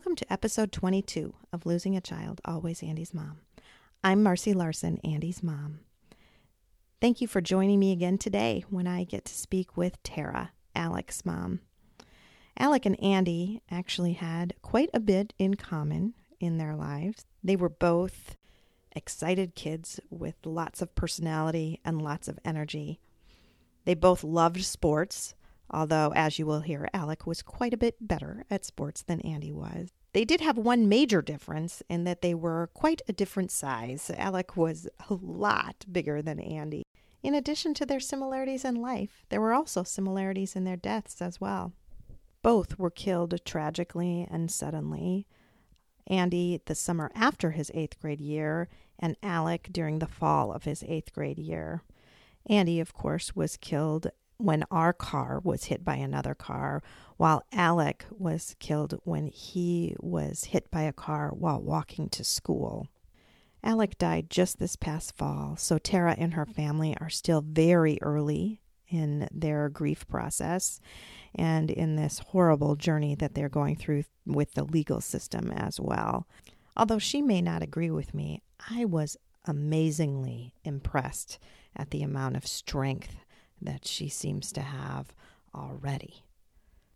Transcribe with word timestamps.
Welcome 0.00 0.16
to 0.16 0.32
episode 0.32 0.72
22 0.72 1.34
of 1.52 1.66
Losing 1.66 1.94
a 1.94 2.00
Child, 2.00 2.40
Always 2.46 2.82
Andy's 2.82 3.12
Mom. 3.12 3.40
I'm 4.02 4.22
Marcy 4.22 4.54
Larson, 4.54 4.96
Andy's 5.04 5.42
mom. 5.42 5.80
Thank 7.02 7.20
you 7.20 7.28
for 7.28 7.42
joining 7.42 7.78
me 7.78 7.92
again 7.92 8.16
today 8.16 8.64
when 8.70 8.86
I 8.86 9.04
get 9.04 9.26
to 9.26 9.34
speak 9.34 9.76
with 9.76 10.02
Tara, 10.02 10.52
Alec's 10.74 11.26
mom. 11.26 11.60
Alec 12.58 12.86
and 12.86 12.98
Andy 13.04 13.60
actually 13.70 14.14
had 14.14 14.54
quite 14.62 14.88
a 14.94 15.00
bit 15.00 15.34
in 15.38 15.52
common 15.52 16.14
in 16.40 16.56
their 16.56 16.74
lives. 16.74 17.26
They 17.44 17.54
were 17.54 17.68
both 17.68 18.36
excited 18.96 19.54
kids 19.54 20.00
with 20.08 20.36
lots 20.46 20.80
of 20.80 20.94
personality 20.94 21.78
and 21.84 22.00
lots 22.00 22.26
of 22.26 22.38
energy. 22.42 23.00
They 23.84 23.94
both 23.94 24.24
loved 24.24 24.64
sports, 24.64 25.34
although, 25.70 26.10
as 26.16 26.38
you 26.38 26.46
will 26.46 26.60
hear, 26.60 26.88
Alec 26.94 27.26
was 27.26 27.42
quite 27.42 27.74
a 27.74 27.76
bit 27.76 27.96
better 28.00 28.46
at 28.50 28.64
sports 28.64 29.02
than 29.02 29.20
Andy 29.20 29.52
was. 29.52 29.90
They 30.12 30.24
did 30.24 30.40
have 30.40 30.58
one 30.58 30.88
major 30.88 31.22
difference 31.22 31.82
in 31.88 32.04
that 32.04 32.20
they 32.20 32.34
were 32.34 32.70
quite 32.74 33.00
a 33.08 33.12
different 33.12 33.50
size. 33.50 34.10
Alec 34.16 34.56
was 34.56 34.88
a 35.08 35.14
lot 35.14 35.84
bigger 35.90 36.20
than 36.20 36.40
Andy. 36.40 36.82
In 37.22 37.34
addition 37.34 37.74
to 37.74 37.86
their 37.86 38.00
similarities 38.00 38.64
in 38.64 38.76
life, 38.76 39.24
there 39.28 39.40
were 39.40 39.52
also 39.52 39.82
similarities 39.84 40.56
in 40.56 40.64
their 40.64 40.76
deaths 40.76 41.20
as 41.20 41.40
well. 41.40 41.72
Both 42.42 42.78
were 42.78 42.90
killed 42.90 43.38
tragically 43.44 44.26
and 44.30 44.50
suddenly. 44.50 45.26
Andy 46.06 46.60
the 46.64 46.74
summer 46.74 47.12
after 47.14 47.52
his 47.52 47.70
eighth 47.74 48.00
grade 48.00 48.20
year, 48.20 48.68
and 48.98 49.16
Alec 49.22 49.68
during 49.70 49.98
the 49.98 50.06
fall 50.06 50.52
of 50.52 50.64
his 50.64 50.82
eighth 50.88 51.12
grade 51.12 51.38
year. 51.38 51.82
Andy, 52.46 52.80
of 52.80 52.94
course, 52.94 53.36
was 53.36 53.56
killed 53.56 54.10
when 54.40 54.64
our 54.70 54.92
car 54.92 55.40
was 55.44 55.64
hit 55.64 55.84
by 55.84 55.96
another 55.96 56.34
car, 56.34 56.82
while 57.16 57.44
Alec 57.52 58.06
was 58.10 58.56
killed 58.58 58.98
when 59.04 59.26
he 59.26 59.94
was 60.00 60.44
hit 60.44 60.70
by 60.70 60.82
a 60.82 60.92
car 60.92 61.30
while 61.30 61.60
walking 61.60 62.08
to 62.08 62.24
school. 62.24 62.88
Alec 63.62 63.98
died 63.98 64.30
just 64.30 64.58
this 64.58 64.76
past 64.76 65.16
fall, 65.16 65.56
so 65.56 65.76
Tara 65.76 66.14
and 66.18 66.34
her 66.34 66.46
family 66.46 66.96
are 67.00 67.10
still 67.10 67.42
very 67.42 67.98
early 68.00 68.62
in 68.88 69.28
their 69.32 69.68
grief 69.68 70.08
process 70.08 70.80
and 71.34 71.70
in 71.70 71.96
this 71.96 72.18
horrible 72.18 72.74
journey 72.74 73.14
that 73.14 73.34
they're 73.34 73.48
going 73.48 73.76
through 73.76 74.04
with 74.26 74.54
the 74.54 74.64
legal 74.64 75.00
system 75.00 75.50
as 75.52 75.78
well. 75.78 76.26
Although 76.76 76.98
she 76.98 77.22
may 77.22 77.42
not 77.42 77.62
agree 77.62 77.90
with 77.90 78.14
me, 78.14 78.42
I 78.70 78.84
was 78.86 79.16
amazingly 79.44 80.54
impressed 80.64 81.38
at 81.76 81.90
the 81.90 82.02
amount 82.02 82.36
of 82.36 82.46
strength 82.46 83.16
that 83.60 83.86
she 83.86 84.08
seems 84.08 84.52
to 84.52 84.60
have 84.60 85.14
already. 85.54 86.24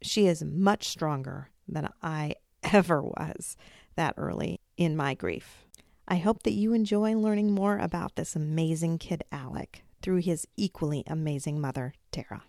She 0.03 0.27
is 0.27 0.45
much 0.45 0.89
stronger 0.89 1.51
than 1.69 1.89
I 2.03 2.35
ever 2.73 3.03
was 3.03 3.57
that 3.97 4.15
early 4.17 4.61
in 4.77 4.97
my 4.97 5.15
grief. 5.15 5.65
I 6.07 6.17
hope 6.17 6.43
that 6.43 6.53
you 6.53 6.75
enjoy 6.75 7.15
learning 7.17 7.53
more 7.53 7.79
about 7.79 8.17
this 8.17 8.37
amazing 8.37 8.99
kid, 8.99 9.25
Alec, 9.33 9.83
through 10.03 10.19
his 10.19 10.47
equally 10.57 11.03
amazing 11.07 11.61
mother, 11.61 11.95
Tara. 12.13 12.43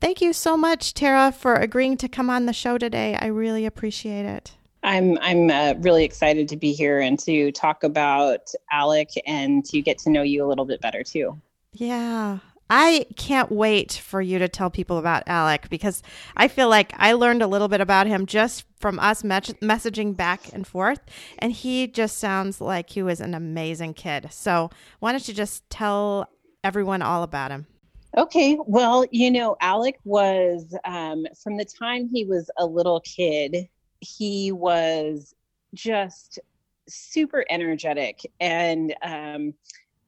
Thank 0.00 0.20
you 0.20 0.32
so 0.32 0.56
much, 0.56 0.94
Tara, 0.94 1.32
for 1.32 1.54
agreeing 1.54 1.96
to 1.98 2.08
come 2.08 2.28
on 2.28 2.46
the 2.46 2.52
show 2.52 2.76
today. 2.76 3.16
I 3.20 3.26
really 3.26 3.64
appreciate 3.64 4.24
it. 4.24 4.52
I'm 4.88 5.18
I'm 5.20 5.50
uh, 5.50 5.74
really 5.80 6.02
excited 6.02 6.48
to 6.48 6.56
be 6.56 6.72
here 6.72 6.98
and 6.98 7.18
to 7.20 7.52
talk 7.52 7.84
about 7.84 8.50
Alec 8.72 9.10
and 9.26 9.62
to 9.66 9.82
get 9.82 9.98
to 9.98 10.10
know 10.10 10.22
you 10.22 10.42
a 10.42 10.48
little 10.48 10.64
bit 10.64 10.80
better 10.80 11.02
too. 11.02 11.38
Yeah. 11.74 12.38
I 12.70 13.06
can't 13.16 13.50
wait 13.50 13.92
for 13.92 14.20
you 14.20 14.38
to 14.38 14.48
tell 14.48 14.70
people 14.70 14.96
about 14.98 15.24
Alec 15.26 15.68
because 15.68 16.02
I 16.36 16.48
feel 16.48 16.70
like 16.70 16.92
I 16.96 17.12
learned 17.12 17.42
a 17.42 17.46
little 17.46 17.68
bit 17.68 17.82
about 17.82 18.06
him 18.06 18.24
just 18.24 18.64
from 18.78 18.98
us 18.98 19.22
me- 19.22 19.30
messaging 19.30 20.16
back 20.16 20.52
and 20.54 20.66
forth. 20.66 21.00
And 21.38 21.52
he 21.52 21.86
just 21.86 22.18
sounds 22.18 22.60
like 22.60 22.90
he 22.90 23.02
was 23.02 23.20
an 23.20 23.34
amazing 23.34 23.92
kid. 23.92 24.28
So, 24.30 24.70
why 25.00 25.12
don't 25.12 25.26
you 25.28 25.34
just 25.34 25.68
tell 25.68 26.30
everyone 26.64 27.02
all 27.02 27.22
about 27.22 27.50
him? 27.50 27.66
Okay. 28.16 28.58
Well, 28.66 29.04
you 29.10 29.30
know, 29.30 29.56
Alec 29.60 29.98
was 30.04 30.74
um, 30.84 31.26
from 31.42 31.58
the 31.58 31.66
time 31.66 32.08
he 32.12 32.24
was 32.24 32.50
a 32.58 32.64
little 32.66 33.00
kid, 33.00 33.68
he 34.00 34.52
was 34.52 35.34
just 35.74 36.38
super 36.88 37.44
energetic 37.50 38.20
and 38.40 38.94
um, 39.02 39.54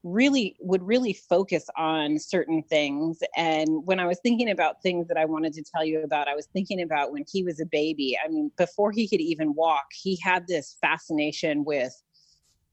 really 0.03 0.57
would 0.61 0.83
really 0.83 1.13
focus 1.13 1.67
on 1.77 2.19
certain 2.19 2.63
things. 2.63 3.19
And 3.37 3.87
when 3.87 4.01
i 4.01 4.07
was 4.07 4.19
thinking 4.23 4.51
about 4.51 4.83
things 4.83 5.07
that 5.09 5.19
i 5.19 5.27
wanted 5.27 5.53
to 5.55 5.63
tell 5.63 5.85
you 5.85 6.01
about 6.01 6.27
i 6.27 6.35
was 6.35 6.49
thinking 6.55 6.83
about 6.83 7.13
when 7.13 7.25
he 7.31 7.43
was 7.43 7.61
a 7.61 7.67
baby. 7.67 8.17
I 8.25 8.29
mean 8.29 8.51
before 8.57 8.93
he 8.93 9.07
could 9.07 9.21
even 9.21 9.55
walk 9.55 9.85
he 9.93 10.19
had 10.23 10.47
this 10.47 10.77
fascination 10.81 11.65
with 11.65 11.93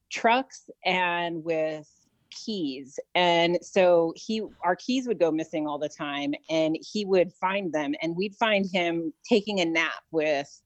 trucks 0.10 0.70
and 0.86 1.44
with 1.44 1.88
keys. 2.30 3.00
And 3.16 3.58
so 3.62 4.14
he 4.16 4.42
our 4.64 4.76
keys 4.76 5.08
would 5.08 5.20
go 5.20 5.32
missing 5.32 5.68
all 5.68 5.80
the 5.80 5.90
time 5.90 6.34
and 6.50 6.78
he 6.80 7.06
would 7.06 7.34
find 7.34 7.74
them 7.74 7.94
and 8.02 8.16
we'd 8.16 8.36
find 8.36 8.66
him 8.72 9.14
taking 9.28 9.60
a 9.60 9.66
nap 9.66 10.04
with 10.12 10.62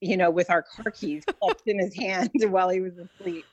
you 0.00 0.16
know, 0.16 0.30
with 0.30 0.50
our 0.50 0.62
car 0.62 0.92
keys 0.92 1.24
clutched 1.40 1.62
in 1.66 1.78
his 1.78 1.94
hand 1.94 2.30
while 2.50 2.68
he 2.68 2.80
was 2.80 2.98
asleep. 2.98 3.46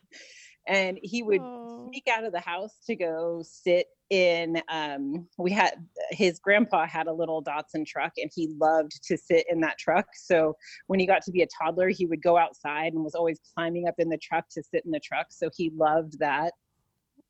And 0.68 0.98
he 1.02 1.24
would 1.24 1.42
Aww. 1.42 1.90
sneak 1.90 2.08
out 2.08 2.24
of 2.24 2.32
the 2.32 2.40
house 2.40 2.78
to 2.88 2.96
go 2.96 3.42
sit 3.44 3.88
in 4.10 4.62
um 4.70 5.28
we 5.40 5.52
had 5.52 5.74
his 6.12 6.38
grandpa 6.38 6.86
had 6.86 7.08
a 7.08 7.14
little 7.14 7.44
Datsun 7.44 7.84
truck 7.86 8.12
and 8.18 8.30
he 8.34 8.54
loved 8.60 8.92
to 9.04 9.18
sit 9.18 9.46
in 9.50 9.60
that 9.62 9.80
truck. 9.80 10.06
So 10.14 10.54
when 10.88 11.00
he 11.00 11.08
got 11.08 11.24
to 11.24 11.32
be 11.32 11.42
a 11.42 11.48
toddler, 11.48 11.90
he 11.90 12.06
would 12.06 12.22
go 12.22 12.38
outside 12.38 12.94
and 12.94 13.04
was 13.04 13.16
always 13.16 13.40
climbing 13.56 13.88
up 13.88 13.96
in 13.98 14.10
the 14.10 14.18
truck 14.18 14.46
to 14.52 14.62
sit 14.62 14.86
in 14.86 14.92
the 14.92 15.00
truck. 15.00 15.28
So 15.32 15.50
he 15.56 15.72
loved 15.76 16.20
that. 16.20 16.54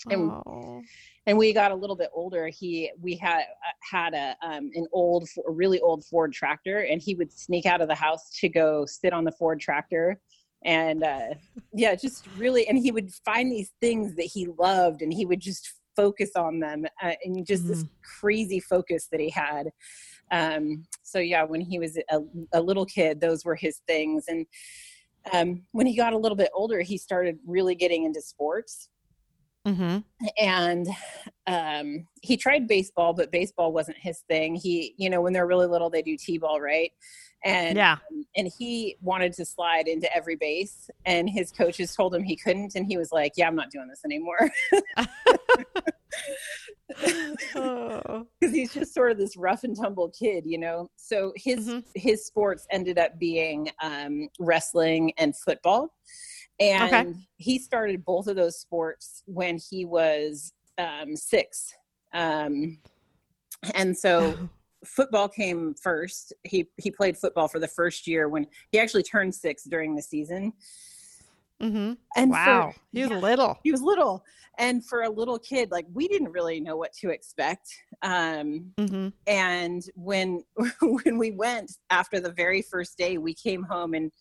And 0.10 0.32
Aww 0.32 0.84
and 1.26 1.38
we 1.38 1.54
got 1.54 1.72
a 1.72 1.76
little 1.76 1.96
bit 1.96 2.10
older 2.14 2.48
he 2.48 2.92
we 3.02 3.16
had 3.16 3.42
uh, 3.42 3.74
had 3.92 4.14
a 4.14 4.36
um, 4.46 4.70
an 4.74 4.88
old 4.92 5.28
a 5.48 5.52
really 5.52 5.80
old 5.80 6.04
ford 6.06 6.34
tractor 6.34 6.80
and 6.80 7.02
he 7.02 7.16
would 7.16 7.32
sneak 7.32 7.66
out 7.66 7.82
of 7.82 7.88
the 7.88 7.96
house 7.96 8.30
to 8.40 8.50
go 8.50 8.86
sit 8.86 9.14
on 9.14 9.24
the 9.24 9.32
ford 9.32 9.60
tractor. 9.60 10.20
And 10.66 11.04
uh, 11.04 11.34
yeah 11.74 11.96
just 11.96 12.26
really 12.38 12.68
and 12.68 12.78
he 12.78 12.92
would 12.92 13.12
find 13.26 13.52
these 13.52 13.72
things 13.82 14.16
that 14.16 14.26
he 14.26 14.48
loved 14.58 15.02
and 15.02 15.14
he 15.14 15.26
would 15.26 15.40
just 15.40 15.74
focus 15.96 16.32
on 16.36 16.60
them 16.60 16.86
uh, 17.02 17.14
and 17.24 17.46
just 17.46 17.64
mm-hmm. 17.64 17.74
this 17.74 17.86
crazy 18.20 18.60
focus 18.60 19.08
that 19.12 19.20
he 19.20 19.30
had. 19.30 19.70
Um, 20.32 20.86
so 21.04 21.20
yeah 21.20 21.44
when 21.44 21.62
he 21.62 21.80
was 21.80 21.98
a, 21.98 22.20
a 22.54 22.62
little 22.62 22.86
kid 22.86 23.20
those 23.22 23.46
were 23.46 23.56
his 23.56 23.82
things. 23.88 24.26
And 24.28 24.46
um, 25.32 25.64
when 25.72 25.86
he 25.86 25.96
got 25.96 26.12
a 26.12 26.18
little 26.18 26.36
bit 26.36 26.50
older 26.54 26.82
he 26.82 26.98
started 26.98 27.40
really 27.46 27.76
getting 27.76 28.04
into 28.04 28.22
sports 28.22 28.90
Mm-hmm. 29.68 30.00
And 30.38 30.88
um, 31.48 32.08
he 32.22 32.36
tried 32.36 32.68
baseball, 32.68 33.14
but 33.14 33.32
baseball 33.32 33.72
wasn't 33.72 33.98
his 33.98 34.20
thing. 34.30 34.56
He, 34.56 34.94
you 34.98 35.10
know, 35.10 35.22
when 35.22 35.34
they're 35.34 35.48
really 35.48 35.68
little, 35.68 35.90
they 35.90 36.02
do 36.02 36.18
t-ball, 36.18 36.60
right? 36.60 36.92
And 37.46 37.78
yeah, 37.78 37.98
um, 38.12 38.26
and 38.38 38.50
he 38.58 38.96
wanted 39.02 39.34
to 39.34 39.46
slide 39.46 39.90
into 39.90 40.14
every 40.16 40.38
base, 40.38 40.90
and 41.06 41.30
his 41.30 41.52
coaches 41.52 41.94
told 41.94 42.16
him 42.16 42.24
he 42.24 42.38
couldn't, 42.38 42.76
and 42.76 42.86
he 42.86 42.98
was 42.98 43.12
like, 43.12 43.34
"Yeah, 43.36 43.48
I'm 43.48 43.56
not 43.56 43.70
doing 43.70 43.90
this 43.90 44.00
anymore." 44.06 44.50
Because 46.88 47.38
oh. 47.56 48.28
he's 48.40 48.74
just 48.74 48.94
sort 48.94 49.12
of 49.12 49.18
this 49.18 49.36
rough 49.36 49.66
and 49.66 49.76
tumble 49.76 50.10
kid, 50.18 50.46
you 50.46 50.58
know. 50.58 50.90
So 50.96 51.34
his 51.36 51.68
mm-hmm. 51.68 51.80
his 51.96 52.26
sports 52.26 52.66
ended 52.72 52.98
up 52.98 53.20
being 53.20 53.70
um, 53.82 54.30
wrestling 54.40 55.12
and 55.18 55.36
football 55.36 55.94
and 56.60 57.08
okay. 57.08 57.20
he 57.38 57.60
started 57.60 58.06
both 58.06 58.28
of 58.28 58.36
those 58.36 58.60
sports 58.60 59.24
when 59.26 59.58
he 59.70 59.86
was 59.86 60.54
um, 60.78 61.16
six 61.16 61.74
um, 62.14 62.78
and 63.74 63.98
so 63.98 64.38
football 64.86 65.28
came 65.28 65.74
first. 65.76 66.34
He 66.44 66.68
he 66.78 66.92
played 66.92 67.18
football 67.18 67.48
for 67.48 67.60
the 67.60 67.68
first 67.68 68.08
year 68.08 68.30
when 68.30 68.48
he 68.72 68.80
actually 68.80 69.04
turned 69.04 69.34
six 69.36 69.64
during 69.64 69.96
the 69.96 70.02
season. 70.02 70.54
Mm-hmm. 71.62 71.94
And 72.16 72.32
wow, 72.32 72.72
for, 72.74 72.80
he 72.92 73.02
was 73.02 73.12
yeah, 73.12 73.18
little. 73.18 73.60
He 73.64 73.72
was 73.72 73.82
little, 73.82 74.24
and 74.58 74.86
for 74.86 75.04
a 75.04 75.10
little 75.10 75.40
kid, 75.40 75.72
like 75.72 75.86
we 75.94 76.08
didn't 76.08 76.32
really 76.32 76.60
know 76.60 76.76
what 76.76 76.94
to 77.02 77.10
expect. 77.10 77.70
Um, 78.02 78.72
mm-hmm. 78.78 79.10
And 79.28 79.84
when 79.96 80.44
when 80.82 81.18
we 81.18 81.32
went 81.32 81.72
after 81.90 82.20
the 82.20 82.32
very 82.32 82.62
first 82.62 82.98
day, 82.98 83.18
we 83.18 83.34
came 83.34 83.64
home 83.64 83.94
and 83.94 84.12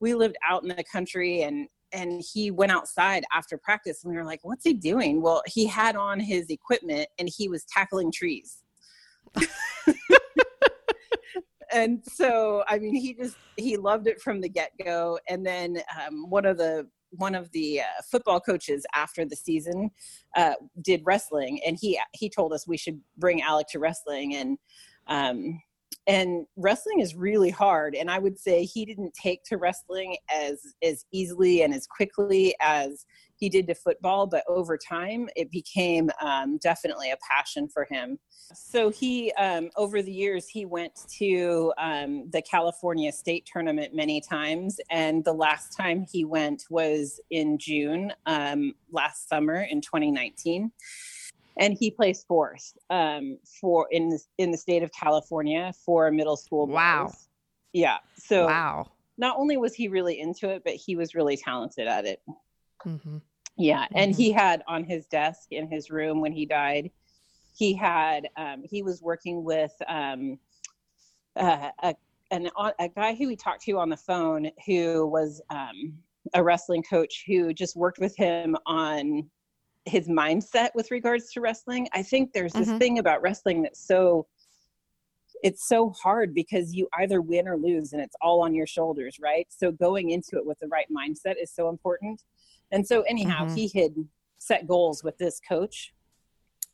we 0.00 0.14
lived 0.14 0.36
out 0.48 0.62
in 0.62 0.68
the 0.68 0.84
country, 0.84 1.42
and 1.42 1.68
and 1.92 2.22
he 2.32 2.50
went 2.50 2.72
outside 2.72 3.24
after 3.32 3.58
practice, 3.58 4.04
and 4.04 4.12
we 4.12 4.16
were 4.16 4.24
like, 4.24 4.40
"What's 4.42 4.64
he 4.64 4.74
doing?" 4.74 5.22
Well, 5.22 5.42
he 5.46 5.66
had 5.66 5.96
on 5.96 6.20
his 6.20 6.50
equipment 6.50 7.08
and 7.18 7.28
he 7.28 7.48
was 7.48 7.64
tackling 7.64 8.12
trees. 8.12 8.58
and 11.72 12.02
so 12.04 12.62
i 12.68 12.78
mean 12.78 12.94
he 12.94 13.12
just 13.14 13.36
he 13.56 13.76
loved 13.76 14.06
it 14.06 14.20
from 14.20 14.40
the 14.40 14.48
get-go 14.48 15.18
and 15.28 15.44
then 15.44 15.76
um, 16.00 16.30
one 16.30 16.44
of 16.44 16.56
the 16.56 16.86
one 17.10 17.34
of 17.34 17.50
the 17.52 17.80
uh, 17.80 18.02
football 18.10 18.40
coaches 18.40 18.84
after 18.94 19.24
the 19.24 19.36
season 19.36 19.90
uh, 20.36 20.54
did 20.82 21.02
wrestling 21.04 21.60
and 21.66 21.78
he 21.80 21.98
he 22.12 22.28
told 22.28 22.52
us 22.52 22.66
we 22.66 22.76
should 22.76 23.00
bring 23.16 23.42
alec 23.42 23.66
to 23.68 23.78
wrestling 23.78 24.34
and 24.34 24.58
um, 25.08 25.60
and 26.06 26.46
wrestling 26.56 27.00
is 27.00 27.14
really 27.14 27.50
hard 27.50 27.94
and 27.94 28.10
i 28.10 28.18
would 28.18 28.38
say 28.38 28.64
he 28.64 28.84
didn't 28.84 29.12
take 29.14 29.42
to 29.44 29.56
wrestling 29.56 30.16
as 30.32 30.60
as 30.82 31.04
easily 31.12 31.62
and 31.62 31.74
as 31.74 31.86
quickly 31.86 32.54
as 32.60 33.04
he 33.36 33.48
did 33.48 33.66
to 33.66 33.74
football 33.74 34.26
but 34.26 34.44
over 34.48 34.76
time 34.76 35.28
it 35.36 35.50
became 35.50 36.10
um, 36.20 36.58
definitely 36.58 37.10
a 37.10 37.16
passion 37.30 37.68
for 37.68 37.86
him. 37.90 38.18
So 38.54 38.90
he 38.90 39.32
um, 39.32 39.70
over 39.76 40.02
the 40.02 40.12
years 40.12 40.48
he 40.48 40.64
went 40.64 40.92
to 41.18 41.72
um, 41.78 42.28
the 42.30 42.42
california 42.42 43.12
state 43.12 43.48
tournament 43.50 43.94
many 43.94 44.20
times 44.20 44.78
and 44.90 45.24
the 45.24 45.32
last 45.32 45.76
time 45.76 46.04
he 46.10 46.24
went 46.24 46.64
was 46.70 47.20
in 47.30 47.58
june 47.58 48.12
um, 48.26 48.74
last 48.90 49.28
summer 49.28 49.66
in 49.70 49.80
2019 49.80 50.70
and 51.58 51.76
he 51.78 51.90
placed 51.90 52.26
fourth 52.26 52.76
um, 52.90 53.38
for 53.60 53.88
in 53.90 54.10
the, 54.10 54.20
in 54.38 54.50
the 54.50 54.58
state 54.58 54.82
of 54.82 54.90
California 54.92 55.72
for 55.84 56.10
middle 56.10 56.36
school. 56.36 56.66
Boys. 56.66 56.74
Wow. 56.74 57.12
Yeah. 57.72 57.98
So 58.16 58.46
wow. 58.46 58.90
Not 59.18 59.36
only 59.38 59.56
was 59.56 59.74
he 59.74 59.88
really 59.88 60.20
into 60.20 60.50
it, 60.50 60.62
but 60.64 60.74
he 60.74 60.94
was 60.94 61.14
really 61.14 61.38
talented 61.38 61.86
at 61.88 62.04
it. 62.04 62.20
Mm-hmm. 62.84 63.18
Yeah, 63.56 63.84
Mm-hmm. 63.84 63.96
and 63.96 64.14
he 64.14 64.30
had 64.30 64.62
on 64.68 64.84
his 64.84 65.06
desk 65.06 65.48
in 65.50 65.70
his 65.70 65.90
room 65.90 66.20
when 66.20 66.32
he 66.32 66.44
died, 66.44 66.90
he 67.54 67.74
had 67.74 68.28
um, 68.36 68.62
he 68.62 68.82
was 68.82 69.00
working 69.00 69.42
with 69.42 69.72
um, 69.88 70.38
uh, 71.36 71.70
a 71.82 71.94
an, 72.30 72.50
a 72.78 72.88
guy 72.88 73.14
who 73.14 73.28
we 73.28 73.36
talked 73.36 73.62
to 73.62 73.78
on 73.78 73.88
the 73.88 73.96
phone 73.96 74.50
who 74.66 75.06
was 75.06 75.40
um, 75.50 75.94
a 76.34 76.42
wrestling 76.42 76.82
coach 76.82 77.24
who 77.26 77.54
just 77.54 77.76
worked 77.76 77.98
with 77.98 78.16
him 78.16 78.56
on 78.66 79.30
his 79.86 80.08
mindset 80.08 80.70
with 80.74 80.90
regards 80.90 81.32
to 81.32 81.40
wrestling. 81.40 81.88
I 81.92 82.02
think 82.02 82.32
there's 82.32 82.52
this 82.52 82.68
Mhm. 82.68 82.78
thing 82.78 82.98
about 82.98 83.22
wrestling 83.22 83.62
that's 83.62 83.80
so 83.80 84.26
it's 85.42 85.68
so 85.68 85.90
hard 85.90 86.32
because 86.34 86.74
you 86.74 86.88
either 86.94 87.20
win 87.20 87.46
or 87.46 87.58
lose 87.58 87.92
and 87.92 88.00
it's 88.00 88.16
all 88.22 88.42
on 88.42 88.54
your 88.54 88.66
shoulders, 88.66 89.18
right? 89.20 89.46
So 89.50 89.70
going 89.70 90.08
into 90.10 90.38
it 90.38 90.46
with 90.46 90.58
the 90.60 90.68
right 90.68 90.86
mindset 90.90 91.34
is 91.38 91.50
so 91.52 91.68
important. 91.68 92.22
And 92.70 92.86
so 92.86 93.02
anyhow, 93.02 93.44
Mhm. 93.44 93.54
he 93.54 93.68
had 93.78 93.94
set 94.38 94.66
goals 94.66 95.04
with 95.04 95.18
this 95.18 95.38
coach 95.38 95.92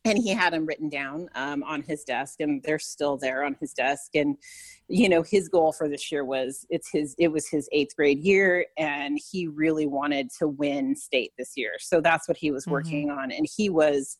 and 0.05 0.17
he 0.17 0.29
had 0.29 0.53
them 0.53 0.65
written 0.65 0.89
down 0.89 1.29
um, 1.35 1.63
on 1.63 1.81
his 1.81 2.03
desk 2.03 2.39
and 2.41 2.61
they're 2.63 2.79
still 2.79 3.17
there 3.17 3.43
on 3.43 3.55
his 3.59 3.73
desk 3.73 4.15
and 4.15 4.37
you 4.87 5.07
know 5.07 5.21
his 5.23 5.47
goal 5.47 5.71
for 5.71 5.87
this 5.87 6.11
year 6.11 6.25
was 6.25 6.65
it's 6.69 6.89
his 6.91 7.15
it 7.17 7.29
was 7.29 7.47
his 7.47 7.69
eighth 7.71 7.95
grade 7.95 8.19
year 8.19 8.65
and 8.77 9.19
he 9.31 9.47
really 9.47 9.87
wanted 9.87 10.29
to 10.37 10.47
win 10.47 10.95
state 10.95 11.31
this 11.37 11.53
year 11.55 11.73
so 11.79 12.01
that's 12.01 12.27
what 12.27 12.37
he 12.37 12.51
was 12.51 12.65
Mhm. 12.65 12.71
working 12.71 13.09
on 13.09 13.31
and 13.31 13.47
he 13.55 13.69
was 13.69 14.17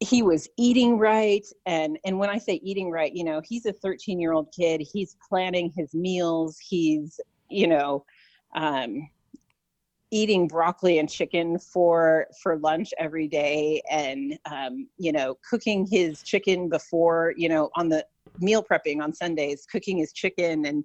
he 0.00 0.22
was 0.22 0.48
eating 0.56 0.98
right 0.98 1.46
and 1.66 1.98
and 2.04 2.18
when 2.18 2.28
i 2.30 2.38
say 2.38 2.54
eating 2.62 2.90
right 2.90 3.14
you 3.14 3.24
know 3.24 3.40
he's 3.44 3.66
a 3.66 3.72
13 3.72 4.20
year 4.20 4.32
old 4.32 4.52
kid 4.56 4.80
he's 4.92 5.16
planning 5.28 5.72
his 5.76 5.94
meals 5.94 6.58
he's 6.58 7.20
you 7.48 7.66
know 7.68 8.04
um 8.54 9.08
eating 10.14 10.46
broccoli 10.46 11.00
and 11.00 11.10
chicken 11.10 11.58
for 11.58 12.28
for 12.40 12.56
lunch 12.58 12.94
every 12.98 13.26
day 13.26 13.82
and 13.90 14.38
um, 14.50 14.88
you 14.96 15.10
know 15.10 15.36
cooking 15.50 15.84
his 15.90 16.22
chicken 16.22 16.68
before 16.68 17.34
you 17.36 17.48
know 17.48 17.68
on 17.74 17.88
the 17.88 18.06
meal 18.38 18.62
prepping 18.62 19.02
on 19.02 19.12
sundays 19.12 19.66
cooking 19.70 19.98
his 19.98 20.12
chicken 20.12 20.66
and 20.66 20.84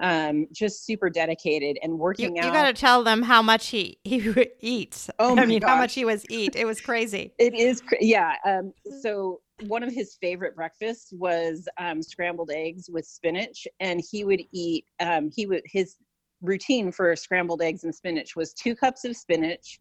um, 0.00 0.46
just 0.52 0.84
super 0.84 1.08
dedicated 1.08 1.78
and 1.82 1.98
working 1.98 2.36
you 2.36 2.42
out 2.42 2.46
You 2.46 2.52
got 2.52 2.66
to 2.66 2.72
tell 2.72 3.02
them 3.02 3.22
how 3.22 3.42
much 3.42 3.68
he 3.68 3.98
he 4.04 4.46
eats. 4.60 5.10
Oh 5.18 5.32
I 5.32 5.34
my 5.34 5.46
mean, 5.46 5.62
how 5.62 5.76
much 5.76 5.94
he 5.94 6.04
was 6.04 6.24
eat. 6.30 6.54
It 6.54 6.66
was 6.66 6.80
crazy. 6.80 7.32
It 7.38 7.54
is, 7.54 7.82
yeah. 8.00 8.34
Um, 8.46 8.72
so 9.02 9.40
one 9.64 9.82
of 9.82 9.92
his 9.92 10.16
favorite 10.20 10.54
breakfasts 10.54 11.12
was 11.12 11.68
um, 11.78 12.00
scrambled 12.00 12.50
eggs 12.52 12.88
with 12.88 13.06
spinach, 13.06 13.66
and 13.80 14.00
he 14.08 14.24
would 14.24 14.42
eat. 14.52 14.84
Um, 15.00 15.30
he 15.34 15.46
would 15.46 15.62
his 15.64 15.96
routine 16.42 16.92
for 16.92 17.14
scrambled 17.16 17.62
eggs 17.62 17.84
and 17.84 17.94
spinach 17.94 18.36
was 18.36 18.52
two 18.52 18.74
cups 18.74 19.04
of 19.04 19.16
spinach 19.16 19.80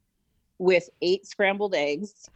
with 0.60 0.90
eight 1.02 1.26
scrambled 1.26 1.76
eggs. 1.76 2.30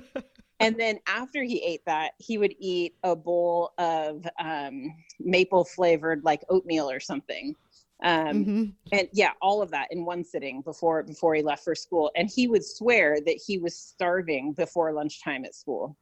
and 0.60 0.78
then 0.78 0.98
after 1.06 1.42
he 1.42 1.62
ate 1.62 1.84
that, 1.86 2.12
he 2.18 2.38
would 2.38 2.54
eat 2.58 2.94
a 3.02 3.16
bowl 3.16 3.72
of 3.78 4.26
um, 4.38 4.94
maple 5.20 5.64
flavored 5.64 6.22
like 6.24 6.42
oatmeal 6.48 6.88
or 6.90 7.00
something. 7.00 7.54
Um, 8.02 8.44
Mhm. 8.44 8.74
and 8.92 9.08
yeah 9.12 9.30
all 9.40 9.62
of 9.62 9.70
that 9.70 9.88
in 9.90 10.04
one 10.04 10.24
sitting 10.24 10.60
before 10.62 11.02
before 11.02 11.34
he 11.34 11.42
left 11.42 11.64
for 11.64 11.74
school 11.74 12.10
and 12.16 12.30
he 12.30 12.48
would 12.48 12.64
swear 12.64 13.18
that 13.24 13.40
he 13.46 13.58
was 13.58 13.78
starving 13.78 14.52
before 14.52 14.92
lunchtime 14.92 15.44
at 15.44 15.54
school 15.54 15.96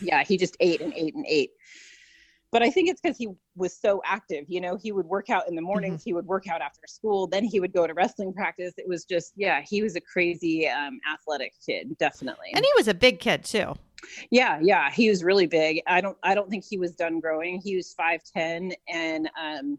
yeah 0.00 0.24
he 0.24 0.36
just 0.36 0.56
ate 0.60 0.80
and 0.80 0.92
ate 0.96 1.14
and 1.14 1.24
ate 1.28 1.52
but 2.56 2.62
i 2.62 2.70
think 2.70 2.88
it's 2.88 3.02
because 3.02 3.18
he 3.18 3.28
was 3.54 3.78
so 3.78 4.00
active 4.06 4.46
you 4.48 4.62
know 4.62 4.78
he 4.82 4.90
would 4.90 5.04
work 5.04 5.28
out 5.28 5.46
in 5.46 5.54
the 5.54 5.60
mornings 5.60 6.02
he 6.02 6.14
would 6.14 6.24
work 6.24 6.48
out 6.48 6.62
after 6.62 6.86
school 6.86 7.26
then 7.26 7.44
he 7.44 7.60
would 7.60 7.70
go 7.70 7.86
to 7.86 7.92
wrestling 7.92 8.32
practice. 8.32 8.72
It 8.78 8.88
was 8.88 9.04
just 9.04 9.32
yeah 9.36 9.60
he 9.60 9.82
was 9.82 9.94
a 9.94 10.00
crazy 10.00 10.66
um, 10.66 10.98
athletic 11.12 11.52
kid 11.64 11.96
definitely. 11.98 12.48
And 12.54 12.64
he 12.64 12.70
was 12.76 12.88
a 12.88 12.94
big 12.94 13.20
kid 13.20 13.44
too. 13.44 13.74
yeah 14.30 14.58
yeah 14.62 14.90
he 14.90 15.10
was 15.10 15.22
really 15.22 15.46
big. 15.46 15.82
I 15.86 16.00
don't 16.00 16.16
i 16.22 16.34
don't 16.34 16.48
think 16.48 16.64
he 16.64 16.78
was 16.78 16.92
done 16.92 17.20
growing. 17.20 17.60
He 17.62 17.76
was 17.76 17.92
510 17.92 18.72
and 18.88 19.28
um 19.38 19.78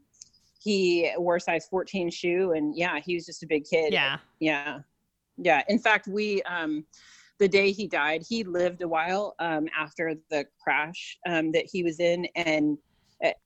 he 0.60 1.12
wore 1.17 1.39
size 1.39 1.65
14 1.67 2.12
shoe 2.12 2.51
and 2.51 2.77
yeah 2.77 3.00
he 3.03 3.15
was 3.15 3.25
just 3.25 3.41
a 3.41 3.48
big 3.48 3.65
kid. 3.65 3.91
Yeah. 3.91 4.17
yeah. 4.39 4.79
Yeah. 5.38 5.63
In 5.67 5.79
fact 5.79 6.07
we 6.07 6.43
um 6.43 6.86
the 7.39 7.48
day 7.48 7.72
he 7.72 7.88
died 7.88 8.24
he 8.27 8.44
lived 8.44 8.82
a 8.82 8.88
while 8.88 9.36
um 9.39 9.67
after 9.77 10.15
the 10.29 10.46
crash 10.62 11.17
um 11.27 11.51
that 11.51 11.65
he 11.72 11.84
was 11.84 12.00
in 12.00 12.27
and 12.36 12.77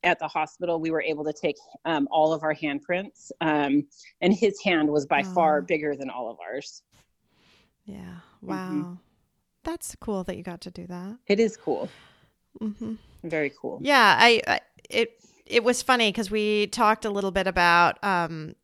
at, 0.04 0.20
the 0.20 0.28
hospital 0.28 0.82
we 0.82 0.92
were 0.92 1.02
able 1.02 1.24
to 1.24 1.34
take 1.34 1.56
um 1.86 2.08
all 2.12 2.34
of 2.34 2.44
our 2.44 2.54
handprints 2.54 3.32
um 3.42 3.84
and 4.20 4.34
his 4.34 4.62
hand 4.62 4.90
was 4.90 5.06
by 5.06 5.24
far 5.24 5.62
bigger 5.62 5.96
than 5.96 6.10
all 6.10 6.30
of 6.30 6.38
ours 6.46 6.84
Yeah. 7.86 8.16
Wow. 8.42 9.00
That's 9.64 9.96
cool 10.00 10.24
that 10.26 10.38
you 10.38 10.44
got 10.44 10.62
to 10.62 10.72
do 10.72 10.88
that. 10.88 11.18
it 11.28 11.40
is 11.40 11.56
cool 11.58 11.90
hmm 12.60 12.96
very 13.24 13.52
cool 13.62 13.80
Yeah, 13.82 14.16
I, 14.20 14.42
I 14.48 14.60
it 14.90 15.12
it 15.46 15.64
was 15.64 15.82
funny 15.82 16.10
because 16.12 16.32
we 16.32 16.68
talked 16.68 17.06
a 17.06 17.10
little 17.10 17.32
bit 17.32 17.48
about 17.48 18.04
um 18.04 18.56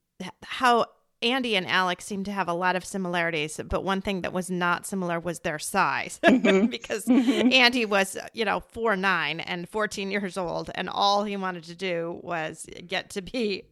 how 0.43 0.85
Andy 1.23 1.55
and 1.55 1.67
Alec 1.67 2.01
seem 2.01 2.23
to 2.25 2.31
have 2.31 2.47
a 2.47 2.53
lot 2.53 2.75
of 2.75 2.85
similarities, 2.85 3.59
but 3.69 3.83
one 3.83 4.01
thing 4.01 4.21
that 4.21 4.33
was 4.33 4.51
not 4.51 4.85
similar 4.85 5.19
was 5.19 5.39
their 5.39 5.57
size 5.57 6.19
Mhm. 6.23 6.69
because 6.69 7.05
Mhm. 7.05 7.51
Andy 7.53 7.85
was 7.85 8.17
you 8.33 8.45
know 8.45 8.59
four 8.59 8.95
nine 8.95 9.39
and 9.39 9.67
fourteen 9.67 10.11
years 10.11 10.37
old, 10.37 10.69
and 10.75 10.89
all 10.89 11.23
he 11.23 11.35
wanted 11.35 11.63
to 11.65 11.75
do 11.75 12.19
was 12.21 12.67
get 12.85 13.09
to 13.11 13.21
be 13.21 13.63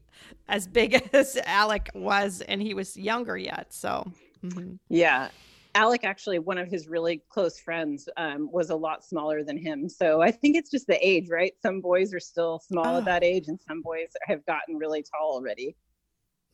as 0.47 0.65
big 0.67 0.93
as 1.13 1.37
Alec 1.45 1.89
was, 1.93 2.41
and 2.41 2.61
he 2.61 2.73
was 2.73 2.97
younger 2.97 3.37
yet. 3.37 3.67
So. 3.73 4.11
mhm. 4.43 4.79
Yeah. 4.89 5.29
Alec, 5.75 6.05
actually, 6.05 6.39
one 6.39 6.57
of 6.57 6.69
his 6.69 6.87
really 6.87 7.21
close 7.27 7.59
friends, 7.59 8.07
um, 8.15 8.49
was 8.49 8.69
a 8.69 8.75
lot 8.75 9.03
smaller 9.03 9.43
than 9.43 9.57
him. 9.57 9.89
So 9.89 10.21
I 10.21 10.31
think 10.31 10.55
it's 10.55 10.71
just 10.71 10.87
the 10.87 10.97
age, 11.05 11.27
right? 11.29 11.53
Some 11.61 11.81
boys 11.81 12.13
are 12.13 12.19
still 12.19 12.59
small 12.59 12.95
Oh. 12.95 12.97
at 12.99 13.05
that 13.05 13.25
age, 13.25 13.49
and 13.49 13.59
some 13.67 13.81
boys 13.81 14.07
have 14.23 14.45
gotten 14.45 14.77
really 14.77 15.03
tall 15.03 15.33
already. 15.33 15.75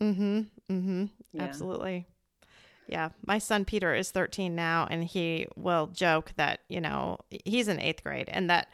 Mm-hmm. 0.01 0.39
Mm-hmm. 0.69 1.05
Yeah. 1.33 1.43
Absolutely. 1.43 2.07
Yeah. 2.87 3.09
My 3.25 3.37
son 3.37 3.65
Peter 3.65 3.93
is 3.93 4.11
13 4.11 4.55
now, 4.55 4.87
and 4.89 5.03
he 5.03 5.47
will 5.55 5.87
joke 5.87 6.33
that, 6.35 6.61
you 6.67 6.81
know, 6.81 7.19
he's 7.45 7.67
in 7.67 7.79
eighth 7.79 8.03
grade 8.03 8.27
and 8.29 8.49
that 8.49 8.67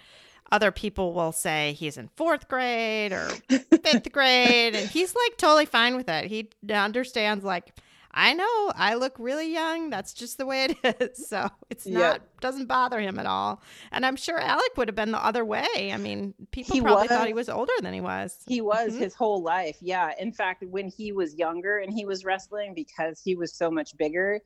other 0.52 0.72
people 0.72 1.14
will 1.14 1.34
say 1.34 1.74
he's 1.74 1.98
in 1.98 2.10
fourth 2.16 2.48
grade 2.48 3.12
or 3.12 3.28
fifth 3.50 4.12
grade. 4.12 4.76
And 4.76 4.90
he's 4.90 5.14
like 5.14 5.38
totally 5.38 5.66
fine 5.66 5.98
with 5.98 6.10
it. 6.10 6.26
He 6.26 6.50
understands, 6.74 7.44
like, 7.44 7.76
I 8.20 8.34
know 8.34 8.72
I 8.76 8.96
look 8.96 9.14
really 9.20 9.54
young. 9.54 9.92
That's 9.92 10.12
just 10.12 10.40
the 10.40 10.46
way 10.48 10.66
it 10.66 10.78
is. 11.02 11.28
So 11.30 11.50
it's 11.70 11.86
not 11.86 12.00
Yeah. 12.00 12.18
doesn't 12.42 12.66
bother 12.66 13.00
him 13.00 13.20
at 13.20 13.28
all. 13.28 13.62
And 13.92 14.04
I'm 14.04 14.16
sure 14.16 14.40
Alec 14.40 14.76
would 14.76 14.88
have 14.88 14.96
been 14.96 15.12
the 15.12 15.24
other 15.24 15.46
way. 15.46 15.68
I 15.94 15.98
mean, 15.98 16.34
people 16.52 16.74
He 16.74 16.82
probably 16.82 17.08
thought 17.08 17.28
he 17.28 17.34
was. 17.34 17.48
was 17.48 17.56
older 17.56 17.74
than 17.82 17.94
he 17.94 18.02
was. 18.02 18.36
He 18.48 18.60
was 18.60 18.94
Mhm. 18.96 19.00
his 19.00 19.14
whole 19.14 19.44
life. 19.44 19.78
Yeah. 19.82 20.14
In 20.20 20.34
fact, 20.34 20.64
when 20.68 20.88
he 20.88 21.12
was 21.12 21.36
younger 21.36 21.78
and 21.78 21.94
he 21.94 22.06
was 22.06 22.26
wrestling, 22.26 22.74
because 22.74 23.22
he 23.24 23.36
was 23.36 23.54
so 23.54 23.70
much 23.70 23.96
bigger, 23.98 24.42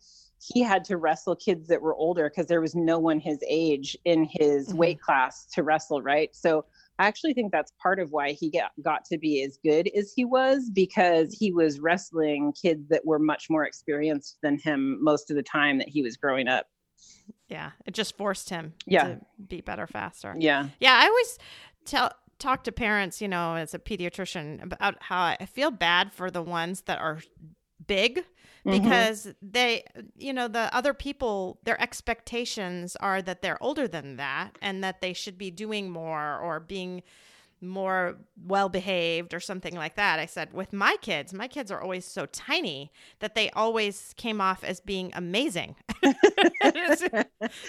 he 0.54 0.62
had 0.62 0.84
to 0.86 0.98
wrestle 0.98 1.38
kids 1.38 1.70
that 1.70 1.82
were 1.82 1.96
older 1.96 2.30
because 2.30 2.48
there 2.48 2.60
was 2.62 2.76
no 2.76 3.00
one 3.00 3.22
his 3.22 3.40
age 3.48 3.96
in 4.04 4.28
his 4.30 4.68
Mhm. 4.74 4.76
weight 4.76 5.00
class 5.02 5.46
to 5.54 5.64
wrestle, 5.64 6.02
right? 6.02 6.36
So 6.36 6.66
I 7.02 7.08
actually 7.08 7.34
think 7.34 7.52
that's 7.52 7.74
part 7.82 8.00
of 8.00 8.12
why 8.12 8.34
he 8.34 8.52
got, 8.52 8.72
got 8.84 9.06
to 9.06 9.18
be 9.18 9.42
as 9.44 9.58
good 9.64 9.90
as 9.98 10.14
he 10.16 10.24
was 10.24 10.70
because 10.70 11.34
he 11.34 11.52
was 11.52 11.80
wrestling 11.80 12.54
kids 12.62 12.88
that 12.90 13.04
were 13.04 13.18
much 13.18 13.48
more 13.50 13.66
experienced 13.66 14.38
than 14.44 14.60
him 14.60 15.04
most 15.04 15.32
of 15.32 15.36
the 15.36 15.42
time 15.42 15.80
that 15.80 15.90
he 15.90 16.04
was 16.04 16.16
growing 16.16 16.48
up. 16.48 16.68
Yeah, 17.48 17.72
it 17.88 17.96
just 17.96 18.16
forced 18.18 18.52
him 18.52 18.76
Yeah. 18.86 19.04
to 19.08 19.22
be 19.48 19.62
better 19.62 19.88
faster. 19.88 20.36
Yeah. 20.38 20.68
Yeah, 20.80 20.94
I 20.94 21.08
always 21.08 21.40
tell 21.86 22.12
talk 22.38 22.64
to 22.66 22.72
parents, 22.72 23.20
you 23.20 23.28
know, 23.28 23.56
as 23.56 23.74
a 23.74 23.80
pediatrician 23.80 24.62
about 24.62 25.02
how 25.02 25.36
I 25.40 25.48
feel 25.48 25.72
bad 25.72 26.14
for 26.14 26.30
the 26.30 26.44
ones 26.44 26.82
that 26.84 27.00
are 27.00 27.20
big 27.88 28.26
Mhm. 28.66 28.72
because 28.72 29.28
they 29.42 29.84
you 30.18 30.34
know 30.34 30.48
the 30.48 30.74
other 30.76 30.94
people 30.94 31.60
their 31.64 31.82
expectations 31.82 32.96
are 32.98 33.22
that 33.22 33.42
they're 33.42 33.62
older 33.62 33.88
than 33.88 34.18
that 34.18 34.58
and 34.62 34.84
that 34.84 35.02
they 35.02 35.14
should 35.14 35.38
be 35.38 35.50
doing 35.52 35.90
more 35.90 36.38
or 36.38 36.60
being 36.60 37.02
more 37.62 38.18
well 38.46 38.70
behaved 38.70 39.34
or 39.34 39.40
something 39.40 39.76
like 39.76 39.96
that. 39.96 40.20
I 40.20 40.26
said 40.26 40.54
with 40.54 40.74
my 40.74 40.96
kids, 41.02 41.34
my 41.34 41.48
kids 41.48 41.72
are 41.72 41.82
always 41.82 42.06
so 42.06 42.26
tiny 42.28 42.92
that 43.20 43.36
they 43.36 43.50
always 43.52 44.14
came 44.18 44.42
off 44.42 44.64
as 44.64 44.80
being 44.80 45.12
amazing. 45.14 45.76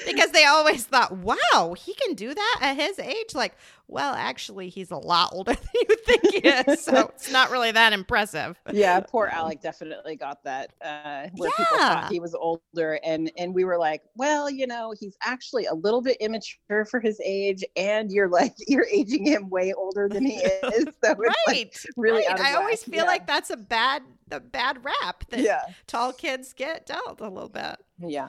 because 0.07 0.31
they 0.33 0.45
always 0.45 0.85
thought, 0.87 1.13
"Wow, 1.19 1.75
he 1.79 1.95
can 1.95 2.15
do 2.15 2.35
that 2.35 2.59
at 2.63 2.77
his 2.77 2.99
age." 2.99 3.35
Like, 3.35 3.55
well, 3.89 4.15
actually, 4.15 4.69
he's 4.69 4.91
a 4.91 4.97
lot 4.97 5.31
older 5.33 5.53
than 5.55 5.69
you 5.75 5.97
think 6.07 6.23
he 6.31 6.39
is, 6.49 6.85
so 6.85 7.11
it's 7.15 7.31
not 7.31 7.51
really 7.51 7.73
that 7.73 7.93
impressive. 7.93 8.59
yeah 8.73 9.01
poor 9.01 9.27
alec 9.27 9.61
definitely 9.61 10.17
got 10.17 10.43
that 10.45 10.73
uh 10.83 11.29
where 11.37 11.51
people 11.51 11.77
Yeah. 11.79 11.89
thought 12.03 12.13
he 12.13 12.21
was 12.21 12.35
older 12.35 12.99
and 13.05 13.31
and 13.37 13.55
we 13.55 13.65
were 13.65 13.79
like 13.79 14.03
well 14.17 14.49
you 14.49 14.67
know 14.67 14.95
he's 14.99 15.17
actually 15.25 15.67
a 15.67 15.75
little 15.75 16.01
bit 16.01 16.17
immature 16.21 16.85
for 16.87 17.01
his 17.01 17.21
age 17.25 17.65
and 17.77 18.11
you're 18.11 18.29
like 18.29 18.55
you're 18.67 18.87
aging 18.93 19.27
him 19.27 19.49
way 19.51 19.73
older 19.73 19.82
than 20.09 20.25
he 20.25 20.37
is 20.43 20.85
so 21.03 21.13
it's 21.13 21.19
like 21.21 21.39
Right, 21.49 21.85
really 21.97 22.25
right. 22.27 22.41
I 22.41 22.55
always 22.55 22.83
feel 22.85 22.97
Yeah. 22.99 23.03
like 23.05 23.27
that's 23.27 23.51
a 23.51 23.57
bad, 23.57 24.03
the 24.29 24.41
bad 24.41 24.85
rap 24.85 25.25
that 25.31 25.41
yeah 25.41 25.63
tall 25.87 26.13
kids 26.13 26.53
get 26.53 26.87
dealt 26.87 27.21
a 27.21 27.29
little 27.29 27.49
bit. 27.49 27.77
yeah 27.99 28.29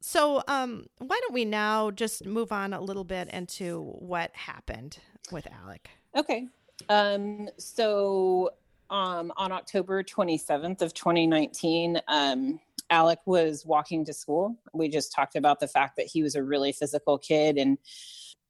So, 0.00 0.42
um, 0.46 0.86
why 0.98 1.18
don't 1.22 1.34
we 1.34 1.44
now 1.44 1.90
just 1.90 2.24
move 2.24 2.52
on 2.52 2.72
a 2.72 2.80
little 2.80 3.04
bit 3.04 3.28
into 3.32 3.82
what 3.98 4.30
happened 4.34 4.98
with 5.32 5.46
Alec? 5.62 5.90
okay 6.16 6.46
um 6.88 7.48
so 7.58 8.50
um 8.90 9.32
on 9.36 9.50
october 9.52 10.02
27th 10.02 10.80
of 10.82 10.94
2019 10.94 12.00
um 12.08 12.60
alec 12.90 13.18
was 13.26 13.66
walking 13.66 14.04
to 14.04 14.12
school 14.12 14.54
we 14.72 14.88
just 14.88 15.10
talked 15.12 15.34
about 15.36 15.58
the 15.58 15.66
fact 15.66 15.96
that 15.96 16.06
he 16.06 16.22
was 16.22 16.34
a 16.36 16.42
really 16.42 16.70
physical 16.72 17.18
kid 17.18 17.56
and 17.58 17.76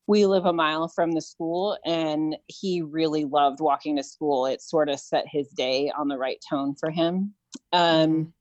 we 0.07 0.25
live 0.27 0.47
a 0.47 0.53
mile 0.53 0.89
from 0.89 1.13
the 1.13 1.21
school 1.21 1.77
and 1.85 2.37
he 2.47 2.83
really 2.83 3.25
loved 3.25 3.61
walking 3.61 3.97
to 3.97 4.03
school. 4.03 4.47
It 4.47 4.63
sort 4.63 4.89
of 4.89 5.01
set 5.01 5.27
his 5.27 5.49
day 5.49 5.91
on 5.97 6.09
the 6.09 6.19
right 6.19 6.39
tone 6.49 6.75
for 6.75 6.91
him. 6.91 7.35
Um 7.73 8.33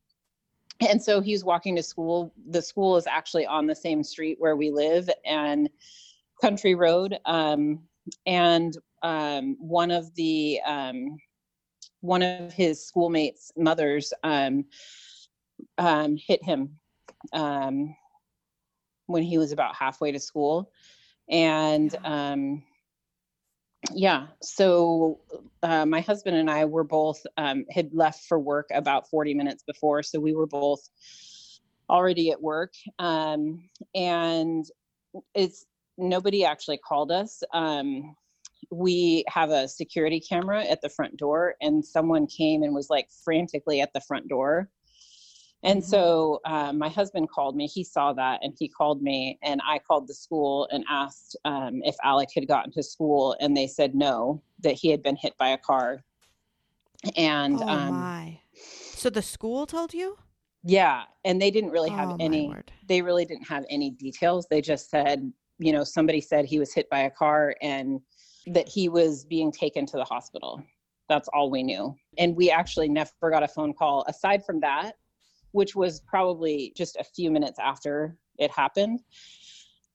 and 0.81 1.01
so 1.01 1.21
he's 1.21 1.45
walking 1.45 1.75
to 1.77 1.83
school. 1.83 2.33
The 2.49 2.61
school 2.61 2.97
is 2.97 3.07
actually 3.07 3.45
on 3.45 3.65
the 3.65 3.75
same 3.75 4.03
street 4.03 4.37
where 4.39 4.55
we 4.55 4.71
live 4.71 5.09
and 5.25 5.69
country 6.41 6.75
road 6.75 7.17
um 7.25 7.79
and 8.25 8.77
um 9.01 9.55
one 9.59 9.89
of 9.89 10.13
the 10.15 10.59
um 10.65 11.17
one 12.01 12.21
of 12.21 12.51
his 12.51 12.85
schoolmates 12.85 13.51
mothers 13.57 14.13
um 14.23 14.65
um 15.77 16.17
hit 16.17 16.43
him 16.43 16.77
um 17.31 17.95
when 19.07 19.23
he 19.23 19.37
was 19.37 19.51
about 19.53 19.75
halfway 19.75 20.11
to 20.11 20.19
school 20.19 20.69
and 21.29 21.95
um 22.03 22.63
yeah 23.93 24.27
so 24.41 25.19
uh, 25.63 25.85
my 25.85 26.01
husband 26.01 26.35
and 26.35 26.49
i 26.49 26.65
were 26.65 26.83
both 26.83 27.25
um, 27.37 27.65
had 27.69 27.93
left 27.93 28.25
for 28.25 28.39
work 28.39 28.67
about 28.73 29.09
40 29.09 29.33
minutes 29.33 29.63
before 29.63 30.01
so 30.01 30.19
we 30.19 30.33
were 30.33 30.47
both 30.47 30.89
already 31.89 32.31
at 32.31 32.41
work. 32.41 32.73
Um, 32.99 33.69
and 33.93 34.65
it's 35.33 35.65
nobody 35.97 36.43
actually 36.45 36.77
called 36.77 37.11
us. 37.11 37.41
Um, 37.53 38.15
we 38.71 39.23
have 39.27 39.51
a 39.51 39.67
security 39.67 40.19
camera 40.19 40.63
at 40.63 40.81
the 40.81 40.89
front 40.89 41.17
door 41.17 41.55
and 41.61 41.85
someone 41.85 42.25
came 42.27 42.63
and 42.63 42.73
was 42.73 42.89
like 42.89 43.07
frantically 43.23 43.79
at 43.79 43.93
the 43.93 44.01
front 44.01 44.27
door 44.27 44.69
and 45.65 45.81
Mhm. 45.81 45.85
so 45.85 46.41
uh, 46.45 46.71
my 46.71 46.89
husband 46.89 47.29
called 47.29 47.55
me. 47.55 47.67
He 47.67 47.83
saw 47.83 48.13
that 48.13 48.39
and 48.43 48.53
he 48.57 48.67
called 48.67 49.01
me, 49.01 49.37
and 49.41 49.61
I 49.65 49.79
called 49.79 50.07
the 50.07 50.13
school 50.13 50.67
and 50.71 50.85
asked 50.89 51.35
um, 51.45 51.81
if 51.83 51.95
Alec 52.03 52.29
had 52.33 52.47
gotten 52.47 52.71
to 52.73 52.83
school, 52.83 53.35
and 53.39 53.55
they 53.55 53.67
said 53.67 53.95
no, 53.95 54.41
that 54.59 54.73
he 54.73 54.89
had 54.89 55.03
been 55.03 55.15
hit 55.15 55.37
by 55.37 55.49
a 55.49 55.57
car. 55.57 56.03
And 57.17 57.61
oh 57.61 57.67
um, 57.67 58.01
my! 58.01 58.39
So 58.53 59.09
the 59.09 59.21
school 59.21 59.65
told 59.65 59.93
you? 59.93 60.17
yeah, 60.65 61.03
and 61.23 61.39
they 61.39 61.51
didn't 61.51 61.69
really 61.69 61.91
have 61.91 62.09
oh, 62.09 62.17
any. 62.19 62.53
They 62.87 63.01
really 63.01 63.25
didn't 63.25 63.47
have 63.47 63.65
any 63.69 63.91
details. 63.91 64.47
They 64.49 64.61
just 64.61 64.89
said, 64.89 65.31
you 65.59 65.71
know, 65.71 65.83
somebody 65.83 66.21
said 66.21 66.45
he 66.45 66.59
was 66.59 66.73
hit 66.73 66.89
by 66.89 67.01
a 67.01 67.09
car 67.11 67.55
and 67.61 68.01
that 68.47 68.67
he 68.67 68.89
was 68.89 69.25
being 69.25 69.51
taken 69.51 69.85
to 69.87 69.97
the 69.97 70.03
hospital. 70.03 70.63
That's 71.07 71.27
all 71.29 71.51
we 71.51 71.61
knew. 71.61 71.95
And 72.17 72.35
we 72.35 72.49
actually 72.49 72.89
never 72.89 73.29
got 73.29 73.43
a 73.43 73.47
phone 73.47 73.73
call 73.73 74.05
aside 74.07 74.43
from 74.43 74.59
that, 74.61 74.95
which 75.55 75.73
was 75.73 76.01
probably 76.01 76.73
just 76.75 76.97
a 76.97 77.03
few 77.03 77.31
minutes 77.31 77.57
after 77.59 78.17
it 78.37 78.51
happened. 78.51 78.99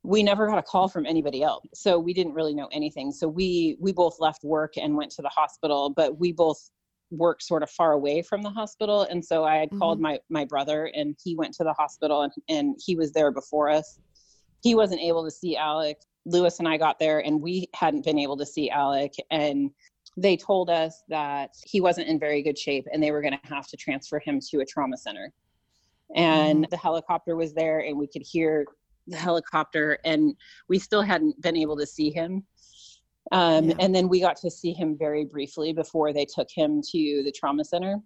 We 0.03 0.23
never 0.23 0.49
got 0.49 0.57
a 0.57 0.63
call 0.63 0.89
from 0.89 1.05
anybody 1.05 1.43
else. 1.43 1.67
So 1.75 1.99
we 1.99 2.15
didn't 2.15 2.33
really 2.33 2.55
know 2.55 2.71
anything. 2.73 3.13
So 3.13 3.29
we 3.29 3.77
we 3.79 3.93
both 3.93 4.17
left 4.19 4.43
work 4.43 4.79
and 4.79 4.97
went 4.97 5.11
to 5.13 5.23
the 5.23 5.29
hospital, 5.29 5.91
but 5.91 6.19
we 6.19 6.33
both 6.33 6.71
worked 7.11 7.43
sort 7.43 7.63
of 7.63 7.71
far 7.71 7.93
away 7.93 8.23
from 8.23 8.41
the 8.41 8.49
hospital 8.49 9.03
and 9.03 9.23
so 9.23 9.45
I 9.45 9.57
had 9.57 9.71
called 9.79 9.99
mm-hmm. 9.99 10.21
my 10.31 10.41
my 10.41 10.45
brother 10.45 10.91
and 10.95 11.17
he 11.23 11.35
went 11.37 11.53
to 11.55 11.65
the 11.65 11.75
hospital 11.75 12.23
and 12.23 12.33
and 12.49 12.81
he 12.83 12.97
was 12.97 13.13
there 13.13 13.31
before 13.31 13.69
us. 13.69 13.99
He 14.63 14.75
wasn't 14.75 15.03
able 15.03 15.25
to 15.25 15.31
see 15.31 15.57
Alec. 15.57 15.99
Lewis 16.27 16.59
and 16.59 16.69
I 16.69 16.77
got 16.77 16.99
there 16.99 17.19
and 17.27 17.41
we 17.41 17.69
hadn't 17.75 18.05
been 18.05 18.19
able 18.19 18.37
to 18.39 18.47
see 18.47 18.71
Alec 18.71 19.13
and 19.31 19.71
they 20.17 20.37
told 20.37 20.71
us 20.71 21.03
that 21.09 21.51
he 21.67 21.81
wasn't 21.81 22.09
in 22.09 22.19
very 22.19 22.43
good 22.43 22.59
shape 22.59 22.87
and 22.93 23.03
they 23.03 23.11
were 23.11 23.23
going 23.23 23.39
to 23.43 23.55
have 23.55 23.67
to 23.69 23.77
transfer 23.77 24.19
him 24.19 24.41
to 24.51 24.61
a 24.61 24.67
trauma 24.67 24.97
center. 24.97 25.33
And 26.17 26.67
the 26.71 26.77
helicopter 26.77 27.37
was 27.37 27.55
there 27.55 27.81
and 27.81 27.97
we 27.97 28.07
could 28.07 28.23
hear 28.23 28.67
the 29.07 29.17
helicopter 29.17 29.99
and 30.05 30.35
we 30.69 30.79
still 30.79 31.03
hadn't 31.03 31.41
been 31.41 31.57
able 31.57 31.77
to 31.77 31.87
see 31.87 32.11
him. 32.11 32.45
Um, 33.33 33.71
Yeah. 33.71 33.77
And 33.81 33.95
then 33.95 34.09
we 34.09 34.21
got 34.21 34.37
to 34.39 34.51
see 34.51 34.73
him 34.73 34.97
very 34.99 35.25
briefly 35.25 35.73
before 35.73 36.13
they 36.13 36.25
took 36.25 36.49
him 36.51 36.81
to 36.91 37.23
the 37.25 37.33
trauma 37.33 37.65
center 37.65 38.01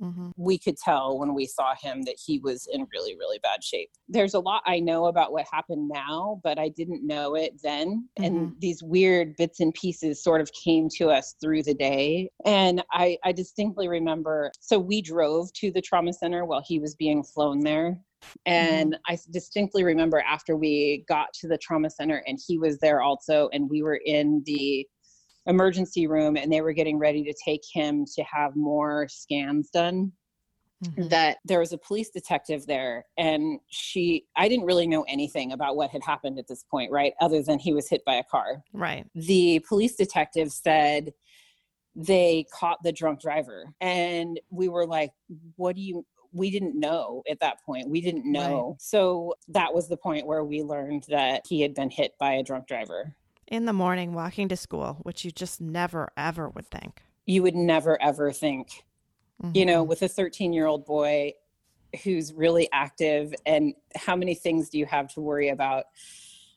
hmm 0.00 0.30
we 0.36 0.58
could 0.58 0.76
tell 0.76 1.18
when 1.18 1.34
we 1.34 1.44
saw 1.44 1.74
him 1.80 2.02
that 2.02 2.16
he 2.24 2.38
was 2.38 2.66
in 2.72 2.86
really 2.92 3.16
really 3.16 3.38
bad 3.42 3.62
shape. 3.62 3.90
There's 4.08 4.34
a 4.34 4.40
lot 4.40 4.62
i 4.66 4.80
know 4.80 5.06
about 5.06 5.32
what 5.32 5.46
happened 5.52 5.88
now 5.88 6.40
but 6.42 6.58
i 6.58 6.68
didn't 6.68 7.06
know 7.06 7.34
it 7.34 7.60
then 7.62 8.08
and 8.16 8.54
these 8.58 8.82
weird 8.82 9.36
bits 9.36 9.60
and 9.60 9.74
pieces 9.74 10.22
sort 10.22 10.40
of 10.40 10.50
came 10.52 10.88
to 10.96 11.10
us 11.10 11.34
through 11.40 11.62
the 11.62 11.74
day 11.74 12.30
and 12.44 12.82
i 12.92 13.16
i 13.24 13.32
distinctly 13.32 13.88
remember 13.88 14.50
so 14.60 14.78
we 14.78 15.02
drove 15.02 15.52
to 15.52 15.70
the 15.70 15.80
trauma 15.80 16.12
center 16.12 16.44
while 16.44 16.62
he 16.66 16.78
was 16.78 16.94
being 16.94 17.22
flown 17.22 17.60
there 17.60 18.00
and 18.46 18.96
I 19.08 19.18
distinctly 19.30 19.84
remember 19.84 20.20
after 20.20 20.56
we 20.56 21.04
got 21.08 21.32
to 21.34 21.48
the 21.48 21.58
trauma 21.58 21.90
center 21.90 22.22
and 22.26 22.38
he 22.46 22.58
was 22.58 22.78
there 22.78 23.00
also 23.00 23.48
and 23.52 23.68
we 23.68 23.82
were 23.82 24.00
in 24.04 24.42
the 24.46 24.86
emergency 25.50 26.06
room 26.06 26.36
and 26.36 26.50
they 26.50 26.62
were 26.62 26.72
getting 26.72 26.98
ready 26.98 27.22
to 27.24 27.34
take 27.44 27.62
him 27.70 28.06
to 28.14 28.22
have 28.22 28.56
more 28.56 29.06
scans 29.08 29.68
done. 29.70 30.12
Mm-hmm. 30.82 31.08
that 31.08 31.36
there 31.44 31.60
was 31.60 31.74
a 31.74 31.78
police 31.78 32.08
detective 32.08 32.66
there 32.66 33.04
and 33.18 33.60
she 33.68 34.24
i 34.34 34.48
didn't 34.48 34.64
really 34.64 34.86
know 34.86 35.02
anything 35.08 35.52
about 35.52 35.76
what 35.76 35.90
had 35.90 36.02
happened 36.02 36.38
at 36.38 36.48
this 36.48 36.64
point 36.70 36.90
right 36.90 37.12
other 37.20 37.42
than 37.42 37.58
he 37.58 37.74
was 37.74 37.86
hit 37.90 38.02
by 38.06 38.14
a 38.14 38.24
car. 38.24 38.62
Right. 38.72 39.04
the 39.14 39.62
police 39.68 39.94
detective 39.94 40.50
said 40.50 41.12
they 41.94 42.46
caught 42.50 42.78
the 42.82 42.92
drunk 42.92 43.20
driver 43.20 43.66
and 43.82 44.40
we 44.48 44.70
were 44.70 44.86
like 44.86 45.10
what 45.56 45.76
do 45.76 45.82
you 45.82 46.06
we 46.32 46.50
didn't 46.50 46.78
know 46.78 47.22
at 47.28 47.40
that 47.40 47.62
point. 47.64 47.88
We 47.88 48.00
didn't 48.00 48.30
know. 48.30 48.76
So 48.78 49.34
that 49.48 49.74
was 49.74 49.88
the 49.88 49.96
point 49.96 50.26
where 50.26 50.44
we 50.44 50.62
learned 50.62 51.04
that 51.08 51.42
he 51.48 51.60
had 51.60 51.74
been 51.74 51.90
hit 51.90 52.12
by 52.20 52.34
a 52.34 52.42
drunk 52.42 52.68
driver 52.68 53.14
In 53.50 53.66
the 53.66 53.72
morning, 53.72 54.14
walking 54.14 54.48
to 54.48 54.56
school, 54.56 54.98
which 55.02 55.24
you 55.24 55.32
just 55.32 55.60
never 55.60 56.10
ever 56.16 56.48
would 56.48 56.70
think. 56.70 57.02
you 57.26 57.42
would 57.42 57.54
never 57.56 58.00
ever 58.00 58.32
think 58.32 58.84
mm-hmm. 59.42 59.56
you 59.56 59.66
know, 59.66 59.82
Mm-hmm. 59.82 59.88
with 59.88 60.02
a 60.02 60.08
13 60.08 60.52
year 60.52 60.66
old 60.66 60.84
boy 60.86 61.32
who's 62.04 62.32
really 62.32 62.68
active 62.72 63.34
and 63.46 63.74
how 63.96 64.14
many 64.14 64.34
things 64.34 64.68
do 64.68 64.78
you 64.78 64.86
have 64.86 65.12
to 65.14 65.20
worry 65.20 65.48
about? 65.48 65.84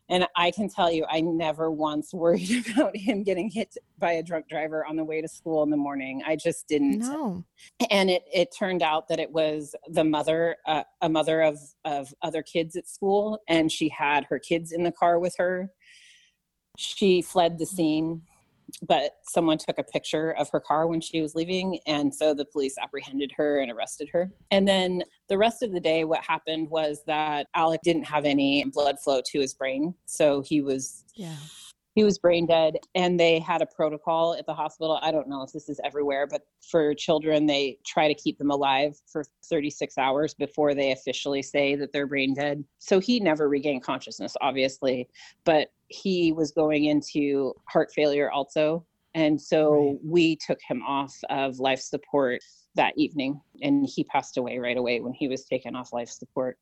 And 0.10 0.28
I 0.36 0.52
can 0.52 0.70
tell 0.70 0.92
you, 0.92 1.06
I 1.10 1.22
never 1.22 1.72
once 1.72 2.14
worried 2.14 2.68
about 2.74 2.96
him 2.96 3.24
getting 3.24 3.50
hit 3.50 3.78
by 3.98 4.12
a 4.12 4.24
drunk 4.24 4.48
driver 4.50 4.86
on 4.86 4.96
the 4.96 5.04
way 5.04 5.22
to 5.22 5.28
school 5.28 5.64
in 5.64 5.70
the 5.70 5.78
morning. 5.78 6.22
I 6.28 6.36
just 6.36 6.68
didn't. 6.68 7.00
No. 7.00 7.46
And 7.90 8.10
it, 8.10 8.24
it 8.32 8.50
turned 8.56 8.84
out 8.84 9.08
that 9.08 9.20
it 9.20 9.32
was 9.32 9.76
the 9.88 10.04
mother, 10.04 10.58
uh, 10.68 10.84
a 11.02 11.10
mother 11.10 11.42
of, 11.42 11.58
of 11.86 12.14
other 12.22 12.44
kids 12.44 12.76
at 12.76 12.88
school, 12.88 13.40
and 13.48 13.72
she 13.72 13.90
had 13.90 14.26
her 14.26 14.40
kids 14.40 14.72
in 14.72 14.84
the 14.84 14.92
car 14.92 15.20
with 15.20 15.36
her. 15.38 15.72
She 16.78 17.22
fled 17.22 17.60
the 17.60 17.66
scene 17.66 18.24
but 18.82 19.18
someone 19.28 19.58
took 19.58 19.78
a 19.78 19.84
picture 19.84 20.32
of 20.32 20.50
her 20.50 20.60
car 20.60 20.88
when 20.88 21.02
she 21.02 21.22
was 21.22 21.36
leaving 21.36 21.80
and 21.86 22.14
so 22.14 22.34
the 22.34 22.46
police 22.46 22.76
apprehended 22.82 23.32
her 23.36 23.60
and 23.60 23.72
arrested 23.72 24.10
her. 24.12 24.32
And 24.52 24.68
then 24.68 25.04
the 25.30 25.38
rest 25.38 25.62
of 25.62 25.72
the 25.72 25.80
day 25.80 26.06
what 26.06 26.24
happened 26.24 26.70
was 26.70 27.04
that 27.06 27.48
alec 27.54 27.82
didn't 27.84 28.06
have 28.06 28.26
any 28.26 28.64
blood 28.66 29.00
flow 29.00 29.22
to 29.28 29.40
his 29.40 29.54
brain 29.54 29.94
so 30.06 30.42
he 30.42 30.62
was 30.62 31.04
Yeah. 31.16 31.36
he 31.94 32.04
was 32.04 32.18
brain 32.18 32.48
dead 32.48 32.78
and 32.96 33.20
they 33.20 33.38
had 33.38 33.62
a 33.62 33.68
protocol 33.68 34.34
at 34.34 34.48
the 34.48 34.54
hospital. 34.56 34.98
I 35.02 35.12
don't 35.12 35.28
know 35.30 35.44
if 35.44 35.52
this 35.52 35.70
is 35.70 35.80
everywhere 35.84 36.26
but 36.26 36.42
for 36.68 36.96
children 36.96 37.46
they 37.46 37.78
try 37.86 38.08
to 38.08 38.16
keep 38.16 38.40
them 38.40 38.50
alive 38.50 39.00
for 39.06 39.24
36 39.46 39.98
hours 40.00 40.34
before 40.34 40.74
they 40.74 40.92
officially 40.92 41.44
say 41.44 41.76
that 41.76 41.92
they're 41.94 42.08
brain 42.08 42.34
dead. 42.34 42.64
So 42.80 43.00
he 43.00 43.20
never 43.20 43.48
regained 43.50 43.84
consciousness 43.84 44.36
obviously 44.42 45.10
but 45.44 45.70
he 45.94 46.32
was 46.32 46.52
going 46.52 46.86
into 46.86 47.54
heart 47.66 47.92
failure 47.94 48.32
also 48.32 48.86
and 49.16 49.40
so 49.40 49.60
Right. 49.92 50.00
we 50.04 50.36
took 50.38 50.60
him 50.68 50.82
off 50.82 51.14
of 51.30 51.60
life 51.60 51.80
support 51.80 52.42
that 52.76 52.94
evening 52.98 53.40
and 53.62 53.88
he 53.88 54.04
passed 54.06 54.38
away 54.38 54.58
right 54.58 54.78
away 54.78 55.00
when 55.02 55.14
he 55.14 55.28
was 55.28 55.46
taken 55.46 55.76
off 55.76 55.94
life 55.94 56.10
support 56.10 56.58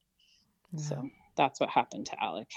Yeah. 0.73 0.79
so 0.81 1.09
that's 1.37 1.59
what 1.61 1.69
happened 1.69 2.05
to 2.07 2.21
alec 2.23 2.49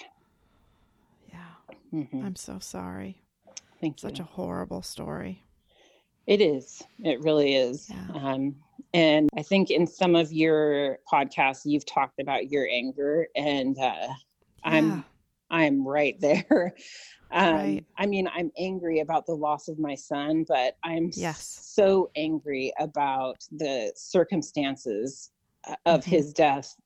yeah. 1.33 1.75
Mhm. 1.93 2.25
I'm 2.25 2.37
so 2.37 2.59
sorry. 2.59 3.23
thank 3.81 3.99
Such 4.01 4.19
you 4.19 4.25
a 4.25 4.29
horrible 4.29 4.83
story. 4.83 5.45
It 6.27 6.41
is. 6.41 6.83
It 7.01 7.21
really 7.21 7.55
is. 7.55 7.91
Yeah. 7.91 8.07
Um, 8.15 8.57
and 8.95 9.29
I 9.37 9.43
think 9.43 9.71
in 9.71 9.87
some 9.87 10.15
of 10.17 10.33
your 10.33 10.99
podcasts, 11.13 11.63
you've 11.67 11.85
talked 11.85 12.19
about 12.19 12.51
your 12.51 12.67
anger, 12.67 13.29
and 13.37 13.77
uh, 13.79 13.83
Yeah. 14.09 14.15
I'm 14.65 15.05
I'm 15.55 15.87
right 15.87 16.21
there. 16.21 16.75
Um, 17.33 17.55
Right. 17.57 17.85
I 17.99 18.07
mean, 18.07 18.29
I'm 18.33 18.53
angry 18.59 19.01
about 19.01 19.27
the 19.27 19.35
loss 19.35 19.67
of 19.67 19.79
my 19.79 19.97
son, 19.97 20.45
but 20.47 20.77
I'm 20.85 21.11
Yes. 21.17 21.73
so 21.73 22.11
angry 22.15 22.73
about 22.79 23.39
the 23.51 23.93
circumstances 23.97 25.33
uh, 25.67 25.75
of 25.87 26.05
Mhm. 26.05 26.11
his 26.11 26.33
death. 26.33 26.77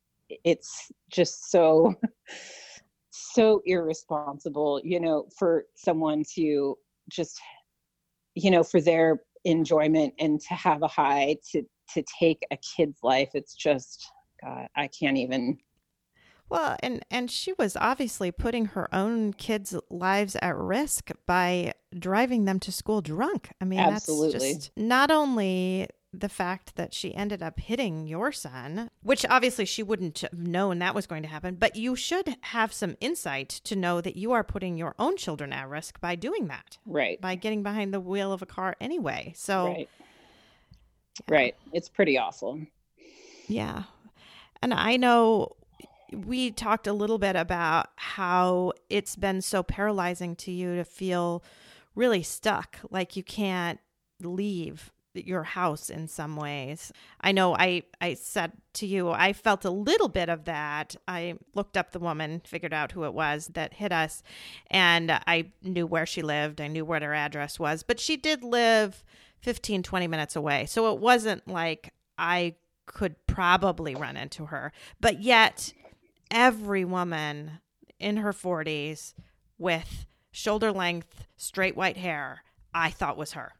It's 0.44 0.90
just 1.10 1.50
so 1.50 1.94
so 3.10 3.62
irresponsible, 3.66 4.80
you 4.84 5.00
know, 5.00 5.26
for 5.36 5.64
someone 5.76 6.22
to 6.36 6.78
just 7.10 7.38
you 8.34 8.50
know, 8.50 8.62
for 8.62 8.80
their 8.80 9.22
enjoyment 9.44 10.14
and 10.18 10.40
to 10.40 10.54
have 10.54 10.82
a 10.82 10.88
high 10.88 11.36
to 11.52 11.62
to 11.94 12.04
take 12.18 12.42
a 12.50 12.58
kid's 12.76 13.00
life. 13.02 13.30
It's 13.34 13.54
just 13.54 14.10
God, 14.42 14.68
I 14.76 14.88
can't 14.88 15.18
even 15.18 15.58
Well, 16.48 16.76
and 16.82 17.04
and 17.10 17.30
she 17.30 17.52
was 17.58 17.76
obviously 17.76 18.30
putting 18.30 18.66
her 18.66 18.92
own 18.94 19.32
kids' 19.34 19.74
lives 19.90 20.36
at 20.40 20.56
risk 20.56 21.10
by 21.26 21.74
driving 21.96 22.44
them 22.44 22.58
to 22.60 22.72
school 22.72 23.00
drunk. 23.00 23.50
I 23.60 23.64
mean, 23.64 23.80
Absolutely. 23.80 24.32
that's 24.32 24.44
just 24.54 24.70
not 24.76 25.10
only 25.10 25.88
the 26.12 26.28
fact 26.28 26.76
that 26.76 26.94
she 26.94 27.14
ended 27.14 27.42
up 27.42 27.60
hitting 27.60 28.06
your 28.06 28.32
son, 28.32 28.90
which 29.02 29.26
obviously 29.28 29.66
she 29.66 29.82
wouldn't 29.82 30.20
have 30.20 30.32
known 30.32 30.78
that 30.78 30.94
was 30.94 31.06
going 31.06 31.22
to 31.22 31.28
happen, 31.28 31.54
but 31.54 31.76
you 31.76 31.94
should 31.94 32.36
have 32.40 32.72
some 32.72 32.96
insight 33.00 33.48
to 33.48 33.76
know 33.76 34.00
that 34.00 34.16
you 34.16 34.32
are 34.32 34.42
putting 34.42 34.78
your 34.78 34.94
own 34.98 35.18
children 35.18 35.52
at 35.52 35.68
risk 35.68 36.00
by 36.00 36.14
doing 36.14 36.48
that, 36.48 36.78
right. 36.86 37.20
by 37.20 37.34
getting 37.34 37.62
behind 37.62 37.92
the 37.92 38.00
wheel 38.00 38.32
of 38.32 38.40
a 38.40 38.46
car 38.46 38.74
anyway. 38.80 39.32
So, 39.36 39.66
Right. 39.66 39.88
Right. 41.28 41.56
It's 41.72 41.88
pretty 41.88 42.16
awful. 42.16 42.60
Yeah. 43.48 43.84
And 44.62 44.72
I 44.72 44.96
know 44.96 45.56
we 46.12 46.50
talked 46.50 46.86
a 46.86 46.92
little 46.92 47.18
bit 47.18 47.36
about 47.36 47.88
how 47.96 48.72
it's 48.88 49.16
been 49.16 49.42
so 49.42 49.62
paralyzing 49.62 50.36
to 50.36 50.50
you 50.50 50.76
to 50.76 50.84
feel 50.84 51.42
really 51.94 52.22
stuck, 52.22 52.78
like 52.90 53.16
you 53.16 53.22
can't 53.22 53.80
leave 54.20 54.92
your 55.14 55.42
house 55.42 55.90
in 55.90 56.06
some 56.06 56.36
ways. 56.36 56.92
I 57.20 57.32
know 57.32 57.56
I 57.56 57.82
I 58.00 58.14
said 58.14 58.52
to 58.74 58.86
you 58.86 59.10
I 59.10 59.32
felt 59.32 59.64
a 59.64 59.70
little 59.70 60.08
bit 60.08 60.28
of 60.28 60.44
that. 60.44 60.94
I 61.06 61.34
looked 61.54 61.76
up 61.76 61.92
the 61.92 61.98
woman, 61.98 62.40
figured 62.44 62.74
out 62.74 62.92
who 62.92 63.04
it 63.04 63.14
was 63.14 63.48
that 63.54 63.74
hit 63.74 63.92
us, 63.92 64.22
and 64.70 65.10
I 65.10 65.50
knew 65.62 65.86
where 65.86 66.06
she 66.06 66.22
lived. 66.22 66.60
I 66.60 66.68
knew 66.68 66.84
what 66.84 67.02
her 67.02 67.14
address 67.14 67.58
was, 67.58 67.82
but 67.82 67.98
she 67.98 68.16
did 68.16 68.44
live 68.44 69.02
15 69.40 69.82
20 69.82 70.06
minutes 70.06 70.36
away. 70.36 70.66
So 70.66 70.92
it 70.94 71.00
wasn't 71.00 71.46
like 71.48 71.92
I 72.16 72.54
could 72.86 73.14
probably 73.26 73.94
run 73.94 74.16
into 74.16 74.46
her. 74.46 74.72
But 75.00 75.22
yet 75.22 75.72
every 76.30 76.84
woman 76.84 77.60
in 77.98 78.18
her 78.18 78.32
40s 78.32 79.14
with 79.58 80.06
shoulder 80.30 80.70
length 80.72 81.26
straight 81.36 81.76
white 81.76 81.96
hair 81.96 82.42
I 82.74 82.90
thought 82.90 83.16
was 83.16 83.32
her. 83.32 83.52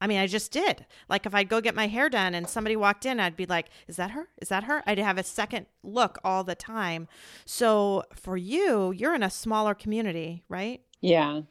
I 0.00 0.06
mean, 0.06 0.18
I 0.18 0.26
just 0.26 0.52
did. 0.52 0.84
Like 1.08 1.24
if 1.24 1.34
I'd 1.34 1.48
go 1.48 1.60
get 1.62 1.74
my 1.74 1.86
hair 1.86 2.10
done 2.10 2.34
and 2.34 2.46
somebody 2.46 2.76
walked 2.76 3.06
in, 3.06 3.18
I'd 3.18 3.36
be 3.36 3.46
like, 3.46 3.68
"Is 3.88 3.96
that 3.96 4.10
her? 4.10 4.28
Is 4.42 4.48
that 4.50 4.64
her?" 4.64 4.82
I'd 4.86 4.98
have 4.98 5.16
a 5.16 5.22
second 5.22 5.66
look 5.82 6.18
all 6.22 6.44
the 6.44 6.54
time. 6.54 7.08
So 7.46 8.02
for 8.12 8.36
you, 8.36 8.90
you're 8.92 9.14
in 9.14 9.22
a 9.22 9.30
smaller 9.30 9.72
community, 9.74 10.42
right? 10.50 10.82
Yeah. 11.00 11.42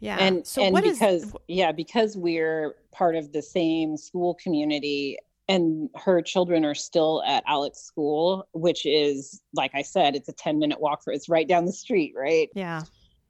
Yeah. 0.00 0.16
and 0.20 0.46
so 0.46 0.62
and 0.62 0.72
what 0.72 0.84
is- 0.84 0.98
because 0.98 1.34
yeah 1.48 1.72
because 1.72 2.16
we're 2.16 2.76
part 2.92 3.16
of 3.16 3.32
the 3.32 3.42
same 3.42 3.96
school 3.96 4.34
community 4.34 5.18
and 5.48 5.88
her 5.96 6.20
children 6.20 6.64
are 6.64 6.74
still 6.74 7.22
at 7.26 7.42
Alec's 7.46 7.80
school 7.80 8.46
which 8.52 8.84
is 8.86 9.42
like 9.54 9.70
i 9.74 9.82
said 9.82 10.14
it's 10.14 10.28
a 10.28 10.32
10 10.32 10.58
minute 10.58 10.80
walk 10.80 11.02
for 11.02 11.12
it's 11.12 11.28
right 11.28 11.48
down 11.48 11.64
the 11.64 11.72
street 11.72 12.14
right? 12.16 12.50
Yeah. 12.54 12.82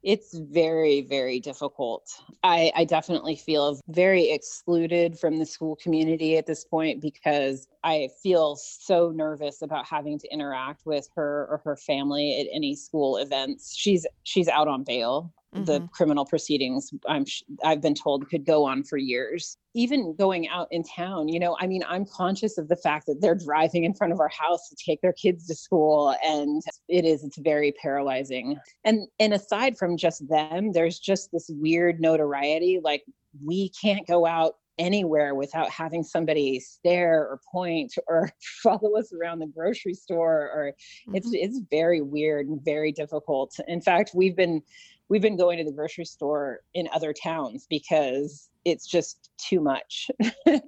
it's 0.03 0.37
very 0.37 1.01
very 1.01 1.39
difficult. 1.39 2.09
I 2.43 2.71
i 2.75 2.85
definitely 2.85 3.35
feel 3.35 3.79
very 3.89 4.31
excluded 4.31 5.19
from 5.19 5.39
the 5.39 5.45
school 5.45 5.75
community 5.75 6.37
at 6.37 6.45
this 6.45 6.63
point 6.63 7.01
because 7.01 7.67
i 7.83 8.09
feel 8.21 8.55
so 8.55 9.11
nervous 9.11 9.61
about 9.61 9.85
having 9.85 10.19
to 10.19 10.27
interact 10.31 10.85
with 10.85 11.07
her 11.15 11.47
or 11.49 11.61
her 11.63 11.75
family 11.75 12.39
at 12.39 12.47
any 12.55 12.75
school 12.75 13.17
events. 13.17 13.75
She's 13.75 14.05
she's 14.23 14.47
out 14.47 14.67
on 14.67 14.83
bail 14.83 15.33
the 15.51 15.79
Mhm. 15.81 15.91
criminal 15.91 16.25
proceedings 16.25 16.91
I'm 17.07 17.25
I've 17.63 17.81
been 17.81 17.95
told 17.95 18.29
could 18.29 18.45
go 18.45 18.65
on 18.65 18.83
for 18.83 18.97
years 18.97 19.57
even 19.73 20.15
going 20.15 20.47
out 20.47 20.67
in 20.71 20.83
town 20.83 21.27
you 21.27 21.39
know 21.39 21.55
i 21.59 21.65
mean 21.67 21.83
i'm 21.87 22.05
conscious 22.05 22.57
of 22.57 22.67
the 22.67 22.75
fact 22.75 23.05
that 23.07 23.19
they're 23.21 23.35
driving 23.35 23.83
in 23.83 23.93
front 23.93 24.13
of 24.13 24.19
our 24.19 24.29
house 24.29 24.67
to 24.69 24.75
take 24.75 25.01
their 25.01 25.13
kids 25.13 25.47
to 25.47 25.55
school 25.55 26.15
and 26.23 26.61
it 26.87 27.03
is 27.05 27.23
it's 27.23 27.37
very 27.39 27.71
paralyzing 27.81 28.57
and 28.83 29.07
and 29.19 29.33
aside 29.33 29.77
from 29.77 29.97
just 29.97 30.27
them 30.27 30.71
there's 30.71 30.99
just 30.99 31.31
this 31.31 31.49
weird 31.53 31.99
notoriety 31.99 32.79
like 32.83 33.03
we 33.43 33.69
can't 33.69 34.05
go 34.07 34.25
out 34.25 34.55
anywhere 34.79 35.35
without 35.35 35.69
having 35.69 36.03
somebody 36.03 36.59
stare 36.59 37.21
or 37.21 37.39
point 37.51 37.93
or 38.07 38.31
follow 38.63 38.97
us 38.97 39.11
around 39.13 39.39
the 39.39 39.47
grocery 39.47 39.93
store 39.93 40.49
or 40.53 40.73
it's 41.13 41.29
Mhm. 41.29 41.39
it's 41.43 41.59
very 41.69 42.01
weird 42.01 42.47
and 42.47 42.63
very 42.63 42.91
difficult 42.91 43.55
in 43.67 43.81
fact 43.81 44.11
we've 44.13 44.35
been 44.35 44.61
we've 45.09 45.21
been 45.21 45.37
going 45.37 45.57
to 45.57 45.63
the 45.63 45.71
grocery 45.71 46.05
store 46.05 46.59
in 46.73 46.87
other 46.93 47.13
towns 47.13 47.65
because 47.69 48.49
it's 48.65 48.85
just 48.87 49.29
too 49.37 49.59
much 49.61 50.09
Mhm. 50.21 50.61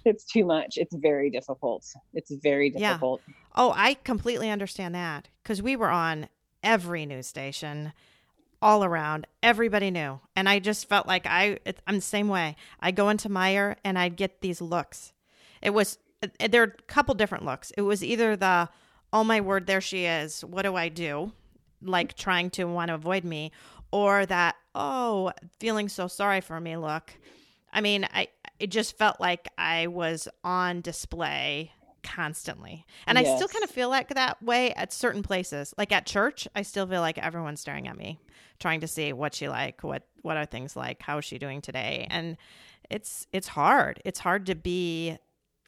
it's 0.04 0.24
too 0.24 0.44
much 0.44 0.76
it's 0.76 0.94
very 0.94 1.30
difficult 1.30 1.84
it's 2.12 2.30
very 2.42 2.70
difficult. 2.70 3.20
Yeah. 3.26 3.34
Oh, 3.54 3.72
I 3.74 3.94
completely 3.94 4.50
understand 4.50 4.94
that 4.94 5.28
because 5.42 5.62
we 5.62 5.76
were 5.76 5.90
on 5.90 6.28
every 6.62 7.06
news 7.06 7.26
station 7.26 7.92
all 8.60 8.82
around. 8.84 9.26
Everybody 9.42 9.90
knew. 9.90 10.18
And 10.34 10.48
I 10.48 10.58
just 10.58 10.88
felt 10.88 11.06
like 11.06 11.26
I, 11.26 11.58
I'm 11.86 11.96
the 11.96 12.00
same 12.00 12.28
way. 12.28 12.56
I 12.80 12.90
go 12.90 13.08
into 13.10 13.28
Meyer 13.28 13.76
and 13.84 13.98
I'd 13.98 14.16
get 14.16 14.40
these 14.40 14.60
looks. 14.60 15.12
It 15.62 15.70
was, 15.70 15.98
uh, 16.22 16.28
there 16.50 16.62
are 16.62 16.74
a 16.78 16.82
couple 16.82 17.14
different 17.14 17.44
looks. 17.44 17.70
It 17.76 17.82
was 17.82 18.02
either 18.02 18.34
the, 18.34 18.68
oh 19.12 19.24
my 19.24 19.40
word, 19.40 19.66
there 19.66 19.80
she 19.82 20.06
is. 20.06 20.42
What 20.42 20.62
do 20.62 20.74
I 20.74 20.88
do? 20.88 21.32
Like 21.82 22.14
trying 22.14 22.50
to 22.50 22.64
want 22.64 22.88
to 22.88 22.94
avoid 22.94 23.24
me, 23.24 23.52
or 23.96 24.26
that, 24.26 24.56
oh, 24.74 25.32
feeling 25.58 25.88
so 25.88 26.06
sorry 26.06 26.42
for 26.42 26.60
me 26.60 26.76
look. 26.76 27.14
I 27.72 27.80
mean, 27.80 28.06
I, 28.12 28.28
it 28.58 28.66
just 28.66 28.98
felt 28.98 29.18
like 29.20 29.48
I 29.56 29.86
was 29.86 30.28
on 30.44 30.82
display 30.82 31.72
constantly. 32.02 32.84
And 33.06 33.18
I 33.18 33.24
still 33.24 33.48
kind 33.48 33.64
of 33.64 33.70
feel 33.70 33.88
like 33.88 34.10
that 34.10 34.42
way 34.42 34.74
at 34.74 34.92
certain 34.92 35.22
places. 35.22 35.72
Like 35.78 35.92
at 35.92 36.04
church, 36.04 36.46
I 36.54 36.60
still 36.60 36.86
feel 36.86 37.00
like 37.00 37.16
everyone's 37.16 37.62
staring 37.62 37.88
at 37.88 37.96
me, 37.96 38.20
trying 38.60 38.80
to 38.80 38.86
see 38.86 39.14
what 39.14 39.34
she 39.34 39.48
like, 39.48 39.82
what 39.82 40.02
what 40.20 40.36
are 40.36 40.44
things 40.44 40.76
like, 40.76 41.00
how 41.00 41.16
is 41.16 41.24
she 41.24 41.38
doing 41.38 41.62
today? 41.62 42.06
And 42.10 42.36
it's 42.90 43.26
it's 43.32 43.48
hard. 43.48 44.02
It's 44.04 44.20
hard 44.20 44.44
to 44.46 44.54
be 44.54 45.16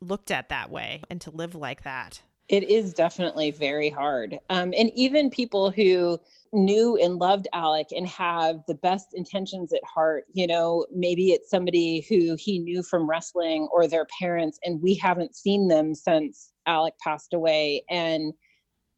looked 0.03 0.31
at 0.31 0.51
that 0.51 0.69
way 0.71 1.03
and 1.09 1.19
to 1.23 1.31
live 1.31 1.55
like 1.55 1.85
that. 1.85 2.21
It 2.49 2.71
is 2.71 2.95
definitely 2.95 3.51
very 3.51 3.91
hard. 3.91 4.39
Um, 4.49 4.73
and 4.77 4.91
even 4.95 5.29
people 5.29 5.71
who 5.71 6.19
knew 6.53 6.97
and 6.97 7.17
loved 7.17 7.47
Alec 7.53 7.89
and 7.95 8.09
have 8.09 8.61
the 8.67 8.75
best 8.75 9.09
intentions 9.13 9.73
at 9.73 9.83
heart, 9.85 10.25
you 10.33 10.47
know, 10.47 10.87
maybe 10.91 11.33
it's 11.33 11.51
somebody 11.51 12.07
who 12.09 12.37
he 12.39 12.59
knew 12.59 12.83
from 12.83 13.09
wrestling 13.09 13.69
or 13.71 13.87
their 13.87 14.07
parents, 14.19 14.59
and 14.65 14.81
we 14.81 14.95
haven't 14.95 15.37
seen 15.37 15.69
them 15.69 15.95
since 15.95 16.53
Alec 16.67 16.95
passed 17.05 17.35
away. 17.35 17.85
And 17.91 18.33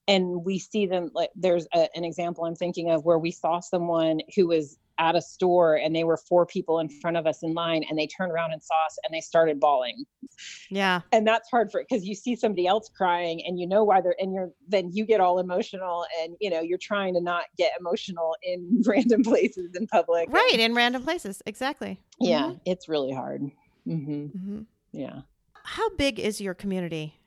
and 0.09 0.45
we 0.45 0.59
see 0.59 0.87
them 0.87 1.11
like 1.15 1.31
there's 1.37 1.67
a, 1.75 1.89
an 1.95 2.05
example 2.05 2.45
i'm 2.45 2.57
thinking 2.57 2.91
of 2.91 3.05
where 3.05 3.19
we 3.19 3.31
saw 3.31 3.61
someone 3.61 4.19
who 4.35 4.49
was 4.49 4.79
at 5.01 5.17
a 5.17 5.23
store 5.23 5.77
and 5.77 5.97
they 5.97 6.05
were 6.05 6.17
four 6.17 6.47
people 6.47 6.79
in 6.79 6.89
front 6.89 7.17
of 7.17 7.27
us 7.27 7.43
in 7.43 7.55
line 7.55 7.83
and 7.89 7.99
they 7.99 8.07
turned 8.07 8.31
around 8.31 8.53
and 8.53 8.63
saw 8.63 8.75
us 8.87 8.99
and 9.03 9.15
they 9.15 9.21
started 9.21 9.59
bawling. 9.59 10.05
Yeah. 10.69 11.01
And 11.11 11.27
that's 11.27 11.51
hard 11.51 11.73
for 11.73 11.83
because 11.83 12.05
you 12.05 12.15
see 12.15 12.37
somebody 12.37 12.67
else 12.67 12.91
crying 12.95 13.43
and 13.47 13.59
you 13.59 13.67
know 13.67 13.83
why 13.83 14.01
they're 14.01 14.15
and 14.19 14.33
you're 14.33 14.51
then 14.69 14.91
you 14.93 15.07
get 15.07 15.21
all 15.21 15.39
emotional 15.39 16.05
and 16.23 16.37
you 16.39 16.51
know 16.51 16.61
you're 16.61 16.79
trying 16.79 17.15
to 17.15 17.21
not 17.21 17.45
get 17.57 17.73
emotional 17.81 18.37
in 18.43 18.83
random 18.87 19.23
places 19.23 19.75
in 19.75 19.87
public. 19.87 20.29
Right, 20.31 20.59
in 20.59 20.75
random 20.75 21.03
places. 21.03 21.43
Exactly. 21.47 21.99
Yeah, 22.21 22.43
mm-hmm. 22.43 22.59
it's 22.67 22.89
really 22.89 23.13
hard. 23.13 23.43
Mm-hmm. 23.87 24.13
Mm-hmm. 24.13 24.61
Yeah. 24.93 25.23
How 25.65 25.89
big 25.97 26.21
is 26.21 26.41
your 26.41 26.55
community? 26.55 27.19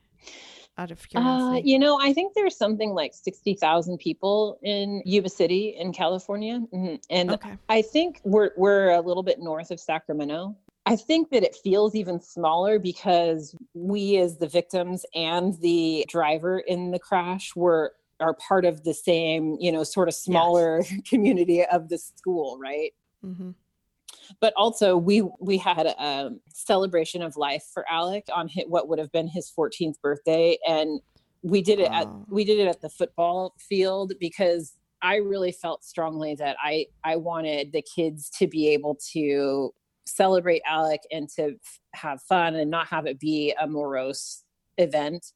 Out 0.77 0.91
of 0.91 0.99
uh, 0.99 1.05
curiosity? 1.09 1.59
Uh, 1.59 1.61
you 1.63 1.79
know, 1.79 1.99
I 1.99 2.13
think 2.13 2.33
there's 2.33 2.57
something 2.57 2.91
like 2.91 3.13
60,000 3.13 3.97
people 3.97 4.59
in 4.63 5.01
Yuba 5.05 5.29
City 5.29 5.75
in 5.77 5.93
California. 5.93 6.61
Mm-hmm. 6.73 6.95
And 7.09 7.31
okay. 7.31 7.57
I 7.69 7.81
think 7.81 8.21
we're, 8.23 8.51
we're 8.57 8.91
a 8.91 9.01
little 9.01 9.23
bit 9.23 9.39
north 9.39 9.71
of 9.71 9.79
Sacramento. 9.79 10.55
I 10.85 10.95
think 10.95 11.29
that 11.29 11.43
it 11.43 11.55
feels 11.55 11.95
even 11.95 12.19
smaller 12.19 12.77
because 12.77 13.55
we, 13.73 14.17
as 14.17 14.37
the 14.37 14.47
victims 14.47 15.05
and 15.15 15.57
the 15.61 16.05
driver 16.09 16.59
in 16.59 16.91
the 16.91 16.99
crash, 16.99 17.55
were 17.55 17.93
are 18.19 18.35
part 18.35 18.63
of 18.63 18.83
the 18.83 18.93
same, 18.93 19.57
you 19.59 19.71
know, 19.71 19.83
sort 19.83 20.07
of 20.07 20.13
smaller 20.13 20.81
yes. 20.81 21.01
community 21.09 21.65
of 21.65 21.89
the 21.89 21.97
school, 21.97 22.57
right? 22.59 22.91
Mm-hmm 23.25 23.51
but 24.39 24.53
also 24.55 24.97
we 24.97 25.21
we 25.39 25.57
had 25.57 25.85
a 25.85 26.31
celebration 26.53 27.21
of 27.21 27.37
life 27.37 27.65
for 27.73 27.85
Alec 27.89 28.25
on 28.33 28.47
his, 28.47 28.65
what 28.67 28.87
would 28.87 28.99
have 28.99 29.11
been 29.11 29.27
his 29.27 29.51
14th 29.57 29.99
birthday, 30.01 30.57
and 30.67 31.01
we 31.41 31.61
did 31.61 31.79
it 31.79 31.91
at 31.91 32.07
we 32.29 32.43
did 32.43 32.59
it 32.59 32.67
at 32.67 32.81
the 32.81 32.89
football 32.89 33.53
field 33.59 34.13
because 34.19 34.73
I 35.01 35.17
really 35.17 35.51
felt 35.51 35.83
strongly 35.83 36.35
that 36.35 36.55
I 36.63 36.87
I 37.03 37.17
wanted 37.17 37.71
the 37.73 37.83
kids 37.83 38.29
to 38.39 38.47
be 38.47 38.69
able 38.69 38.97
to 39.11 39.73
celebrate 40.05 40.61
Alec 40.67 41.01
and 41.11 41.29
to 41.29 41.55
have 41.93 42.21
fun 42.21 42.55
and 42.55 42.69
not 42.69 42.87
have 42.87 43.05
it 43.05 43.19
be 43.19 43.53
a 43.59 43.67
morose 43.67 44.43
event. 44.77 45.33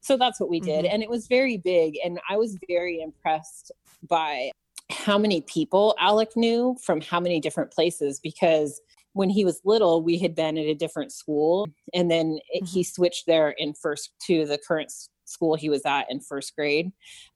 So 0.00 0.16
that's 0.16 0.40
what 0.40 0.48
we 0.48 0.60
did. 0.60 0.84
Mm-hmm. 0.84 0.94
And 0.94 1.02
it 1.02 1.10
was 1.10 1.26
very 1.26 1.56
big. 1.56 1.94
And 2.04 2.20
I 2.28 2.36
was 2.36 2.56
very 2.68 3.00
impressed 3.00 3.72
by 4.08 4.50
how 4.90 5.18
many 5.18 5.40
people 5.42 5.94
Alec 5.98 6.36
knew 6.36 6.76
from 6.82 7.00
how 7.00 7.20
many 7.20 7.40
different 7.40 7.70
places 7.70 8.20
because 8.20 8.80
when 9.12 9.30
he 9.30 9.44
was 9.44 9.60
little, 9.64 10.02
we 10.02 10.18
had 10.18 10.34
been 10.34 10.56
at 10.56 10.66
a 10.66 10.74
different 10.74 11.12
school, 11.12 11.66
and 11.92 12.10
then 12.10 12.38
it, 12.50 12.68
he 12.68 12.82
mm-hmm. 12.82 12.88
switched 12.88 13.26
there 13.26 13.50
in 13.50 13.74
first 13.74 14.12
to 14.26 14.46
the 14.46 14.58
current 14.58 14.92
school 15.24 15.54
he 15.56 15.68
was 15.68 15.82
at 15.84 16.06
in 16.08 16.20
first 16.20 16.54
grade. 16.54 16.90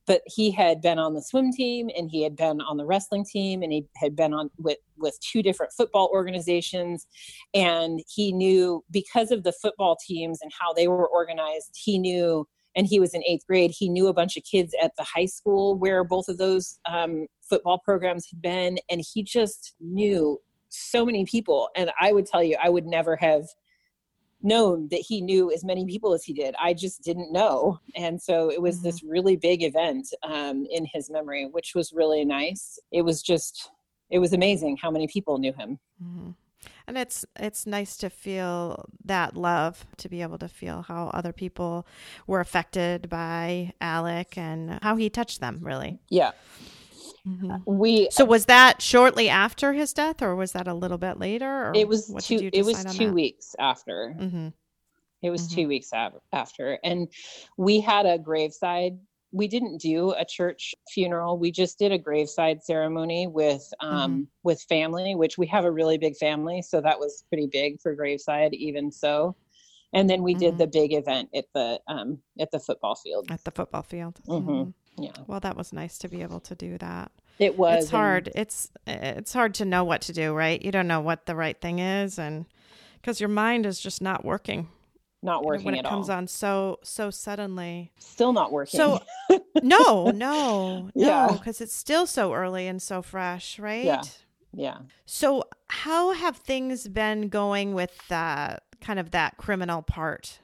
But 0.07 0.23
he 0.27 0.51
had 0.51 0.81
been 0.81 0.99
on 0.99 1.15
the 1.15 1.23
swim 1.23 1.53
team, 1.53 1.91
and 1.97 2.09
he 2.11 2.23
had 2.23 2.37
been 2.37 2.61
on 2.61 2.77
the 2.77 2.87
wrestling 2.87 3.25
team, 3.25 3.63
and 3.63 3.73
he 3.73 3.87
had 3.97 4.15
been 4.15 4.33
on 4.33 4.51
with 4.59 4.79
with 4.97 5.19
two 5.21 5.43
different 5.43 5.73
football 5.73 6.09
organizations, 6.13 7.07
and 7.55 8.01
he 8.09 8.33
knew 8.33 8.85
because 8.91 9.31
of 9.31 9.43
the 9.43 9.53
football 9.53 9.97
teams 10.07 10.41
and 10.41 10.53
how 10.59 10.73
they 10.73 10.89
were 10.89 11.09
organized, 11.09 11.71
he 11.75 11.99
knew 11.99 12.47
and 12.75 12.87
he 12.87 13.01
was 13.01 13.15
in 13.15 13.23
eighth 13.25 13.47
grade. 13.47 13.71
He 13.71 13.89
knew 13.89 14.09
a 14.09 14.15
bunch 14.15 14.37
of 14.37 14.45
kids 14.45 14.75
at 14.83 14.93
the 14.97 15.05
high 15.05 15.27
school 15.27 15.77
where 15.77 16.05
both 16.05 16.29
of 16.29 16.39
those 16.39 16.79
um, 16.91 17.27
football 17.43 17.79
programs 17.79 18.29
had 18.31 18.41
been, 18.41 18.79
and 18.91 19.03
he 19.13 19.23
just 19.23 19.75
knew 19.81 20.39
so 20.69 21.05
many 21.05 21.25
people. 21.25 21.69
And 21.77 21.91
I 22.01 22.13
would 22.13 22.27
tell 22.27 22.43
you, 22.43 22.57
I 22.63 22.69
would 22.71 22.87
never 22.87 23.17
have 23.17 23.45
known 24.43 24.89
that 24.91 25.01
he 25.01 25.21
knew 25.21 25.53
as 25.53 25.65
many 25.65 25.87
people 25.87 26.15
as 26.15 26.25
he 26.25 26.33
did. 26.33 26.55
I 26.61 26.75
just 26.75 27.03
didn't 27.03 27.33
know. 27.33 27.79
And 27.95 28.21
so 28.21 28.51
it 28.51 28.61
was 28.61 28.77
mm-hmm. 28.77 28.85
this 28.85 29.03
really 29.05 29.37
big 29.37 29.63
event 29.63 30.09
um, 30.25 30.67
in 30.71 30.87
his 30.93 31.11
memory, 31.11 31.47
which 31.51 31.75
was 31.75 31.93
really 31.93 32.25
nice. 32.25 32.79
It 32.91 33.03
was 33.03 33.23
just, 33.23 33.71
it 34.11 34.19
was 34.19 34.33
amazing 34.33 34.79
how 34.79 34.91
many 34.91 35.07
people 35.07 35.39
knew 35.39 35.53
him. 35.53 35.79
Mm-hmm 36.03 36.31
and 36.87 36.99
it's 36.99 37.25
it's 37.37 37.67
nice 37.67 37.97
to 37.97 38.11
feel 38.11 38.89
that 39.05 39.37
love 39.37 39.87
to 39.97 40.09
be 40.09 40.23
able 40.23 40.39
to 40.39 40.49
feel 40.49 40.83
how 40.83 41.09
other 41.09 41.33
people 41.33 41.87
were 42.27 42.41
affected 42.41 43.09
by 43.09 43.73
Alec 43.81 44.37
and 44.37 44.79
how 44.83 44.97
he 44.97 45.09
touched 45.11 45.41
them 45.41 45.59
really 45.63 45.99
yeah 46.09 46.33
mm-hmm. 47.27 47.57
we 47.67 48.09
so 48.11 48.25
was 48.25 48.47
that 48.47 48.83
shortly 48.83 49.29
after 49.29 49.73
his 49.73 49.93
death 49.93 50.23
or 50.23 50.35
was 50.37 50.53
that 50.53 50.67
a 50.67 50.75
little 50.75 50.99
bit 50.99 51.19
later 51.19 51.73
it 51.75 51.87
was 51.87 52.13
two 52.21 52.51
it 52.53 52.65
was 52.65 52.85
two 52.85 53.07
that? 53.07 53.15
weeks 53.15 53.55
after 53.59 54.15
mm-hmm. 54.19 54.49
it 55.23 55.31
was 55.31 55.47
mm-hmm. 55.49 55.55
two 55.55 55.69
weeks 55.69 55.91
after 56.33 56.79
and 56.85 57.09
we 57.57 57.81
had 57.81 58.07
a 58.07 58.19
graveside 58.19 58.99
we 59.33 59.49
didn't 59.49 59.79
do 59.79 60.13
a 60.13 60.25
church 60.25 60.75
funeral. 60.93 61.39
We 61.39 61.51
just 61.51 61.79
did 61.79 61.91
a 61.91 61.99
graveside 61.99 62.63
ceremony 62.63 63.27
with 63.27 63.67
um, 63.81 64.13
mm-hmm. 64.13 64.23
with 64.43 64.63
family, 64.69 65.15
which 65.15 65.39
we 65.39 65.47
have 65.49 65.65
a 65.65 65.71
really 65.71 65.99
big 65.99 66.17
family, 66.17 66.63
so 66.63 66.81
that 66.81 66.99
was 66.99 67.25
pretty 67.29 67.49
big 67.51 67.81
for 67.81 67.95
graveside. 67.95 68.53
Even 68.55 68.93
so, 68.93 69.35
and 69.95 70.09
then 70.09 70.23
we 70.23 70.33
mm-hmm. 70.33 70.41
did 70.41 70.59
the 70.59 70.67
big 70.67 70.93
event 70.93 71.31
at 71.35 71.47
the 71.55 71.81
um, 71.89 72.19
at 72.39 72.51
the 72.51 72.61
football 72.61 72.95
field. 72.95 73.31
At 73.31 73.45
the 73.45 73.51
football 73.51 73.83
field. 73.83 74.21
Mm-hmm. 74.29 74.51
mm-hmm. 74.51 74.71
Yeah. 74.99 75.13
Well, 75.27 75.41
that 75.41 75.57
was 75.57 75.73
nice 75.73 75.97
to 75.99 76.09
be 76.09 76.21
able 76.21 76.41
to 76.41 76.55
do 76.55 76.77
that. 76.77 77.11
It 77.39 77.57
was. 77.57 77.85
It's 77.85 77.91
hard. 77.91 78.29
And... 78.29 78.37
It's 78.37 78.71
it's 78.87 79.33
hard 79.33 79.55
to 79.55 79.65
know 79.65 79.85
what 79.85 80.03
to 80.03 80.13
do, 80.13 80.35
right? 80.35 80.61
You 80.61 80.71
don't 80.71 80.87
know 80.87 81.01
what 81.01 81.25
the 81.25 81.35
right 81.35 81.59
thing 81.59 81.79
is, 81.79 82.19
and 82.19 82.45
because 83.01 83.19
your 83.19 83.31
mind 83.31 83.65
is 83.65 83.81
just 83.81 84.03
not 84.03 84.25
working 84.25 84.69
not 85.23 85.45
working 85.45 85.65
when 85.67 85.75
it 85.75 85.85
comes 85.85 86.11
all. 86.11 86.19
on 86.19 86.27
so 86.27 86.79
so 86.83 87.11
suddenly. 87.11 87.93
Still 87.99 88.33
not 88.33 88.53
working. 88.53 88.79
So 88.79 89.01
no 89.63 90.11
no 90.11 90.91
yeah. 90.95 91.29
because 91.33 91.61
it's 91.61 91.75
still 91.75 92.07
so 92.07 92.33
early 92.33 92.67
and 92.67 92.83
so 92.83 93.03
fresh 93.03 93.59
right? 93.59 93.85
Yeah 93.85 94.03
yeah. 94.55 94.79
So 95.07 95.45
how 95.69 96.13
have 96.13 96.37
things 96.37 96.89
been 96.89 97.29
going 97.29 97.75
with 97.75 98.11
uh, 98.11 98.57
kind 98.81 98.99
of 98.99 99.11
that 99.13 99.37
criminal 99.37 99.83
part? 99.83 100.41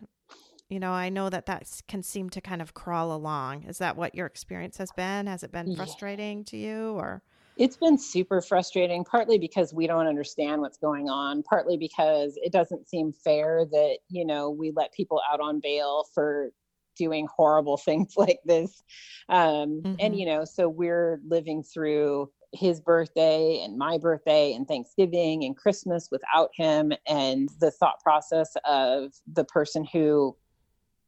You 0.69 0.79
know 0.79 0.93
i 0.93 1.09
know 1.09 1.31
that 1.31 1.47
that 1.47 1.81
can 1.89 2.03
seem 2.03 2.29
to 2.29 2.43
kind 2.43 2.61
of 2.61 2.75
crawl 2.75 3.15
along. 3.15 3.65
Is 3.65 3.79
that 3.79 3.97
what 3.97 4.15
your 4.15 4.27
experience 4.27 4.77
has 4.77 4.91
been? 4.93 5.27
Has 5.27 5.43
it 5.43 5.51
been 5.51 5.75
frustrating 5.75 6.39
yeah. 6.39 6.45
to 6.45 6.57
you 6.59 6.91
or 6.91 7.23
it's 7.59 7.77
been 7.77 7.99
super 7.99 8.41
frustrating, 8.41 9.05
partly 9.05 9.39
because 9.39 9.75
we 9.75 9.87
don't 9.87 10.07
understand 10.07 10.61
what's 10.61 10.79
going 10.79 11.09
on, 11.09 11.43
partly 11.43 11.77
because 11.77 12.39
it 12.43 12.53
doesn't 12.53 12.89
seem 12.89 13.13
fair 13.13 13.65
that, 13.73 13.99
you 14.09 14.25
know, 14.25 14.51
we 14.51 14.73
let 14.75 14.93
people 14.93 15.21
out 15.31 15.41
on 15.41 15.61
bail 15.61 16.05
for 16.15 16.51
doing 16.97 17.27
horrible 17.35 17.77
things 17.85 18.15
like 18.17 18.41
this. 18.45 18.83
Um, 19.29 19.83
mm-hmm. 19.83 19.95
And, 19.99 20.19
you 20.19 20.27
know, 20.27 20.45
so 20.45 20.69
we're 20.69 21.21
living 21.27 21.63
through 21.63 22.31
his 22.53 22.81
birthday 22.81 23.61
and 23.63 23.77
my 23.77 23.99
birthday 23.99 24.55
and 24.55 24.67
Thanksgiving 24.67 25.45
and 25.45 25.57
Christmas 25.57 26.09
without 26.11 26.51
him. 26.55 26.93
And 27.07 27.49
the 27.61 27.71
thought 27.71 28.01
process 28.03 28.55
of 28.65 29.13
the 29.33 29.45
person 29.45 29.85
who 29.85 30.37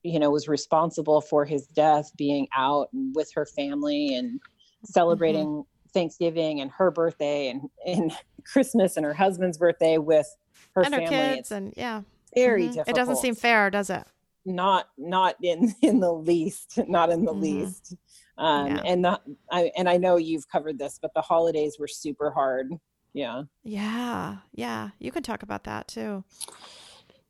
you 0.03 0.19
know 0.19 0.31
was 0.31 0.49
responsible 0.49 1.21
for 1.21 1.45
his 1.45 1.67
death 1.67 2.11
being 2.17 2.49
out 2.57 2.89
and 2.93 3.15
with 3.15 3.31
her 3.35 3.45
family 3.45 4.15
and 4.15 4.41
celebrating 4.85 5.47
mm-hmm. 5.47 5.80
Thanksgiving 5.91 6.61
and 6.61 6.71
her 6.73 6.91
birthday 6.91 7.49
and, 7.49 7.69
and 7.87 8.13
Christmas 8.45 8.97
and 8.97 9.05
her 9.05 9.15
husband's 9.15 9.59
birthday 9.59 9.99
with 9.99 10.27
her 10.75 10.83
and 10.83 10.95
family. 10.95 11.07
Her 11.07 11.11
kids 11.11 11.39
it's 11.39 11.51
and 11.51 11.75
yeah. 11.77 12.03
Very 12.35 12.65
mm-hmm. 12.65 12.73
difficult. 12.73 12.97
It 12.97 13.01
doesn't 13.01 13.17
seem 13.17 13.35
fair, 13.35 13.71
does 13.71 13.91
it? 13.91 14.05
Not 14.45 14.89
not 14.97 15.37
in 15.43 15.75
in 15.83 16.01
the 16.01 16.13
least. 16.13 16.79
Not 16.89 17.11
in 17.11 17.25
the 17.25 17.33
mm-hmm. 17.33 17.43
least. 17.43 17.95
Um 18.39 18.69
yeah. 18.69 18.83
and 18.85 19.03
not 19.03 19.23
I 19.51 19.71
and 19.77 19.89
I 19.89 19.97
know 19.97 20.17
you've 20.17 20.49
covered 20.49 20.79
this, 20.79 20.99
but 21.01 21.13
the 21.15 21.21
holidays 21.21 21.77
were 21.79 21.89
super 21.89 22.31
hard. 22.31 22.73
Yeah. 23.13 23.43
Yeah. 23.65 24.37
Yeah. 24.53 24.91
You 24.99 25.11
can 25.11 25.23
talk 25.23 25.43
about 25.43 25.65
that 25.65 25.89
too. 25.89 26.25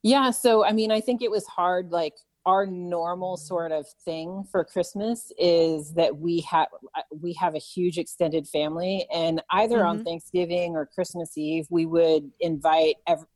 Yeah. 0.02 0.30
So 0.30 0.64
I 0.64 0.72
mean, 0.72 0.90
I 0.90 1.00
think 1.00 1.22
it 1.22 1.30
was 1.30 1.46
hard 1.46 1.90
like 1.90 2.14
our 2.46 2.66
normal 2.66 3.36
sort 3.36 3.72
of 3.72 3.86
thing 4.04 4.44
for 4.50 4.64
Christmas 4.64 5.30
is 5.38 5.92
that 5.94 6.16
we 6.16 6.40
have 6.50 6.68
we 7.20 7.32
have 7.34 7.54
a 7.54 7.58
huge 7.58 7.98
extended 7.98 8.46
family, 8.48 9.06
and 9.12 9.42
either 9.50 9.78
mm-hmm. 9.78 9.86
on 9.86 10.04
Thanksgiving 10.04 10.74
or 10.74 10.86
Christmas 10.86 11.36
Eve, 11.36 11.66
we 11.70 11.86
would 11.86 12.30
invite 12.40 12.96
ev- 13.06 13.26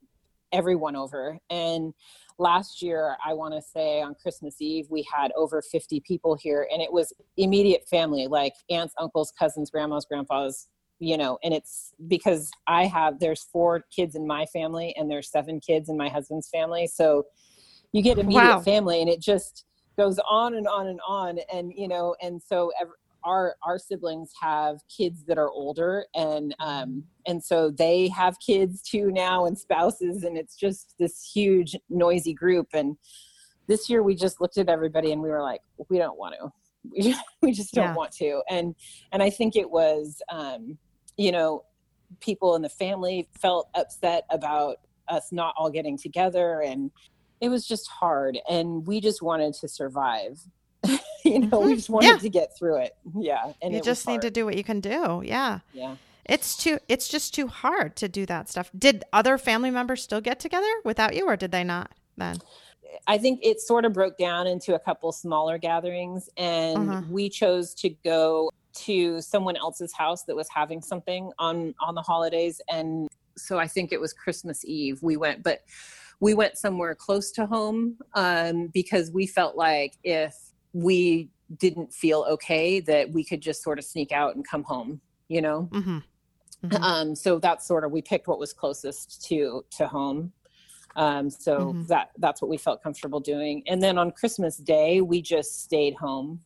everyone 0.51 0.95
over. 0.95 1.37
And 1.49 1.93
last 2.39 2.81
year, 2.81 3.15
I 3.23 3.33
want 3.33 3.53
to 3.53 3.61
say 3.61 4.01
on 4.01 4.15
Christmas 4.15 4.55
Eve, 4.59 4.87
we 4.89 5.07
had 5.13 5.31
over 5.35 5.61
50 5.61 6.01
people 6.01 6.35
here, 6.35 6.67
and 6.71 6.81
it 6.81 6.91
was 6.91 7.13
immediate 7.37 7.87
family, 7.87 8.27
like 8.27 8.53
aunts, 8.69 8.95
uncles, 8.99 9.31
cousins, 9.37 9.69
grandmas, 9.69 10.05
grandpas, 10.05 10.67
you 10.99 11.17
know 11.17 11.37
and 11.43 11.53
it's 11.53 11.93
because 12.07 12.49
i 12.67 12.85
have 12.85 13.19
there's 13.19 13.43
four 13.51 13.83
kids 13.93 14.15
in 14.15 14.25
my 14.25 14.45
family 14.47 14.93
and 14.97 15.11
there's 15.11 15.29
seven 15.29 15.59
kids 15.59 15.89
in 15.89 15.97
my 15.97 16.07
husband's 16.07 16.49
family 16.49 16.87
so 16.87 17.25
you 17.95 18.01
get 18.01 18.17
immediate 18.17 18.43
wow. 18.43 18.59
family 18.59 18.99
and 18.99 19.09
it 19.09 19.21
just 19.21 19.63
goes 19.97 20.19
on 20.29 20.55
and 20.55 20.67
on 20.67 20.87
and 20.87 20.99
on 21.07 21.39
and 21.51 21.71
you 21.73 21.87
know 21.87 22.13
and 22.21 22.41
so 22.41 22.69
our 23.23 23.55
our 23.63 23.79
siblings 23.79 24.31
have 24.39 24.79
kids 24.95 25.23
that 25.23 25.37
are 25.37 25.49
older 25.49 26.05
and 26.13 26.53
um 26.59 27.05
and 27.25 27.41
so 27.41 27.71
they 27.71 28.09
have 28.09 28.37
kids 28.45 28.81
too 28.81 29.11
now 29.11 29.45
and 29.45 29.57
spouses 29.57 30.25
and 30.25 30.37
it's 30.37 30.57
just 30.57 30.93
this 30.99 31.23
huge 31.33 31.73
noisy 31.89 32.33
group 32.33 32.67
and 32.73 32.97
this 33.67 33.89
year 33.89 34.03
we 34.03 34.13
just 34.13 34.41
looked 34.41 34.57
at 34.57 34.67
everybody 34.67 35.13
and 35.13 35.21
we 35.21 35.29
were 35.29 35.41
like 35.41 35.61
we 35.89 35.97
don't 35.97 36.19
want 36.19 36.35
to 36.37 36.51
we 36.91 37.01
just, 37.01 37.21
we 37.41 37.51
just 37.53 37.73
don't 37.73 37.85
yeah. 37.85 37.95
want 37.95 38.11
to 38.11 38.41
and 38.49 38.75
and 39.13 39.23
i 39.23 39.29
think 39.29 39.55
it 39.55 39.69
was 39.69 40.21
um 40.29 40.77
you 41.15 41.31
know 41.31 41.63
people 42.19 42.55
in 42.55 42.61
the 42.61 42.69
family 42.69 43.27
felt 43.39 43.69
upset 43.73 44.25
about 44.31 44.79
us 45.07 45.31
not 45.31 45.53
all 45.57 45.69
getting 45.69 45.97
together 45.97 46.61
and 46.61 46.91
it 47.41 47.49
was 47.49 47.67
just 47.67 47.87
hard 47.87 48.37
and 48.49 48.85
we 48.87 49.01
just 49.01 49.21
wanted 49.21 49.53
to 49.55 49.67
survive. 49.67 50.39
You 51.25 51.39
know 51.39 51.57
mm-hmm. 51.57 51.69
we 51.69 51.75
just 51.75 51.89
wanted 51.89 52.07
yeah. 52.07 52.17
to 52.17 52.29
get 52.29 52.55
through 52.55 52.81
it. 52.81 52.95
Yeah 53.17 53.53
and 53.59 53.73
you 53.73 53.81
just 53.81 54.07
need 54.07 54.21
to 54.21 54.29
do 54.29 54.45
what 54.45 54.55
you 54.55 54.63
can 54.63 54.79
do. 54.79 55.23
Yeah. 55.25 55.61
Yeah. 55.73 55.95
It's 56.23 56.55
too 56.55 56.77
it's 56.87 57.07
just 57.07 57.33
too 57.33 57.47
hard 57.47 57.95
to 57.95 58.07
do 58.07 58.27
that 58.27 58.47
stuff. 58.47 58.69
Did 58.77 59.03
other 59.11 59.39
family 59.39 59.71
members 59.71 60.03
still 60.03 60.21
get 60.21 60.39
together 60.39 60.69
without 60.83 61.15
you 61.15 61.25
or 61.25 61.35
did 61.35 61.51
they 61.51 61.63
not 61.63 61.89
then? 62.15 62.37
I 63.07 63.17
think 63.17 63.39
it 63.41 63.59
sort 63.59 63.85
of 63.85 63.93
broke 63.93 64.19
down 64.19 64.45
into 64.45 64.75
a 64.75 64.79
couple 64.79 65.11
smaller 65.11 65.57
gatherings, 65.57 66.29
and 66.37 66.89
uh-huh. 66.89 67.01
we 67.09 67.29
chose 67.29 67.73
to 67.75 67.89
go 67.89 68.49
to 68.75 69.21
someone 69.21 69.55
else's 69.55 69.93
house 69.93 70.23
that 70.23 70.35
was 70.35 70.47
having 70.53 70.81
something 70.81 71.31
on 71.39 71.73
on 71.79 71.95
the 71.95 72.01
holidays 72.01 72.59
and 72.69 73.07
so 73.37 73.57
i 73.57 73.65
think 73.65 73.91
it 73.91 73.99
was 73.99 74.11
christmas 74.11 74.65
eve 74.65 75.01
we 75.01 75.15
went 75.15 75.41
but 75.43 75.61
we 76.19 76.33
went 76.33 76.57
somewhere 76.57 76.95
close 76.95 77.31
to 77.31 77.45
home 77.45 77.97
um, 78.13 78.67
because 78.73 79.11
we 79.11 79.27
felt 79.27 79.55
like 79.55 79.93
if 80.03 80.35
we 80.73 81.29
didn't 81.57 81.93
feel 81.93 82.25
okay 82.29 82.79
that 82.79 83.11
we 83.11 83.23
could 83.23 83.41
just 83.41 83.61
sort 83.61 83.77
of 83.77 83.85
sneak 83.85 84.11
out 84.11 84.35
and 84.35 84.47
come 84.47 84.63
home 84.63 84.99
you 85.27 85.41
know 85.41 85.69
mm-hmm. 85.71 85.99
Mm-hmm. 86.65 86.83
Um, 86.83 87.15
so 87.15 87.37
that's 87.37 87.67
sort 87.67 87.83
of 87.83 87.91
we 87.91 88.01
picked 88.01 88.27
what 88.27 88.39
was 88.39 88.51
closest 88.51 89.23
to 89.27 89.63
to 89.77 89.87
home 89.87 90.31
um, 90.95 91.29
so 91.29 91.59
mm-hmm. 91.59 91.83
that 91.87 92.09
that's 92.17 92.41
what 92.41 92.49
we 92.49 92.57
felt 92.57 92.81
comfortable 92.81 93.19
doing 93.19 93.61
and 93.67 93.81
then 93.83 93.97
on 93.97 94.11
christmas 94.11 94.57
day 94.57 95.01
we 95.01 95.21
just 95.21 95.63
stayed 95.63 95.93
home 95.93 96.39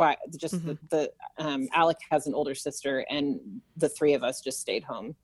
but 0.00 0.18
just 0.38 0.54
mm-hmm. 0.54 0.72
the, 0.88 1.12
the 1.36 1.44
um, 1.44 1.68
Alec 1.74 1.98
has 2.10 2.26
an 2.26 2.32
older 2.32 2.54
sister, 2.54 3.04
and 3.10 3.38
the 3.76 3.90
three 3.90 4.14
of 4.14 4.24
us 4.24 4.40
just 4.40 4.58
stayed 4.58 4.82
home. 4.82 5.14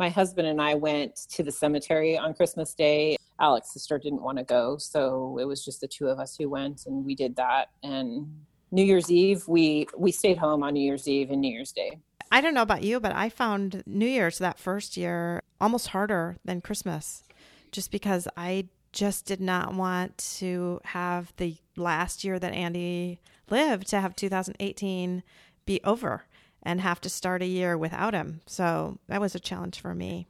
My 0.00 0.08
husband 0.08 0.48
and 0.48 0.62
I 0.62 0.76
went 0.76 1.14
to 1.32 1.42
the 1.42 1.52
cemetery 1.52 2.16
on 2.16 2.32
Christmas 2.32 2.72
Day. 2.72 3.18
Alec's 3.38 3.74
sister 3.74 3.98
didn't 3.98 4.22
want 4.22 4.38
to 4.38 4.44
go, 4.44 4.78
so 4.78 5.36
it 5.38 5.44
was 5.44 5.62
just 5.62 5.82
the 5.82 5.88
two 5.88 6.08
of 6.08 6.18
us 6.18 6.36
who 6.36 6.48
went, 6.48 6.86
and 6.86 7.04
we 7.04 7.14
did 7.14 7.36
that. 7.36 7.68
And 7.82 8.26
New 8.70 8.82
Year's 8.82 9.10
Eve, 9.10 9.46
we 9.46 9.88
we 9.98 10.10
stayed 10.10 10.38
home 10.38 10.62
on 10.62 10.72
New 10.72 10.80
Year's 10.80 11.06
Eve 11.06 11.30
and 11.30 11.42
New 11.42 11.52
Year's 11.52 11.72
Day. 11.72 11.98
I 12.32 12.40
don't 12.40 12.54
know 12.54 12.62
about 12.62 12.82
you, 12.82 12.98
but 12.98 13.14
I 13.14 13.28
found 13.28 13.82
New 13.84 14.06
Year's 14.06 14.38
that 14.38 14.58
first 14.58 14.96
year 14.96 15.42
almost 15.60 15.88
harder 15.88 16.38
than 16.46 16.62
Christmas, 16.62 17.22
just 17.70 17.90
because 17.90 18.26
I 18.38 18.68
just 18.92 19.26
did 19.26 19.42
not 19.42 19.74
want 19.74 20.16
to 20.38 20.80
have 20.84 21.34
the 21.36 21.58
last 21.76 22.24
year 22.24 22.38
that 22.38 22.54
Andy 22.54 23.20
lived 23.50 23.88
to 23.88 24.00
have 24.00 24.16
2018 24.16 25.22
be 25.66 25.78
over 25.84 26.24
and 26.62 26.80
have 26.80 27.00
to 27.02 27.08
start 27.08 27.42
a 27.42 27.46
year 27.46 27.76
without 27.76 28.14
him. 28.14 28.40
So 28.46 28.98
that 29.08 29.20
was 29.20 29.34
a 29.34 29.40
challenge 29.40 29.80
for 29.80 29.94
me. 29.94 30.26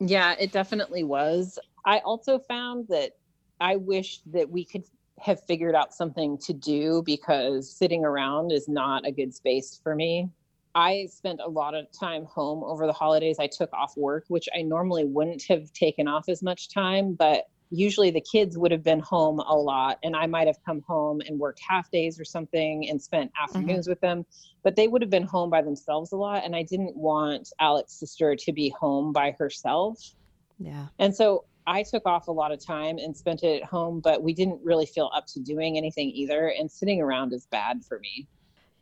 Yeah, 0.00 0.34
it 0.38 0.52
definitely 0.52 1.04
was. 1.04 1.58
I 1.84 1.98
also 1.98 2.38
found 2.38 2.88
that 2.88 3.12
I 3.60 3.76
wish 3.76 4.20
that 4.26 4.50
we 4.50 4.64
could 4.64 4.84
have 5.20 5.42
figured 5.44 5.74
out 5.74 5.94
something 5.94 6.38
to 6.38 6.52
do 6.52 7.02
because 7.04 7.74
sitting 7.76 8.04
around 8.04 8.52
is 8.52 8.68
not 8.68 9.06
a 9.06 9.12
good 9.12 9.34
space 9.34 9.80
for 9.82 9.94
me. 9.94 10.28
I 10.74 11.08
spent 11.10 11.40
a 11.44 11.48
lot 11.48 11.74
of 11.74 11.86
time 11.98 12.24
home 12.26 12.62
over 12.62 12.86
the 12.86 12.92
holidays. 12.92 13.38
I 13.40 13.48
took 13.48 13.72
off 13.72 13.96
work, 13.96 14.24
which 14.28 14.48
I 14.54 14.62
normally 14.62 15.04
wouldn't 15.04 15.42
have 15.48 15.72
taken 15.72 16.06
off 16.06 16.28
as 16.28 16.42
much 16.42 16.72
time, 16.72 17.14
but 17.14 17.44
usually 17.70 18.10
the 18.10 18.20
kids 18.20 18.56
would 18.56 18.70
have 18.70 18.82
been 18.82 19.00
home 19.00 19.40
a 19.40 19.54
lot 19.54 19.98
and 20.02 20.16
i 20.16 20.26
might 20.26 20.46
have 20.46 20.56
come 20.64 20.82
home 20.86 21.20
and 21.26 21.38
worked 21.38 21.60
half 21.66 21.90
days 21.90 22.18
or 22.18 22.24
something 22.24 22.88
and 22.88 23.00
spent 23.00 23.30
mm-hmm. 23.30 23.44
afternoons 23.44 23.84
mm-hmm. 23.84 23.92
with 23.92 24.00
them 24.00 24.24
but 24.62 24.76
they 24.76 24.88
would 24.88 25.02
have 25.02 25.10
been 25.10 25.24
home 25.24 25.50
by 25.50 25.62
themselves 25.62 26.12
a 26.12 26.16
lot 26.16 26.44
and 26.44 26.54
i 26.56 26.62
didn't 26.62 26.96
want 26.96 27.48
alec's 27.60 27.98
sister 27.98 28.34
to 28.34 28.52
be 28.52 28.72
home 28.78 29.12
by 29.12 29.34
herself 29.38 30.14
yeah 30.58 30.86
and 30.98 31.14
so 31.14 31.44
i 31.66 31.82
took 31.82 32.06
off 32.06 32.28
a 32.28 32.32
lot 32.32 32.52
of 32.52 32.64
time 32.64 32.98
and 32.98 33.16
spent 33.16 33.42
it 33.42 33.62
at 33.62 33.64
home 33.68 34.00
but 34.00 34.22
we 34.22 34.32
didn't 34.32 34.60
really 34.64 34.86
feel 34.86 35.10
up 35.14 35.26
to 35.26 35.40
doing 35.40 35.76
anything 35.76 36.10
either 36.10 36.52
and 36.58 36.70
sitting 36.70 37.00
around 37.00 37.32
is 37.32 37.46
bad 37.46 37.84
for 37.84 37.98
me 38.00 38.26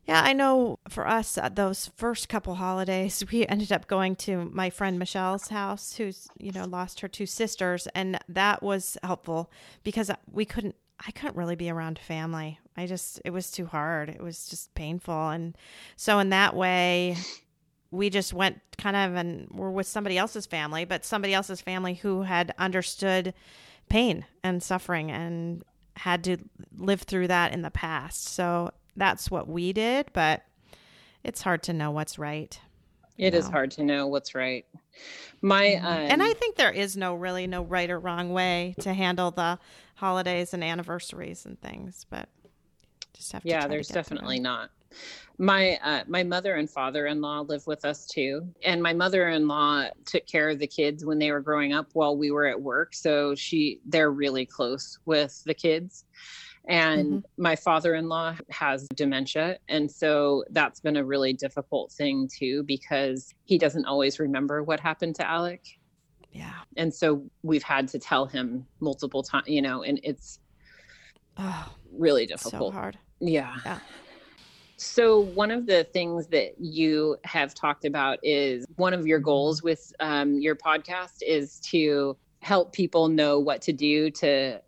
yeah, 0.06 0.22
I 0.24 0.34
know 0.34 0.78
for 0.88 1.06
us, 1.06 1.36
uh, 1.36 1.48
those 1.48 1.90
first 1.96 2.28
couple 2.28 2.54
holidays, 2.54 3.24
we 3.32 3.44
ended 3.46 3.72
up 3.72 3.88
going 3.88 4.14
to 4.16 4.48
my 4.52 4.70
friend 4.70 4.98
Michelle's 4.98 5.48
house, 5.48 5.96
who's, 5.96 6.28
you 6.38 6.52
know, 6.52 6.64
lost 6.64 7.00
her 7.00 7.08
two 7.08 7.26
sisters. 7.26 7.88
And 7.94 8.18
that 8.28 8.62
was 8.62 8.96
helpful 9.02 9.50
because 9.82 10.10
we 10.30 10.44
couldn't, 10.44 10.76
I 11.04 11.10
couldn't 11.10 11.36
really 11.36 11.56
be 11.56 11.70
around 11.70 11.98
family. 11.98 12.60
I 12.76 12.86
just, 12.86 13.20
it 13.24 13.30
was 13.30 13.50
too 13.50 13.66
hard. 13.66 14.08
It 14.08 14.22
was 14.22 14.46
just 14.46 14.72
painful. 14.74 15.30
And 15.30 15.56
so, 15.96 16.20
in 16.20 16.28
that 16.30 16.54
way, 16.54 17.16
we 17.90 18.08
just 18.08 18.32
went 18.32 18.60
kind 18.78 18.96
of 18.96 19.14
and 19.14 19.48
were 19.50 19.70
with 19.72 19.86
somebody 19.86 20.18
else's 20.18 20.46
family, 20.46 20.84
but 20.84 21.04
somebody 21.04 21.34
else's 21.34 21.60
family 21.60 21.94
who 21.94 22.22
had 22.22 22.54
understood 22.58 23.34
pain 23.88 24.24
and 24.44 24.62
suffering 24.62 25.10
and 25.10 25.64
had 25.96 26.22
to 26.24 26.36
live 26.76 27.02
through 27.02 27.28
that 27.28 27.52
in 27.52 27.62
the 27.62 27.70
past. 27.70 28.24
So 28.24 28.70
that's 28.96 29.30
what 29.30 29.48
we 29.48 29.72
did, 29.72 30.06
but 30.12 30.42
it's 31.22 31.42
hard 31.42 31.62
to 31.64 31.72
know 31.72 31.90
what's 31.90 32.18
right. 32.18 32.58
It 33.18 33.32
know. 33.32 33.38
is 33.38 33.48
hard 33.48 33.70
to 33.72 33.84
know 33.84 34.06
what's 34.06 34.34
right. 34.34 34.64
My 35.42 35.74
um, 35.74 35.84
and 35.84 36.22
I 36.22 36.32
think 36.34 36.56
there 36.56 36.70
is 36.70 36.96
no 36.96 37.14
really 37.14 37.46
no 37.46 37.62
right 37.62 37.90
or 37.90 37.98
wrong 37.98 38.32
way 38.32 38.74
to 38.80 38.92
handle 38.92 39.30
the 39.30 39.58
holidays 39.94 40.54
and 40.54 40.64
anniversaries 40.64 41.46
and 41.46 41.60
things, 41.60 42.06
but 42.08 42.28
just 43.12 43.32
have 43.32 43.42
to. 43.42 43.48
Yeah, 43.48 43.66
there's 43.66 43.88
definitely 43.88 44.38
not. 44.38 44.70
My 45.38 45.78
uh, 45.82 46.04
my 46.06 46.22
mother 46.22 46.54
and 46.54 46.70
father 46.70 47.06
in 47.06 47.20
law 47.20 47.40
live 47.40 47.66
with 47.66 47.84
us 47.84 48.06
too, 48.06 48.48
and 48.64 48.82
my 48.82 48.94
mother 48.94 49.28
in 49.28 49.46
law 49.46 49.86
took 50.06 50.26
care 50.26 50.48
of 50.48 50.58
the 50.58 50.66
kids 50.66 51.04
when 51.04 51.18
they 51.18 51.30
were 51.30 51.40
growing 51.40 51.74
up 51.74 51.88
while 51.92 52.16
we 52.16 52.30
were 52.30 52.46
at 52.46 52.60
work. 52.60 52.94
So 52.94 53.34
she 53.34 53.80
they're 53.84 54.12
really 54.12 54.46
close 54.46 54.98
with 55.04 55.42
the 55.44 55.54
kids 55.54 56.04
and 56.66 57.06
mm-hmm. 57.06 57.42
my 57.42 57.54
father-in-law 57.56 58.36
has 58.50 58.86
dementia. 58.94 59.58
And 59.68 59.90
so 59.90 60.44
that's 60.50 60.80
been 60.80 60.96
a 60.96 61.04
really 61.04 61.32
difficult 61.32 61.92
thing 61.92 62.28
too 62.28 62.64
because 62.64 63.34
he 63.44 63.58
doesn't 63.58 63.84
always 63.84 64.18
remember 64.18 64.62
what 64.62 64.80
happened 64.80 65.14
to 65.16 65.28
alec. 65.28 65.64
Yeah. 66.32 66.52
And 66.76 66.92
so 66.92 67.24
we've 67.42 67.62
had 67.62 67.88
to 67.88 67.98
tell 67.98 68.26
him 68.26 68.66
multiple 68.80 69.22
times 69.22 69.48
you 69.48 69.62
know 69.62 69.82
and 69.82 70.00
it's 70.02 70.38
oh, 71.38 71.72
really 71.92 72.26
difficult 72.26 72.72
so 72.72 72.78
hard. 72.78 72.98
Yeah. 73.20 73.56
Yeah. 73.64 73.78
So, 74.78 75.20
one 75.20 75.50
of 75.50 75.64
the 75.64 75.84
things 75.84 76.26
that 76.26 76.60
you 76.60 77.16
have 77.24 77.54
talked 77.54 77.86
about 77.86 78.18
is 78.22 78.66
one 78.76 78.92
of 78.92 79.06
your 79.06 79.18
goals 79.18 79.62
with 79.62 79.90
um, 80.00 80.38
your 80.38 80.54
podcast 80.54 81.22
is 81.26 81.60
to 81.60 82.14
help 82.40 82.74
people 82.74 83.08
know 83.08 83.40
what 83.40 83.62
to 83.62 83.72
do 83.72 84.10
to 84.10 84.60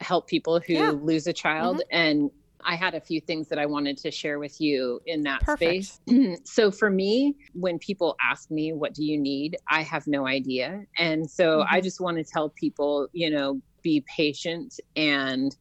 help 0.00 0.26
people 0.26 0.60
who 0.60 0.74
yeah. 0.74 0.90
lose 0.90 1.26
a 1.26 1.32
child 1.32 1.78
mm-hmm. 1.78 1.96
and 1.96 2.30
I 2.64 2.76
had 2.76 2.94
a 2.94 3.00
few 3.00 3.20
things 3.20 3.48
that 3.48 3.58
I 3.58 3.66
wanted 3.66 3.96
to 3.98 4.10
share 4.10 4.38
with 4.38 4.60
you 4.60 5.00
in 5.06 5.22
that 5.22 5.42
Perfect. 5.42 5.84
space. 5.84 6.40
so 6.44 6.70
for 6.70 6.90
me, 6.90 7.36
when 7.54 7.78
people 7.78 8.16
ask 8.22 8.50
me, 8.50 8.72
what 8.72 8.94
do 8.94 9.04
you 9.04 9.18
need? 9.18 9.56
I 9.70 9.82
have 9.82 10.06
no 10.06 10.26
idea. 10.26 10.82
And 10.98 11.30
so 11.30 11.58
mm-hmm. 11.60 11.74
I 11.74 11.80
just 11.80 12.00
want 12.00 12.16
to 12.18 12.24
tell 12.24 12.50
people, 12.50 13.08
you 13.12 13.30
know, 13.30 13.60
be 13.82 14.04
patient 14.14 14.80
and 14.96 15.56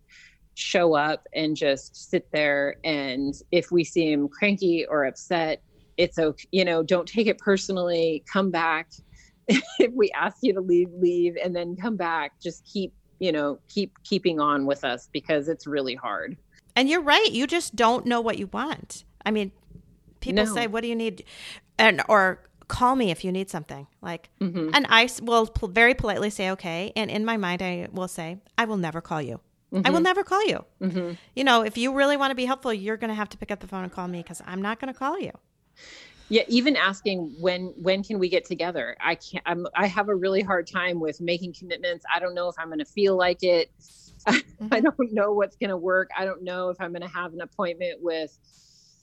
show 0.56 0.95
up 0.95 1.28
and 1.34 1.56
just 1.56 2.10
sit 2.10 2.28
there. 2.32 2.76
And 2.84 3.34
if 3.52 3.71
we 3.71 3.84
seem 3.84 4.28
cranky 4.28 4.86
or 4.86 5.06
upset, 5.06 5.62
it's 5.97 6.17
okay. 6.17 6.47
You 6.52 6.65
know, 6.65 6.84
don't 6.84 7.08
take 7.08 7.28
it 7.28 7.38
personally. 7.38 8.23
Come 8.32 8.52
back. 8.52 8.89
if 9.47 9.93
we 9.93 10.12
ask 10.12 10.38
you 10.41 10.54
to 10.54 10.62
leave, 10.62 10.89
leave 10.93 11.38
and 11.41 11.56
then 11.56 11.76
come 11.76 11.95
back. 11.95 12.39
Just 12.41 12.65
keep 12.65 12.93
you 13.19 13.32
know 13.32 13.60
keep 13.67 13.91
keeping 14.03 14.39
on 14.39 14.65
with 14.65 14.84
us 14.84 15.10
because 15.12 15.47
it's 15.47 15.67
really 15.67 15.95
hard 15.95 16.38
and 16.75 16.89
you're 16.89 17.01
right 17.01 17.32
you 17.32 17.47
just 17.47 17.75
don't 17.75 18.06
know 18.06 18.21
what 18.21 18.38
you 18.38 18.47
want 18.47 19.03
i 19.25 19.32
mean 19.32 19.51
people 20.19 20.45
no. 20.45 20.53
say 20.53 20.67
what 20.67 20.82
do 20.82 20.88
you 20.88 20.95
need 20.95 21.23
and 21.77 22.01
or 22.08 22.39
call 22.67 22.95
me 22.95 23.12
if 23.12 23.23
you 23.23 23.32
need 23.32 23.49
something 23.49 23.88
like 24.01 24.30
mm-hmm. 24.41 24.69
and 24.73 24.86
i 24.89 25.08
will 25.21 25.47
pl- 25.47 25.69
very 25.69 25.93
politely 25.93 26.30
say 26.30 26.49
okay 26.51 26.91
and 26.95 27.10
in 27.10 27.23
my 27.23 27.38
mind 27.38 27.62
i 27.62 27.88
will 27.91 28.08
say 28.08 28.38
i 28.58 28.65
will 28.65 28.77
never 28.77 28.99
call 28.99 29.21
you 29.21 29.39
mm-hmm. 29.71 29.86
i 29.86 29.89
will 29.89 29.97
mm-hmm. 29.97 30.03
never 30.03 30.23
call 30.23 30.45
you 30.45 30.65
mm-hmm. 30.82 31.12
you 31.36 31.43
know 31.43 31.62
if 31.62 31.77
you 31.77 31.93
really 31.93 32.17
want 32.17 32.32
to 32.32 32.36
be 32.36 32.45
helpful 32.45 32.73
you're 32.73 32.97
going 32.97 33.10
to 33.10 33.15
have 33.15 33.30
to 33.30 33.38
pick 33.38 33.51
up 33.51 33.60
the 33.60 33.67
phone 33.67 33.84
and 33.84 33.91
call 33.91 34.08
me 34.08 34.21
because 34.21 34.41
i'm 34.45 34.62
not 34.62 34.80
going 34.80 34.91
to 34.93 34.97
call 34.97 35.19
you 35.19 35.32
yeah 36.30 36.44
even 36.48 36.76
asking 36.76 37.34
when 37.40 37.74
when 37.78 38.04
can 38.04 38.20
we 38.20 38.30
get 38.30 38.46
together 38.46 38.96
i 39.00 39.16
can't 39.16 39.44
I'm, 39.46 39.66
i 39.76 39.88
have 39.88 40.10
a 40.10 40.16
really 40.16 40.42
hard 40.42 40.68
time 40.68 41.00
with 41.00 41.22
making 41.22 41.54
commitments 41.54 42.06
i 42.13 42.20
don't 42.20 42.36
know 42.36 42.50
if 42.50 42.56
i'm 42.60 42.68
going 42.68 42.80
to 42.80 42.86
feel 42.86 43.16
like 43.16 43.44
it 43.44 43.72
Mm-hmm. 44.62 44.74
I 44.74 44.80
don't 44.80 45.13
know 45.13 45.34
what's 45.34 45.56
going 45.56 45.70
to 45.70 45.78
work. 45.78 46.10
I 46.18 46.26
don't 46.26 46.44
know 46.44 46.70
if 46.70 46.82
I'm 46.82 46.92
going 46.92 47.04
to 47.04 47.08
have 47.08 47.34
an 47.34 47.42
appointment 47.42 48.02
with, 48.02 48.38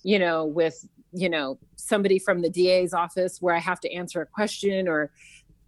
you 0.03 0.19
know, 0.19 0.45
with, 0.45 0.87
you 1.13 1.29
know, 1.29 1.59
somebody 1.77 2.19
from 2.19 2.43
the 2.43 2.51
DA's 2.51 2.93
office 2.93 3.41
where 3.41 3.55
I 3.55 3.61
have 3.61 3.79
to 3.81 3.93
answer 3.93 4.21
a 4.21 4.27
question 4.27 4.89
or 4.89 5.13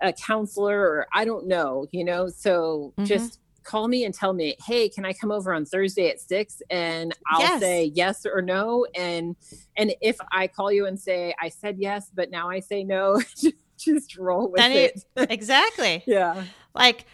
a 0.00 0.12
counselor 0.12 0.80
or 0.80 1.06
I 1.14 1.24
don't 1.24 1.46
know, 1.46 1.86
you 1.92 2.04
know. 2.04 2.28
So 2.28 2.92
mm-hmm. 2.98 3.04
just 3.04 3.38
call 3.66 3.88
me 3.88 4.04
and 4.04 4.14
tell 4.14 4.32
me, 4.32 4.56
hey, 4.64 4.88
can 4.88 5.04
I 5.04 5.12
come 5.12 5.30
over 5.30 5.52
on 5.52 5.66
Thursday 5.66 6.08
at 6.08 6.20
six? 6.20 6.62
And 6.70 7.12
I'll 7.26 7.40
yes. 7.40 7.60
say 7.60 7.84
yes 7.94 8.24
or 8.24 8.40
no. 8.40 8.86
And 8.94 9.36
and 9.76 9.94
if 10.00 10.16
I 10.32 10.46
call 10.46 10.72
you 10.72 10.86
and 10.86 10.98
say 10.98 11.34
I 11.40 11.48
said 11.48 11.76
yes, 11.78 12.10
but 12.14 12.30
now 12.30 12.48
I 12.48 12.60
say 12.60 12.84
no, 12.84 13.20
just 13.78 14.16
roll 14.16 14.50
with 14.50 14.60
it. 14.62 15.04
it. 15.16 15.30
exactly. 15.30 16.02
yeah. 16.06 16.44
Like 16.74 17.04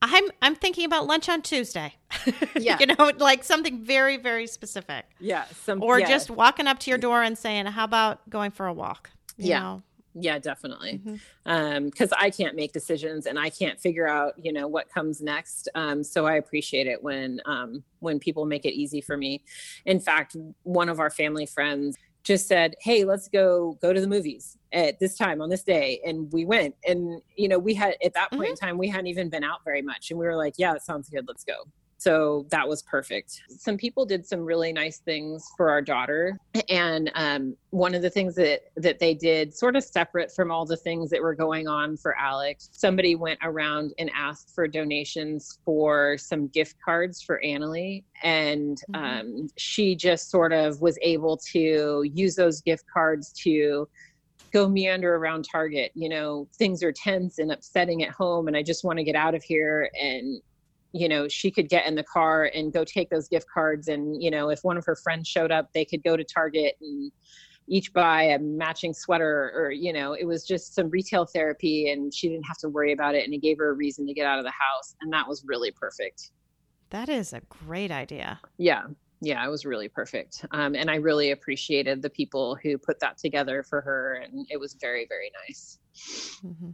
I'm 0.00 0.24
I'm 0.40 0.54
thinking 0.54 0.84
about 0.84 1.06
lunch 1.06 1.28
on 1.28 1.42
Tuesday. 1.42 1.94
Yeah. 2.58 2.78
you 2.80 2.86
know, 2.86 3.12
like 3.18 3.44
something 3.44 3.84
very, 3.84 4.16
very 4.16 4.46
specific. 4.46 5.04
Yeah. 5.20 5.44
Some, 5.64 5.82
or 5.82 6.00
yeah. 6.00 6.08
just 6.08 6.30
walking 6.30 6.66
up 6.66 6.78
to 6.80 6.90
your 6.90 6.98
door 6.98 7.22
and 7.22 7.36
saying, 7.36 7.66
How 7.66 7.84
about 7.84 8.28
going 8.30 8.50
for 8.50 8.66
a 8.66 8.72
walk? 8.72 9.10
You 9.36 9.50
yeah. 9.50 9.60
Know? 9.60 9.82
Yeah, 10.18 10.38
definitely. 10.38 11.00
Mm-hmm. 11.04 11.16
Um, 11.44 11.90
I 12.18 12.30
can't 12.30 12.56
make 12.56 12.72
decisions 12.72 13.26
and 13.26 13.38
I 13.38 13.50
can't 13.50 13.78
figure 13.78 14.08
out, 14.08 14.32
you 14.42 14.50
know, 14.50 14.66
what 14.66 14.88
comes 14.88 15.20
next. 15.20 15.68
Um, 15.74 16.02
so 16.02 16.24
I 16.24 16.36
appreciate 16.36 16.86
it 16.86 17.02
when, 17.02 17.40
um, 17.44 17.84
when 17.98 18.18
people 18.18 18.46
make 18.46 18.64
it 18.64 18.72
easy 18.72 19.02
for 19.02 19.18
me. 19.18 19.42
In 19.84 20.00
fact, 20.00 20.34
one 20.62 20.88
of 20.88 21.00
our 21.00 21.10
family 21.10 21.44
friends 21.44 21.98
just 22.22 22.48
said, 22.48 22.74
"Hey, 22.80 23.04
let's 23.04 23.28
go 23.28 23.78
go 23.80 23.92
to 23.92 24.00
the 24.00 24.08
movies 24.08 24.58
at 24.72 24.98
this 24.98 25.16
time 25.16 25.40
on 25.40 25.48
this 25.48 25.62
day," 25.62 26.00
and 26.04 26.32
we 26.32 26.44
went. 26.44 26.74
And 26.84 27.22
you 27.36 27.46
know, 27.46 27.58
we 27.58 27.72
had 27.72 27.96
at 28.04 28.14
that 28.14 28.32
point 28.32 28.42
mm-hmm. 28.42 28.50
in 28.50 28.56
time 28.56 28.78
we 28.78 28.88
hadn't 28.88 29.06
even 29.06 29.30
been 29.30 29.44
out 29.44 29.60
very 29.64 29.80
much, 29.80 30.10
and 30.10 30.18
we 30.18 30.26
were 30.26 30.34
like, 30.34 30.54
"Yeah, 30.58 30.74
it 30.74 30.82
sounds 30.82 31.08
good. 31.08 31.28
Let's 31.28 31.44
go." 31.44 31.54
So 31.98 32.46
that 32.50 32.68
was 32.68 32.82
perfect 32.82 33.42
some 33.48 33.76
people 33.76 34.04
did 34.04 34.26
some 34.26 34.40
really 34.40 34.72
nice 34.72 34.98
things 34.98 35.48
for 35.56 35.70
our 35.70 35.82
daughter 35.82 36.38
and 36.68 37.10
um, 37.14 37.56
one 37.70 37.94
of 37.94 38.02
the 38.02 38.10
things 38.10 38.34
that 38.34 38.62
that 38.76 38.98
they 38.98 39.14
did 39.14 39.54
sort 39.54 39.76
of 39.76 39.84
separate 39.84 40.32
from 40.34 40.50
all 40.50 40.64
the 40.64 40.76
things 40.76 41.10
that 41.10 41.20
were 41.20 41.34
going 41.34 41.66
on 41.66 41.96
for 41.96 42.16
Alec 42.16 42.58
somebody 42.70 43.14
went 43.14 43.38
around 43.42 43.92
and 43.98 44.10
asked 44.14 44.54
for 44.54 44.68
donations 44.68 45.58
for 45.64 46.16
some 46.18 46.48
gift 46.48 46.76
cards 46.84 47.22
for 47.22 47.40
annalie 47.44 48.04
and 48.22 48.78
mm-hmm. 48.94 49.04
um, 49.04 49.48
she 49.56 49.94
just 49.94 50.30
sort 50.30 50.52
of 50.52 50.80
was 50.80 50.98
able 51.02 51.36
to 51.36 52.04
use 52.14 52.34
those 52.34 52.60
gift 52.60 52.84
cards 52.92 53.32
to 53.32 53.88
go 54.52 54.68
meander 54.68 55.16
around 55.16 55.46
Target. 55.50 55.92
You 55.94 56.08
know, 56.08 56.48
things 56.58 56.82
are 56.82 56.92
tense 56.92 57.38
and 57.38 57.52
upsetting 57.52 58.02
at 58.02 58.10
home, 58.10 58.48
and 58.48 58.56
I 58.56 58.62
just 58.62 58.84
want 58.84 58.98
to 58.98 59.04
get 59.04 59.14
out 59.14 59.34
of 59.34 59.42
here. 59.42 59.90
And 60.00 60.40
you 60.96 61.08
know 61.08 61.28
she 61.28 61.50
could 61.50 61.68
get 61.68 61.86
in 61.86 61.94
the 61.94 62.02
car 62.02 62.50
and 62.54 62.72
go 62.72 62.84
take 62.84 63.10
those 63.10 63.28
gift 63.28 63.46
cards. 63.52 63.88
And 63.88 64.22
you 64.22 64.30
know 64.30 64.50
if 64.50 64.60
one 64.62 64.76
of 64.76 64.84
her 64.86 64.96
friends 64.96 65.28
showed 65.28 65.52
up 65.52 65.72
they 65.72 65.84
could 65.84 66.02
go 66.02 66.16
to 66.16 66.24
target 66.24 66.76
and 66.80 67.12
each 67.68 67.92
buy 67.92 68.22
a 68.22 68.38
matching 68.38 68.94
sweater 68.94 69.52
or 69.54 69.70
you 69.70 69.92
know 69.92 70.12
it 70.12 70.24
was 70.24 70.44
just 70.46 70.74
some 70.74 70.88
retail 70.90 71.26
therapy 71.26 71.90
and 71.90 72.14
she 72.14 72.28
didn't 72.28 72.44
have 72.44 72.58
to 72.58 72.68
worry 72.68 72.92
about 72.92 73.14
it 73.14 73.24
and 73.24 73.34
it 73.34 73.42
gave 73.42 73.58
her 73.58 73.70
a 73.70 73.74
reason 73.74 74.06
to 74.06 74.14
get 74.14 74.26
out 74.26 74.38
of 74.38 74.44
the 74.44 74.50
house. 74.50 74.94
And 75.00 75.12
that 75.12 75.28
was 75.28 75.44
really 75.46 75.70
perfect. 75.70 76.30
That 76.90 77.08
is 77.08 77.32
a 77.32 77.40
great 77.40 77.90
idea. 77.90 78.40
Yeah. 78.58 78.84
Yeah 79.20 79.44
it 79.44 79.50
was 79.50 79.64
really 79.64 79.88
perfect. 79.88 80.44
Um, 80.52 80.74
and 80.74 80.90
i 80.90 80.96
really 80.96 81.32
appreciated 81.32 82.02
the 82.02 82.10
people 82.10 82.56
who 82.62 82.78
put 82.78 83.00
that 83.00 83.18
together 83.18 83.62
for 83.62 83.80
her 83.80 84.22
and 84.22 84.46
it 84.50 84.60
was 84.60 84.76
very 84.80 85.06
very 85.08 85.30
nice. 85.46 85.78
Mm-hmm. 86.44 86.70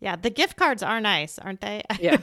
Yeah, 0.00 0.16
the 0.16 0.30
gift 0.30 0.56
cards 0.56 0.82
are 0.82 1.00
nice, 1.00 1.38
aren't 1.38 1.60
they? 1.60 1.82
Yeah. 2.00 2.18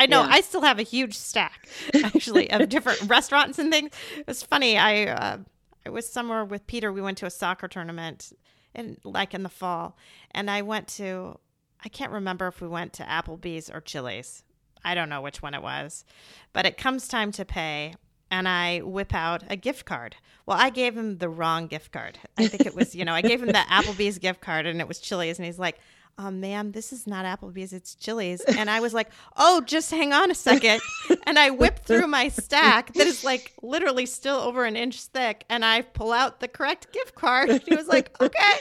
I 0.00 0.06
know. 0.06 0.22
Yeah. 0.22 0.28
I 0.30 0.40
still 0.42 0.62
have 0.62 0.78
a 0.78 0.84
huge 0.84 1.14
stack, 1.14 1.68
actually, 2.04 2.50
of 2.52 2.68
different 2.70 3.02
restaurants 3.08 3.58
and 3.58 3.70
things. 3.70 3.90
It 4.16 4.26
was 4.26 4.42
funny. 4.42 4.78
I 4.78 5.06
uh, 5.06 5.38
I 5.84 5.90
was 5.90 6.08
somewhere 6.08 6.44
with 6.44 6.66
Peter. 6.66 6.92
We 6.92 7.02
went 7.02 7.18
to 7.18 7.26
a 7.26 7.30
soccer 7.30 7.66
tournament, 7.66 8.32
in 8.74 8.96
like 9.04 9.34
in 9.34 9.42
the 9.42 9.48
fall, 9.48 9.96
and 10.30 10.50
I 10.50 10.62
went 10.62 10.88
to. 10.88 11.38
I 11.84 11.88
can't 11.88 12.12
remember 12.12 12.46
if 12.46 12.60
we 12.60 12.68
went 12.68 12.92
to 12.94 13.02
Applebee's 13.04 13.70
or 13.70 13.80
Chili's. 13.80 14.44
I 14.84 14.94
don't 14.94 15.08
know 15.08 15.20
which 15.20 15.42
one 15.42 15.54
it 15.54 15.62
was, 15.62 16.04
but 16.52 16.64
it 16.64 16.76
comes 16.78 17.08
time 17.08 17.32
to 17.32 17.44
pay, 17.44 17.94
and 18.30 18.48
I 18.48 18.78
whip 18.78 19.14
out 19.14 19.42
a 19.50 19.56
gift 19.56 19.84
card. 19.84 20.16
Well, 20.46 20.56
I 20.58 20.70
gave 20.70 20.96
him 20.96 21.18
the 21.18 21.28
wrong 21.28 21.66
gift 21.66 21.92
card. 21.92 22.18
I 22.38 22.46
think 22.46 22.66
it 22.66 22.74
was, 22.74 22.94
you 22.94 23.04
know, 23.04 23.12
I 23.12 23.20
gave 23.22 23.42
him 23.42 23.48
the 23.48 23.52
Applebee's 23.70 24.18
gift 24.18 24.40
card, 24.40 24.64
and 24.66 24.80
it 24.80 24.88
was 24.88 25.00
Chili's, 25.00 25.38
and 25.38 25.46
he's 25.46 25.58
like 25.58 25.78
oh, 26.18 26.30
ma'am, 26.30 26.72
this 26.72 26.92
is 26.92 27.06
not 27.06 27.24
Applebee's, 27.24 27.72
it's 27.72 27.94
Chili's. 27.94 28.40
And 28.40 28.68
I 28.68 28.80
was 28.80 28.92
like, 28.92 29.08
oh, 29.36 29.60
just 29.60 29.90
hang 29.90 30.12
on 30.12 30.30
a 30.30 30.34
second. 30.34 30.80
And 31.26 31.38
I 31.38 31.50
whip 31.50 31.80
through 31.80 32.06
my 32.06 32.28
stack 32.28 32.92
that 32.94 33.06
is 33.06 33.22
like 33.22 33.54
literally 33.62 34.06
still 34.06 34.36
over 34.36 34.64
an 34.64 34.76
inch 34.76 35.00
thick. 35.00 35.44
And 35.48 35.64
I 35.64 35.82
pull 35.82 36.12
out 36.12 36.40
the 36.40 36.48
correct 36.48 36.92
gift 36.92 37.14
card. 37.14 37.50
And 37.50 37.62
he 37.62 37.74
was 37.74 37.86
like, 37.86 38.16
okay. 38.20 38.54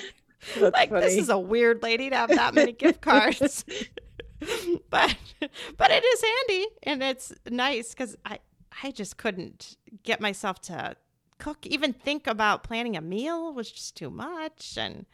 That's 0.59 0.73
like, 0.73 0.89
funny. 0.89 1.01
this 1.01 1.17
is 1.17 1.29
a 1.29 1.39
weird 1.39 1.81
lady 1.81 2.09
to 2.09 2.15
have 2.15 2.29
that 2.29 2.53
many 2.53 2.71
gift 2.73 3.01
cards. 3.01 3.65
but 4.89 5.15
but 5.77 5.91
it 5.91 6.03
is 6.03 6.23
handy 6.23 6.67
and 6.83 7.01
it's 7.01 7.33
nice 7.49 7.89
because 7.89 8.15
I, 8.23 8.39
I 8.83 8.91
just 8.91 9.17
couldn't 9.17 9.77
get 10.03 10.21
myself 10.21 10.61
to 10.63 10.95
cook, 11.39 11.65
even 11.65 11.93
think 11.93 12.27
about 12.27 12.63
planning 12.63 12.95
a 12.95 13.01
meal 13.01 13.53
was 13.53 13.71
just 13.71 13.95
too 13.95 14.09
much. 14.09 14.77
And 14.77 15.05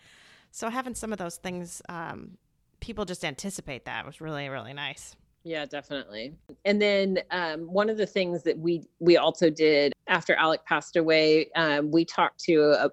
so 0.54 0.70
having 0.70 0.94
some 0.94 1.12
of 1.12 1.18
those 1.18 1.38
things, 1.38 1.82
um, 1.90 2.38
people 2.80 3.06
just 3.06 3.26
anticipate 3.26 3.86
that 3.86 4.06
was 4.06 4.22
really 4.22 4.48
really 4.50 4.74
nice. 4.74 5.16
Yeah, 5.44 5.66
definitely. 5.66 6.36
And 6.64 6.82
then 6.82 7.20
um, 7.32 7.62
one 7.62 7.90
of 7.90 7.98
the 7.98 8.06
things 8.06 8.44
that 8.44 8.58
we 8.58 8.84
we 9.00 9.18
also 9.18 9.50
did 9.50 9.94
after 10.08 10.36
Alec 10.36 10.64
passed 10.66 10.96
away, 10.96 11.50
um, 11.56 11.92
we 11.92 12.06
talked 12.06 12.40
to 12.46 12.76
a 12.80 12.92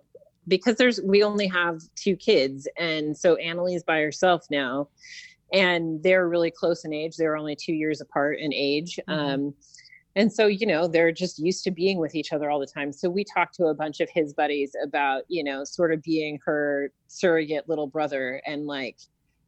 because 0.49 0.77
there's 0.77 1.01
we 1.03 1.23
only 1.23 1.47
have 1.49 1.83
two 1.95 2.17
kids, 2.17 2.67
and 2.79 3.17
so 3.17 3.37
Annalie's 3.37 3.85
by 3.85 4.01
herself 4.01 4.47
now, 4.51 4.89
and 5.53 6.03
they're 6.03 6.29
really 6.29 6.51
close 6.51 6.85
in 6.85 6.95
age. 6.95 7.17
They're 7.17 7.37
only 7.37 7.55
two 7.55 7.75
years 7.75 8.01
apart 8.01 8.39
in 8.39 8.55
age. 8.55 8.99
Mm-hmm. 9.09 9.13
Um, 9.13 9.55
and 10.17 10.33
so 10.33 10.47
you 10.47 10.67
know 10.67 10.89
they're 10.89 11.13
just 11.13 11.39
used 11.39 11.65
to 11.65 11.71
being 11.71 11.99
with 11.99 12.15
each 12.15 12.33
other 12.33 12.51
all 12.51 12.61
the 12.61 12.67
time. 12.67 12.93
So 12.93 13.09
we 13.09 13.25
talked 13.25 13.55
to 13.57 13.67
a 13.67 13.75
bunch 13.75 14.01
of 14.01 14.09
his 14.11 14.33
buddies 14.33 14.75
about 14.83 15.23
you 15.29 15.45
know 15.45 15.65
sort 15.65 15.93
of 15.93 16.03
being 16.03 16.39
her 16.45 16.93
surrogate 17.07 17.69
little 17.69 17.87
brother. 17.87 18.43
And 18.47 18.67
like 18.67 18.97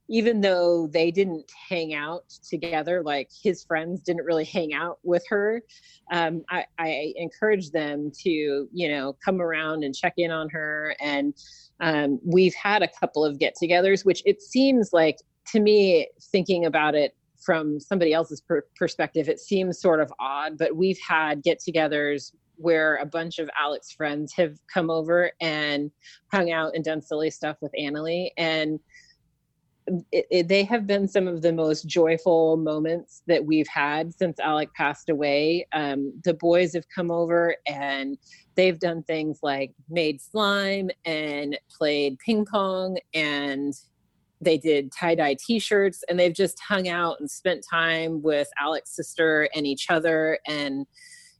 even 0.08 0.40
though 0.40 0.88
they 0.88 1.10
didn't 1.10 1.50
hang 1.68 1.94
out 1.94 2.28
together 2.46 3.02
like 3.02 3.30
his 3.42 3.64
friends 3.64 4.02
didn't 4.02 4.24
really 4.24 4.44
hang 4.44 4.74
out 4.74 4.98
with 5.04 5.24
her 5.28 5.62
um, 6.10 6.42
I, 6.50 6.64
I 6.78 7.14
encouraged 7.16 7.72
them 7.72 8.10
to 8.22 8.30
you 8.30 8.88
know 8.88 9.16
come 9.24 9.40
around 9.40 9.84
and 9.84 9.94
check 9.94 10.14
in 10.16 10.30
on 10.30 10.50
her. 10.50 10.94
And 11.00 11.34
um, 11.80 12.20
we've 12.24 12.54
had 12.54 12.82
a 12.82 12.88
couple 12.88 13.24
of 13.24 13.38
get-togethers 13.38 14.04
which 14.04 14.22
it 14.26 14.42
seems 14.42 14.92
like 14.92 15.18
to 15.46 15.60
me 15.60 16.08
thinking 16.30 16.64
about 16.66 16.94
it 16.94 17.16
from 17.44 17.80
somebody 17.80 18.12
else's 18.12 18.40
per- 18.40 18.66
perspective, 18.76 19.28
it 19.28 19.40
seems 19.40 19.80
sort 19.80 20.00
of 20.00 20.12
odd, 20.18 20.58
but 20.58 20.76
we've 20.76 20.98
had 21.06 21.42
get 21.42 21.60
togethers 21.60 22.32
where 22.56 22.96
a 22.96 23.06
bunch 23.06 23.38
of 23.38 23.50
Alec's 23.60 23.92
friends 23.92 24.32
have 24.34 24.58
come 24.72 24.90
over 24.90 25.32
and 25.40 25.90
hung 26.32 26.52
out 26.52 26.74
and 26.74 26.84
done 26.84 27.02
silly 27.02 27.30
stuff 27.30 27.56
with 27.60 27.72
Annalie. 27.78 28.30
And 28.36 28.78
it, 30.12 30.26
it, 30.30 30.48
they 30.48 30.62
have 30.64 30.86
been 30.86 31.08
some 31.08 31.26
of 31.26 31.42
the 31.42 31.52
most 31.52 31.86
joyful 31.86 32.56
moments 32.56 33.22
that 33.26 33.44
we've 33.44 33.66
had 33.66 34.14
since 34.16 34.38
Alec 34.38 34.72
passed 34.74 35.08
away. 35.08 35.66
Um, 35.72 36.12
the 36.24 36.34
boys 36.34 36.72
have 36.74 36.84
come 36.94 37.10
over 37.10 37.56
and 37.66 38.16
they've 38.54 38.78
done 38.78 39.02
things 39.02 39.40
like 39.42 39.72
made 39.88 40.20
slime 40.20 40.90
and 41.04 41.58
played 41.76 42.18
ping 42.24 42.44
pong 42.44 42.98
and 43.12 43.74
they 44.42 44.58
did 44.58 44.90
tie-dye 44.92 45.36
t-shirts 45.44 46.02
and 46.08 46.18
they've 46.18 46.34
just 46.34 46.58
hung 46.60 46.88
out 46.88 47.16
and 47.20 47.30
spent 47.30 47.64
time 47.68 48.22
with 48.22 48.48
Alec's 48.60 48.94
sister 48.94 49.48
and 49.54 49.66
each 49.66 49.86
other 49.88 50.38
and 50.46 50.86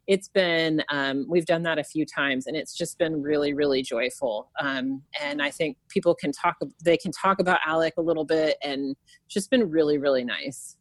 it's 0.09 0.29
been 0.29 0.83
um, 0.91 1.27
we've 1.29 1.47
done 1.47 1.63
that 1.63 1.79
a 1.79 1.85
few 1.85 2.05
times 2.05 2.47
and 2.47 2.57
it's 2.57 2.77
just 2.77 2.99
been 2.99 3.23
really 3.23 3.55
really 3.55 3.83
joyful. 3.83 4.51
Um, 4.61 5.03
and 5.21 5.41
i 5.43 5.51
think 5.51 5.77
people 5.89 6.15
can 6.15 6.33
talk 6.33 6.57
they 6.85 6.97
can 6.97 7.13
talk 7.13 7.39
about 7.39 7.61
alec 7.67 7.95
a 7.99 8.03
little 8.03 8.25
bit 8.25 8.57
and 8.63 8.97
it's 9.25 9.35
just 9.35 9.51
been 9.51 9.71
really 9.71 9.99
really 9.99 10.25
nice 10.25 10.77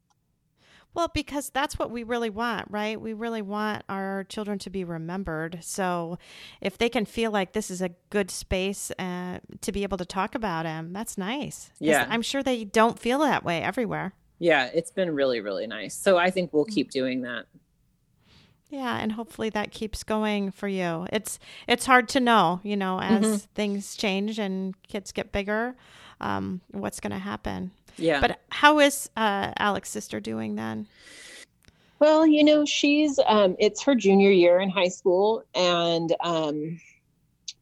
well, 0.93 1.09
because 1.13 1.49
that's 1.49 1.79
what 1.79 1.91
we 1.91 2.03
really 2.03 2.29
want, 2.29 2.67
right? 2.69 2.99
We 2.99 3.13
really 3.13 3.41
want 3.41 3.83
our 3.87 4.25
children 4.25 4.59
to 4.59 4.69
be 4.69 4.83
remembered. 4.83 5.59
So 5.61 6.17
if 6.59 6.77
they 6.77 6.89
can 6.89 7.05
feel 7.05 7.31
like 7.31 7.53
this 7.53 7.71
is 7.71 7.81
a 7.81 7.89
good 8.09 8.29
space 8.29 8.91
uh, 8.99 9.39
to 9.61 9.71
be 9.71 9.83
able 9.83 9.97
to 9.97 10.05
talk 10.05 10.35
about 10.35 10.63
them, 10.63 10.91
that's 10.93 11.17
nice. 11.17 11.71
Yeah. 11.79 12.05
I'm 12.09 12.21
sure 12.21 12.43
they 12.43 12.65
don't 12.65 12.99
feel 12.99 13.19
that 13.19 13.43
way 13.45 13.61
everywhere. 13.61 14.13
Yeah, 14.39 14.69
it's 14.73 14.91
been 14.91 15.13
really, 15.13 15.39
really 15.39 15.67
nice. 15.67 15.95
So 15.95 16.17
I 16.17 16.31
think 16.31 16.51
we'll 16.51 16.65
keep 16.65 16.89
doing 16.89 17.21
that. 17.21 17.45
Yeah, 18.69 18.97
and 18.97 19.11
hopefully 19.11 19.49
that 19.49 19.71
keeps 19.71 20.03
going 20.03 20.51
for 20.51 20.67
you. 20.67 21.05
It's 21.11 21.39
it's 21.67 21.85
hard 21.85 22.07
to 22.09 22.21
know, 22.21 22.61
you 22.63 22.77
know, 22.77 23.01
as 23.01 23.25
mm-hmm. 23.25 23.35
things 23.53 23.95
change 23.97 24.39
and 24.39 24.73
kids 24.87 25.11
get 25.11 25.33
bigger, 25.33 25.75
um, 26.21 26.61
what's 26.71 27.01
going 27.01 27.11
to 27.11 27.19
happen. 27.19 27.71
Yeah. 27.97 28.21
But 28.21 28.39
how 28.49 28.79
is 28.79 29.09
uh, 29.15 29.53
Alec's 29.57 29.89
sister 29.89 30.19
doing 30.19 30.55
then? 30.55 30.87
Well, 31.99 32.25
you 32.25 32.43
know, 32.43 32.65
she's 32.65 33.19
um 33.27 33.55
it's 33.59 33.83
her 33.83 33.93
junior 33.93 34.31
year 34.31 34.59
in 34.59 34.69
high 34.71 34.87
school 34.87 35.43
and 35.53 36.15
um 36.23 36.79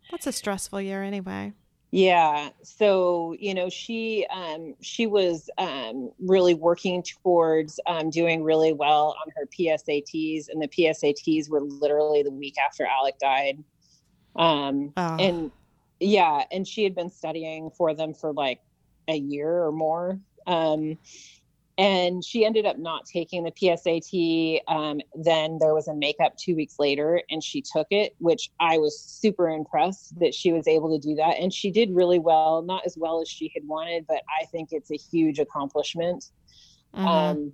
What's 0.10 0.28
a 0.28 0.32
stressful 0.32 0.80
year 0.82 1.04
anyway? 1.04 1.52
Yeah. 1.92 2.50
So, 2.64 3.36
you 3.38 3.54
know, 3.54 3.68
she 3.70 4.26
um 4.32 4.76
she 4.80 5.08
was 5.08 5.50
um 5.58 6.12
really 6.20 6.54
working 6.54 7.04
towards 7.04 7.82
um 7.86 8.12
doing 8.12 8.42
really 8.44 8.72
well 8.72 9.18
on 9.22 9.32
her 9.36 9.46
PSATs 9.48 10.48
and 10.48 10.62
the 10.62 10.70
PSATs 10.70 11.50
were 11.50 11.62
literally 11.62 12.24
the 12.24 12.32
week 12.32 12.56
after 12.66 12.86
Alec 12.86 13.20
died. 13.20 13.62
Um 14.38 14.94
Oh. 14.96 15.18
and 15.20 15.52
yeah, 16.00 16.46
and 16.50 16.66
she 16.66 16.86
had 16.86 16.96
been 16.96 17.10
studying 17.10 17.72
for 17.72 17.94
them 17.94 18.14
for 18.14 18.32
like 18.32 18.62
a 19.10 19.18
year 19.18 19.64
or 19.64 19.72
more. 19.72 20.20
Um 20.48 20.98
and 21.80 22.26
she 22.26 22.46
ended 22.46 22.66
up 22.66 22.78
not 22.78 23.06
taking 23.06 23.46
the 23.46 23.52
PSAT. 23.52 24.60
Um, 24.68 25.00
then 25.16 25.60
there 25.62 25.74
was 25.74 25.88
a 25.88 25.96
makeup 25.96 26.36
two 26.36 26.54
weeks 26.54 26.78
later, 26.78 27.22
and 27.30 27.42
she 27.42 27.62
took 27.62 27.88
it, 27.90 28.16
which 28.20 28.52
I 28.60 28.78
was 28.78 29.00
super 29.00 29.50
impressed 29.50 30.20
that 30.20 30.34
she 30.36 30.52
was 30.52 30.68
able 30.68 30.90
to 30.90 31.00
do 31.00 31.16
that. 31.16 31.40
And 31.40 31.54
she 31.54 31.72
did 31.72 31.96
really 31.96 32.20
well, 32.20 32.64
not 32.64 32.86
as 32.86 32.98
well 32.98 33.22
as 33.22 33.30
she 33.30 33.50
had 33.56 33.66
wanted, 33.66 34.06
but 34.08 34.24
I 34.42 34.44
think 34.48 34.74
it's 34.74 34.92
a 34.92 34.98
huge 34.98 35.40
accomplishment. 35.40 36.26
Mhm. 36.94 37.08
Um, 37.08 37.54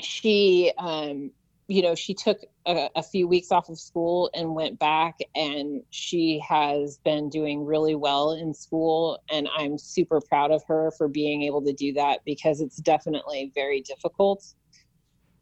she, 0.00 0.72
um, 0.76 1.30
you 1.68 1.82
know, 1.82 1.94
she 1.94 2.14
took 2.14 2.38
a, 2.64 2.88
a 2.94 3.02
few 3.02 3.26
weeks 3.26 3.50
off 3.50 3.68
of 3.68 3.78
school 3.78 4.30
and 4.34 4.54
went 4.54 4.78
back, 4.78 5.18
and 5.34 5.82
she 5.90 6.40
has 6.48 6.98
been 7.04 7.28
doing 7.28 7.64
really 7.64 7.94
well 7.94 8.32
in 8.32 8.54
school. 8.54 9.18
And 9.30 9.48
I'm 9.56 9.76
super 9.78 10.20
proud 10.20 10.52
of 10.52 10.62
her 10.68 10.92
for 10.96 11.08
being 11.08 11.42
able 11.42 11.62
to 11.64 11.72
do 11.72 11.92
that 11.94 12.20
because 12.24 12.60
it's 12.60 12.76
definitely 12.76 13.50
very 13.54 13.80
difficult. 13.80 14.44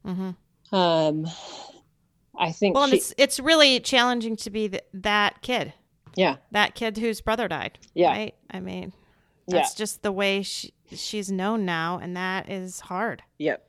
Mhm. 0.05 0.37
Um, 0.72 1.27
I 2.39 2.53
think, 2.53 2.75
Well, 2.75 2.85
and 2.85 2.93
she, 2.93 2.97
it's 2.97 3.14
it's 3.16 3.41
really 3.41 3.79
challenging 3.81 4.37
to 4.37 4.51
be 4.51 4.68
th- 4.68 4.85
that 4.95 5.43
kid, 5.43 5.72
yeah, 6.16 6.37
that 6.51 6.75
kid 6.75 6.99
whose 6.99 7.20
brother 7.20 7.49
died. 7.49 7.79
Yeah. 7.95 8.09
Right. 8.11 8.35
I 8.51 8.61
mean, 8.61 8.93
yeah. 9.47 9.59
that's 9.59 9.75
just 9.75 10.03
the 10.03 10.12
way 10.12 10.43
she, 10.43 10.72
she's 10.91 11.31
known 11.31 11.64
now, 11.64 11.99
and 11.99 12.16
that 12.16 12.51
is 12.51 12.81
hard. 12.81 13.22
Yep. 13.39 13.68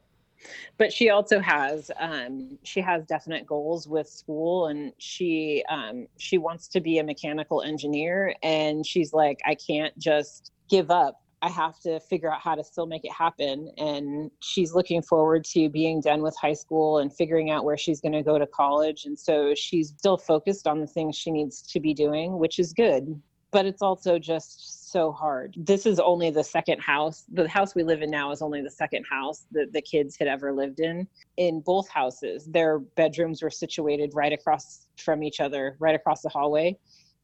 But 0.77 0.91
she 0.91 1.09
also 1.09 1.39
has 1.39 1.91
um 1.99 2.57
she 2.63 2.81
has 2.81 3.05
definite 3.05 3.45
goals 3.45 3.87
with 3.87 4.07
school 4.07 4.67
and 4.67 4.91
she 4.97 5.63
um 5.69 6.07
she 6.17 6.37
wants 6.37 6.67
to 6.69 6.81
be 6.81 6.99
a 6.99 7.03
mechanical 7.03 7.61
engineer 7.61 8.35
and 8.43 8.85
she's 8.85 9.13
like 9.13 9.39
I 9.45 9.55
can't 9.55 9.97
just 9.97 10.51
give 10.69 10.91
up. 10.91 11.21
I 11.41 11.49
have 11.49 11.79
to 11.81 11.99
figure 11.99 12.33
out 12.33 12.41
how 12.41 12.55
to 12.55 12.63
still 12.63 12.87
make 12.87 13.05
it 13.05 13.11
happen 13.11 13.69
and 13.77 14.31
she's 14.39 14.73
looking 14.73 15.01
forward 15.01 15.43
to 15.45 15.69
being 15.69 16.01
done 16.01 16.23
with 16.23 16.35
high 16.35 16.53
school 16.53 16.97
and 16.97 17.13
figuring 17.13 17.51
out 17.51 17.65
where 17.65 17.77
she's 17.77 18.01
going 18.01 18.13
to 18.13 18.23
go 18.23 18.39
to 18.39 18.47
college 18.47 19.05
and 19.05 19.17
so 19.19 19.53
she's 19.53 19.89
still 19.89 20.17
focused 20.17 20.65
on 20.65 20.79
the 20.79 20.87
things 20.87 21.15
she 21.15 21.29
needs 21.29 21.61
to 21.61 21.79
be 21.79 21.93
doing, 21.93 22.39
which 22.39 22.57
is 22.57 22.73
good. 22.73 23.21
But 23.51 23.65
it's 23.65 23.83
also 23.83 24.17
just 24.17 24.74
so 24.95 25.11
hard. 25.11 25.53
This 25.57 25.85
is 25.85 25.99
only 25.99 26.29
the 26.29 26.43
second 26.43 26.79
house. 26.79 27.25
The 27.33 27.49
house 27.49 27.75
we 27.75 27.83
live 27.83 28.01
in 28.01 28.09
now 28.09 28.31
is 28.31 28.41
only 28.41 28.61
the 28.61 28.71
second 28.71 29.03
house 29.03 29.45
that 29.51 29.73
the 29.73 29.81
kids 29.81 30.15
had 30.17 30.29
ever 30.29 30.53
lived 30.53 30.79
in. 30.79 31.05
In 31.35 31.59
both 31.59 31.89
houses, 31.89 32.45
their 32.45 32.79
bedrooms 32.79 33.43
were 33.43 33.49
situated 33.49 34.11
right 34.13 34.31
across 34.31 34.87
from 34.95 35.21
each 35.21 35.41
other, 35.41 35.75
right 35.79 35.95
across 35.95 36.21
the 36.21 36.29
hallway. 36.29 36.77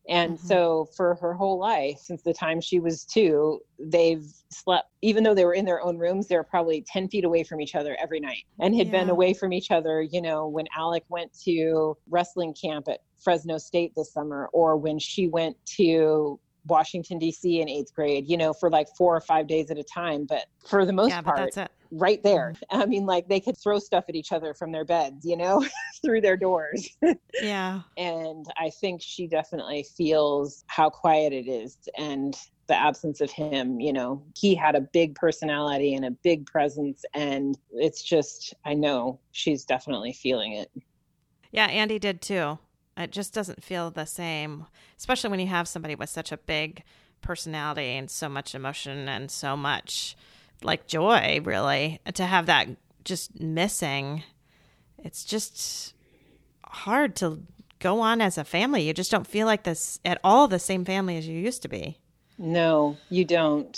And 0.09 0.37
Mhm. 0.37 0.41
so 0.41 0.89
for 0.97 1.15
her 1.21 1.33
whole 1.33 1.59
life, 1.59 1.97
since 1.99 2.23
the 2.23 2.33
time 2.33 2.59
she 2.59 2.81
was 2.81 3.05
two, 3.05 3.61
they've 3.79 4.25
slept, 4.49 4.89
even 5.01 5.23
though 5.23 5.33
they 5.33 5.45
were 5.45 5.53
in 5.53 5.63
their 5.63 5.81
own 5.81 5.97
rooms, 5.97 6.27
they 6.27 6.35
were 6.35 6.43
probably 6.43 6.83
10 6.85 7.07
feet 7.07 7.23
away 7.23 7.43
from 7.43 7.61
each 7.61 7.75
other 7.75 7.95
every 8.01 8.19
night 8.19 8.43
and 8.59 8.75
had 8.75 8.91
been 8.91 9.09
away 9.09 9.33
from 9.33 9.53
each 9.53 9.71
other, 9.71 10.01
you 10.01 10.21
know, 10.21 10.45
when 10.45 10.65
Alec 10.75 11.05
went 11.07 11.31
to 11.45 11.95
wrestling 12.09 12.53
camp 12.53 12.89
at 12.89 12.99
Fresno 13.23 13.57
State 13.57 13.93
this 13.95 14.11
summer, 14.11 14.49
or 14.51 14.75
when 14.75 14.99
she 14.99 15.29
went 15.29 15.55
to 15.77 16.37
Washington, 16.65 17.19
D.C. 17.19 17.61
in 17.61 17.69
eighth 17.69 17.93
grade, 17.93 18.27
you 18.27 18.37
know, 18.37 18.53
for 18.53 18.69
like 18.69 18.87
four 18.97 19.15
or 19.15 19.21
five 19.21 19.47
days 19.47 19.71
at 19.71 19.77
a 19.77 19.83
time. 19.83 20.25
But 20.25 20.45
for 20.67 20.85
the 20.85 20.93
most 20.93 21.09
yeah, 21.09 21.21
part, 21.21 21.37
that's 21.37 21.57
it. 21.57 21.71
right 21.91 22.21
there. 22.23 22.53
I 22.69 22.85
mean, 22.85 23.05
like 23.05 23.27
they 23.27 23.39
could 23.39 23.57
throw 23.57 23.79
stuff 23.79 24.05
at 24.09 24.15
each 24.15 24.31
other 24.31 24.53
from 24.53 24.71
their 24.71 24.85
beds, 24.85 25.25
you 25.25 25.37
know, 25.37 25.65
through 26.03 26.21
their 26.21 26.37
doors. 26.37 26.89
Yeah. 27.41 27.81
and 27.97 28.45
I 28.57 28.69
think 28.69 29.01
she 29.01 29.25
definitely 29.25 29.83
feels 29.97 30.63
how 30.67 30.89
quiet 30.89 31.33
it 31.33 31.47
is 31.47 31.77
and 31.97 32.37
the 32.67 32.75
absence 32.75 33.19
of 33.19 33.31
him. 33.31 33.79
You 33.79 33.93
know, 33.93 34.23
he 34.37 34.53
had 34.53 34.75
a 34.75 34.81
big 34.81 35.15
personality 35.15 35.95
and 35.95 36.05
a 36.05 36.11
big 36.11 36.45
presence, 36.45 37.03
and 37.13 37.57
it's 37.71 38.03
just, 38.03 38.53
I 38.63 38.75
know 38.75 39.19
she's 39.31 39.65
definitely 39.65 40.13
feeling 40.13 40.53
it. 40.53 40.69
Yeah, 41.51 41.65
Andy 41.65 41.99
did 41.99 42.21
too. 42.21 42.59
It 42.97 43.11
just 43.11 43.33
doesn't 43.33 43.63
feel 43.63 43.89
the 43.89 44.05
same, 44.05 44.65
especially 44.97 45.29
when 45.29 45.39
you 45.39 45.47
have 45.47 45.67
somebody 45.67 45.95
with 45.95 46.09
such 46.09 46.31
a 46.31 46.37
big 46.37 46.83
personality 47.21 47.95
and 47.97 48.09
so 48.09 48.27
much 48.27 48.53
emotion 48.53 49.07
and 49.07 49.31
so 49.31 49.55
much 49.55 50.15
like 50.63 50.87
joy, 50.87 51.39
really. 51.43 51.99
To 52.13 52.25
have 52.25 52.47
that 52.47 52.67
just 53.03 53.39
missing, 53.39 54.23
it's 54.97 55.23
just 55.23 55.93
hard 56.65 57.15
to 57.17 57.41
go 57.79 57.99
on 57.99 58.21
as 58.21 58.37
a 58.37 58.43
family. 58.43 58.83
You 58.83 58.93
just 58.93 59.11
don't 59.11 59.27
feel 59.27 59.47
like 59.47 59.63
this 59.63 59.99
at 60.05 60.19
all 60.23 60.47
the 60.47 60.59
same 60.59 60.85
family 60.85 61.17
as 61.17 61.27
you 61.27 61.39
used 61.39 61.61
to 61.63 61.67
be. 61.69 61.97
No, 62.37 62.97
you 63.09 63.25
don't. 63.25 63.77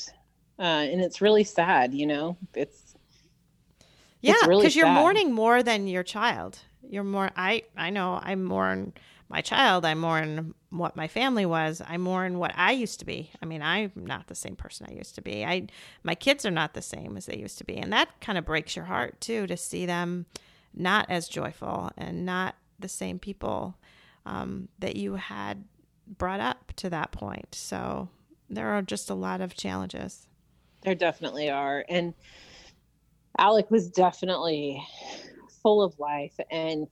Uh, 0.60 0.62
and 0.62 1.02
it's 1.02 1.22
really 1.22 1.44
sad, 1.44 1.94
you 1.94 2.06
know, 2.06 2.38
it's, 2.54 2.96
Yeah, 4.22 4.36
because 4.48 4.76
you're 4.76 4.88
mourning 4.88 5.34
more 5.34 5.64
than 5.64 5.88
your 5.88 6.04
child. 6.04 6.60
You're 6.94 7.04
more. 7.04 7.32
I 7.36 7.64
I 7.76 7.90
know. 7.90 8.20
I 8.22 8.36
mourn 8.36 8.94
my 9.28 9.42
child. 9.42 9.84
I 9.84 9.96
mourn 9.96 10.54
what 10.70 10.96
my 10.96 11.08
family 11.08 11.44
was. 11.44 11.82
I 11.84 11.98
mourn 11.98 12.38
what 12.38 12.52
I 12.56 12.74
used 12.74 13.00
to 13.00 13.06
be. 13.06 13.32
I 13.42 13.48
mean, 13.48 13.64
I'm 13.64 13.92
not 13.96 14.28
the 14.28 14.36
same 14.36 14.56
person 14.56 14.86
I 14.88 14.94
used 14.94 15.16
to 15.16 15.22
be. 15.24 15.44
I 15.44 15.70
my 16.04 16.14
kids 16.14 16.46
are 16.46 16.52
not 16.52 16.76
the 16.76 16.84
same 16.84 17.18
as 17.18 17.26
they 17.26 17.38
used 17.38 17.58
to 17.58 17.64
be, 17.64 17.78
and 17.78 17.92
that 17.92 18.22
kind 18.22 18.38
of 18.38 18.46
breaks 18.46 18.76
your 18.76 18.86
heart 18.86 19.20
too 19.20 19.48
to 19.48 19.58
see 19.58 19.88
them 19.88 20.28
not 20.72 21.10
as 21.10 21.28
joyful 21.28 21.90
and 21.98 22.28
not 22.28 22.54
the 22.80 22.88
same 22.88 23.18
people 23.18 23.76
um, 24.28 24.68
that 24.78 24.96
you 24.96 25.16
had 25.16 25.64
brought 26.06 26.42
up 26.42 26.74
to 26.76 26.92
that 26.92 27.12
point. 27.12 27.56
So 27.56 28.08
there 28.52 28.70
are 28.70 28.84
just 28.84 29.10
a 29.10 29.16
lot 29.16 29.42
of 29.42 29.56
challenges. 29.56 30.28
There 30.84 30.94
definitely 30.94 31.50
are. 31.50 31.86
And 31.90 32.14
Alec 33.40 33.72
was 33.72 33.90
definitely 33.90 34.86
full 35.64 35.82
of 35.82 35.98
life. 36.00 36.36
And 36.52 36.88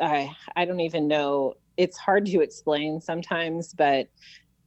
I, 0.00 0.34
I 0.56 0.64
don't 0.64 0.80
even 0.80 1.08
know, 1.08 1.54
it's 1.76 1.98
hard 1.98 2.26
to 2.26 2.40
explain 2.40 3.00
sometimes, 3.00 3.74
but 3.74 4.08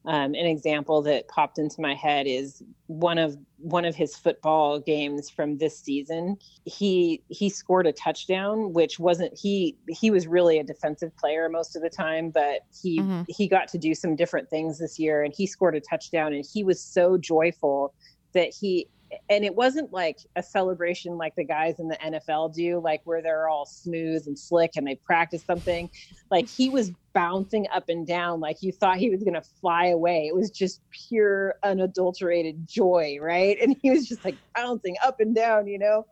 um, 0.06 0.36
an 0.36 0.46
example 0.46 1.02
that 1.04 1.30
popped 1.30 1.58
into 1.58 1.80
my 1.80 1.96
head 1.96 2.28
is 2.28 2.62
one 2.88 3.18
of 3.18 3.38
one 3.58 3.86
of 3.86 3.96
his 3.96 4.18
football 4.18 4.82
games 4.82 5.30
from 5.30 5.60
this 5.60 5.80
season. 5.82 6.36
He 6.66 7.24
he 7.30 7.50
scored 7.50 7.88
a 7.88 7.94
touchdown, 7.94 8.74
which 8.74 9.00
wasn't 9.00 9.32
he 9.42 9.78
he 9.88 10.12
was 10.12 10.28
really 10.28 10.60
a 10.60 10.64
defensive 10.64 11.16
player 11.18 11.48
most 11.48 11.78
of 11.78 11.82
the 11.82 11.90
time, 11.90 12.32
but 12.32 12.62
he 12.82 13.10
Mhm. 13.10 13.28
he 13.28 13.48
got 13.48 13.70
to 13.70 13.78
do 13.78 13.96
some 13.96 14.18
different 14.18 14.50
things 14.50 14.80
this 14.80 15.00
year, 15.00 15.24
and 15.24 15.34
he 15.38 15.48
scored 15.48 15.76
a 15.76 15.82
touchdown, 15.82 16.34
and 16.34 16.46
he 16.54 16.66
was 16.66 16.84
so 16.84 17.18
joyful 17.18 17.94
that 18.34 18.54
he 18.60 18.90
and 19.30 19.44
it 19.44 19.56
wasn't 19.56 19.92
like 19.92 20.20
a 20.36 20.44
celebration 20.44 21.18
like 21.18 21.36
the 21.36 21.44
guys 21.44 21.80
in 21.80 21.88
the 21.88 21.98
NFL 21.98 22.54
do, 22.54 22.80
like 22.80 23.02
where 23.06 23.22
they're 23.22 23.48
all 23.48 23.66
smooth 23.66 24.26
and 24.28 24.38
slick 24.38 24.72
and 24.76 24.86
they 24.86 24.96
practice 24.96 25.44
something. 25.44 25.90
Like 26.32 26.48
he 26.48 26.70
was 26.70 26.92
bouncing 27.14 27.68
up 27.74 27.90
and 27.90 28.06
down, 28.06 28.40
like 28.40 28.58
you 28.62 28.72
thought 28.72 28.98
he 28.98 29.10
was 29.10 29.24
going 29.24 29.36
to 29.36 29.42
fly 29.42 29.88
away. 29.88 30.28
It 30.28 30.36
was 30.36 30.52
just 30.52 30.82
pure, 30.92 31.56
unadulterated 31.64 32.68
joy, 32.68 33.18
right? 33.22 33.58
And 33.62 33.76
he 33.82 33.92
was 33.92 34.08
just 34.08 34.26
like 34.26 34.36
bouncing 34.56 34.96
up 35.04 35.20
and 35.20 35.34
down, 35.34 35.68
you 35.68 35.80
know. 35.80 36.06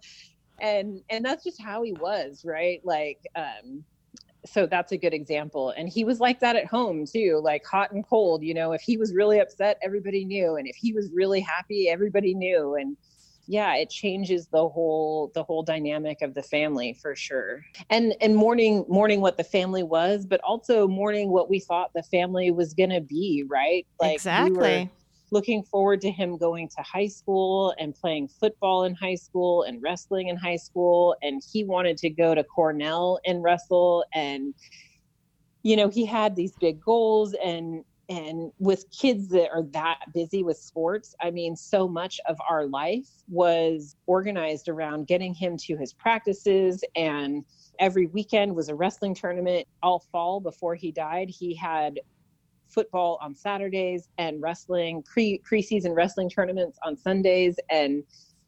And 0.60 1.02
and 1.10 1.26
that's 1.26 1.44
just 1.44 1.62
how 1.62 1.84
he 1.84 1.94
was, 1.94 2.44
right? 2.46 2.82
Like, 2.84 3.20
um, 3.36 3.84
so 4.46 4.66
that's 4.66 4.92
a 4.92 4.98
good 4.98 5.14
example. 5.14 5.74
And 5.78 5.88
he 5.88 6.04
was 6.04 6.20
like 6.20 6.40
that 6.40 6.56
at 6.56 6.66
home 6.66 7.06
too, 7.06 7.40
like 7.44 7.66
hot 7.66 7.92
and 7.92 8.06
cold. 8.08 8.44
You 8.44 8.54
know, 8.54 8.72
if 8.72 8.82
he 8.82 8.98
was 8.98 9.14
really 9.14 9.40
upset, 9.40 9.78
everybody 9.84 10.26
knew, 10.26 10.56
and 10.56 10.68
if 10.68 10.76
he 10.76 10.94
was 10.94 11.10
really 11.14 11.42
happy, 11.42 11.90
everybody 11.90 12.34
knew. 12.34 12.76
And 12.76 12.98
yeah, 13.48 13.76
it 13.76 13.90
changes 13.90 14.48
the 14.48 14.68
whole 14.68 15.32
the 15.34 15.44
whole 15.44 15.64
dynamic 15.64 16.22
of 16.22 16.34
the 16.34 16.44
family 16.44 16.94
for 17.02 17.16
sure. 17.16 17.64
And 17.90 18.16
and 18.22 18.36
mourning 18.36 18.86
mourning 18.88 19.22
what 19.22 19.38
the 19.38 19.44
family 19.44 19.84
was, 19.84 20.26
but 20.26 20.40
also 20.42 20.88
mourning 20.88 21.32
what 21.32 21.50
we 21.50 21.60
thought 21.60 21.92
the 21.94 22.04
family 22.04 22.52
was 22.52 22.74
gonna 22.74 23.02
be, 23.02 23.44
right? 23.50 23.86
we 24.00 24.08
were 24.08 24.14
exactly. 24.14 24.90
Looking 25.32 25.64
forward 25.64 26.02
to 26.02 26.12
him 26.12 26.38
going 26.38 26.68
to 26.68 26.82
high 26.82 27.08
school 27.08 27.74
and 27.80 27.96
playing 27.96 28.28
football 28.28 28.84
in 28.84 28.94
high 28.94 29.16
school 29.16 29.64
and 29.64 29.82
wrestling 29.82 30.28
in 30.28 30.36
high 30.36 30.58
school 30.58 31.16
and 31.22 31.42
he 31.52 31.64
wanted 31.64 31.98
to 31.98 32.10
go 32.10 32.36
to 32.36 32.44
Cornell 32.44 33.20
and 33.26 33.42
wrestle 33.42 34.04
and 34.14 34.54
you 35.64 35.76
know 35.76 35.90
he 35.90 36.06
had 36.06 36.36
these 36.36 36.54
big 36.60 36.82
goals 36.82 37.34
and 37.44 37.84
and 38.12 38.52
with 38.60 38.92
kids 38.92 39.30
that 39.30 39.50
are 39.52 39.64
that 39.72 40.00
busy 40.14 40.44
with 40.44 40.58
sports, 40.58 41.16
I 41.22 41.32
mean, 41.32 41.56
so 41.56 41.88
much 41.88 42.20
of 42.28 42.38
our 42.50 42.68
life 42.68 43.08
was 43.30 43.96
organized 44.06 44.68
around 44.68 45.08
getting 45.08 45.34
him 45.34 45.56
to 45.60 45.78
his 45.78 45.94
practices. 45.94 46.84
And 46.98 47.46
every 47.80 48.08
weekend 48.08 48.54
was 48.54 48.68
a 48.68 48.76
wrestling 48.76 49.16
tournament. 49.16 49.66
All 49.82 50.00
fall 50.12 50.42
before 50.42 50.76
he 50.76 50.92
died, 50.92 51.30
he 51.30 51.56
had 51.56 52.02
football 52.72 53.18
on 53.22 53.36
Saturdays 53.36 54.10
and 54.18 54.42
wrestling 54.42 55.04
pre 55.04 55.40
preseason 55.40 55.96
wrestling 55.96 56.30
tournaments 56.30 56.78
on 56.86 56.98
Sundays. 56.98 57.58
And 57.70 58.04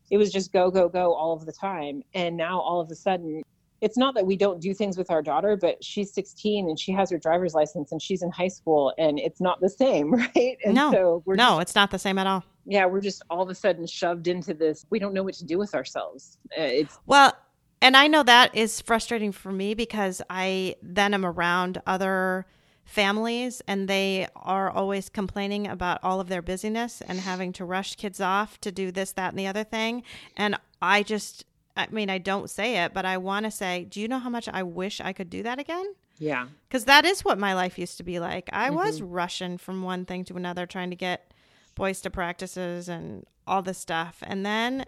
it 0.10 0.18
was 0.18 0.32
just 0.32 0.52
go, 0.52 0.70
go, 0.72 0.90
go 0.90 1.14
all 1.14 1.34
of 1.34 1.46
the 1.46 1.52
time. 1.52 2.04
And 2.14 2.38
now 2.38 2.60
all 2.60 2.80
of 2.80 2.90
a 2.92 2.96
sudden, 2.96 3.42
it's 3.84 3.98
not 3.98 4.16
that 4.16 4.26
we 4.26 4.38
don't 4.38 4.62
do 4.62 4.74
things 4.74 4.98
with 4.98 5.12
our 5.12 5.22
daughter, 5.22 5.58
but 5.58 5.84
she's 5.84 6.14
16 6.14 6.70
and 6.70 6.80
she 6.80 6.94
has 6.94 7.12
her 7.12 7.18
driver's 7.18 7.54
license 7.54 7.92
and 7.92 8.02
she's 8.02 8.24
in 8.24 8.32
high 8.32 8.48
school 8.48 8.94
and 8.98 9.20
it's 9.20 9.42
not 9.42 9.60
the 9.60 9.70
same, 9.70 10.14
right? 10.36 10.58
And 10.64 10.74
no, 10.74 10.92
so 10.92 11.24
no, 11.28 11.36
just, 11.36 11.62
it's 11.62 11.76
not 11.76 11.92
the 11.92 12.00
same 12.00 12.18
at 12.18 12.26
all. 12.26 12.44
Yeah, 12.66 12.86
we're 12.86 13.02
just 13.02 13.24
all 13.30 13.42
of 13.42 13.50
a 13.50 13.56
sudden 13.56 13.86
shoved 13.86 14.28
into 14.30 14.54
this. 14.54 14.86
We 14.90 15.00
don't 15.00 15.14
know 15.14 15.24
what 15.24 15.34
to 15.36 15.46
do 15.46 15.58
with 15.58 15.76
ourselves. 15.76 16.38
Uh, 16.58 16.62
it's 16.64 16.98
well, 17.06 17.34
and 17.82 17.98
I 17.98 18.08
know 18.08 18.24
that 18.24 18.56
is 18.56 18.80
frustrating 18.80 19.34
for 19.34 19.52
me 19.52 19.74
because 19.74 20.22
I 20.30 20.78
then 20.82 21.14
am 21.14 21.26
around 21.26 21.82
other 21.86 22.46
families 22.86 23.62
and 23.68 23.88
they 23.88 24.28
are 24.36 24.70
always 24.70 25.10
complaining 25.10 25.68
about 25.68 26.00
all 26.04 26.20
of 26.20 26.28
their 26.28 26.42
busyness 26.42 27.02
and 27.02 27.20
having 27.20 27.54
to 27.54 27.66
rush 27.66 27.96
kids 27.96 28.20
off 28.20 28.60
to 28.62 28.72
do 28.72 28.92
this, 28.92 29.12
that, 29.14 29.30
and 29.30 29.40
the 29.40 29.48
other 29.48 29.64
thing. 29.64 30.04
And 30.36 30.58
I 30.82 31.04
just 31.04 31.46
I 31.76 31.88
mean, 31.90 32.10
I 32.10 32.20
don't 32.20 32.50
say 32.50 32.84
it, 32.84 32.94
but 32.94 33.06
I 33.06 33.18
want 33.18 33.46
to 33.46 33.52
say, 33.52 33.86
do 33.86 34.00
you 34.00 34.08
know 34.08 34.20
how 34.20 34.30
much 34.30 34.48
I 34.48 34.64
wish 34.64 35.02
I 35.02 35.12
could 35.14 35.30
do 35.30 35.44
that 35.44 35.60
again? 35.60 35.96
Yeah. 36.20 36.48
Because 36.68 36.86
that 36.86 37.06
is 37.06 37.26
what 37.26 37.40
my 37.40 37.54
life 37.56 37.80
used 37.80 37.98
to 37.98 38.04
be 38.04 38.20
like. 38.20 38.50
I 38.54 38.68
mm-hmm. 38.68 38.76
was 38.76 39.02
rushing 39.02 39.58
from 39.58 39.82
one 39.82 40.06
thing 40.06 40.24
to 40.26 40.36
another, 40.36 40.66
trying 40.66 40.92
to 40.92 40.96
get 40.96 41.34
boys 41.76 42.02
to 42.02 42.12
practices 42.12 42.90
and 42.90 43.26
all 43.48 43.62
this 43.62 43.80
stuff. 43.80 44.20
And 44.22 44.46
then 44.46 44.86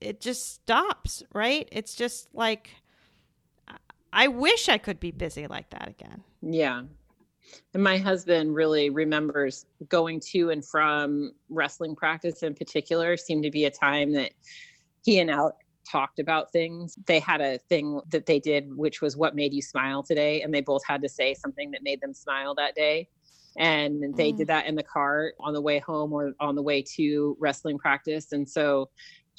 it 0.00 0.20
just 0.20 0.54
stops, 0.54 1.22
right? 1.32 1.68
It's 1.72 1.94
just 1.94 2.28
like, 2.34 2.70
I 4.12 4.28
wish 4.28 4.68
I 4.68 4.78
could 4.78 5.00
be 5.00 5.10
busy 5.10 5.46
like 5.46 5.70
that 5.70 5.88
again. 5.88 6.22
Yeah. 6.42 6.82
And 7.74 7.82
my 7.82 7.98
husband 7.98 8.54
really 8.54 8.90
remembers 8.90 9.66
going 9.88 10.20
to 10.32 10.50
and 10.50 10.64
from 10.64 11.32
wrestling 11.48 11.96
practice 11.96 12.42
in 12.42 12.54
particular, 12.54 13.16
seemed 13.16 13.42
to 13.44 13.50
be 13.50 13.64
a 13.64 13.70
time 13.70 14.12
that 14.12 14.32
he 15.04 15.18
and 15.18 15.30
Alec 15.30 15.54
talked 15.90 16.18
about 16.18 16.52
things. 16.52 16.96
They 17.06 17.18
had 17.18 17.40
a 17.40 17.58
thing 17.58 18.00
that 18.10 18.26
they 18.26 18.38
did, 18.38 18.76
which 18.76 19.00
was 19.00 19.16
what 19.16 19.34
made 19.34 19.52
you 19.52 19.62
smile 19.62 20.02
today. 20.02 20.42
And 20.42 20.54
they 20.54 20.60
both 20.60 20.82
had 20.86 21.02
to 21.02 21.08
say 21.08 21.34
something 21.34 21.70
that 21.72 21.82
made 21.82 22.00
them 22.00 22.14
smile 22.14 22.54
that 22.56 22.74
day. 22.74 23.08
And 23.58 24.14
they 24.16 24.32
mm. 24.32 24.38
did 24.38 24.46
that 24.46 24.66
in 24.66 24.76
the 24.76 24.82
car 24.82 25.32
on 25.40 25.54
the 25.54 25.60
way 25.60 25.80
home 25.80 26.12
or 26.12 26.32
on 26.38 26.54
the 26.54 26.62
way 26.62 26.82
to 26.96 27.36
wrestling 27.40 27.78
practice. 27.78 28.30
And 28.32 28.48
so 28.48 28.90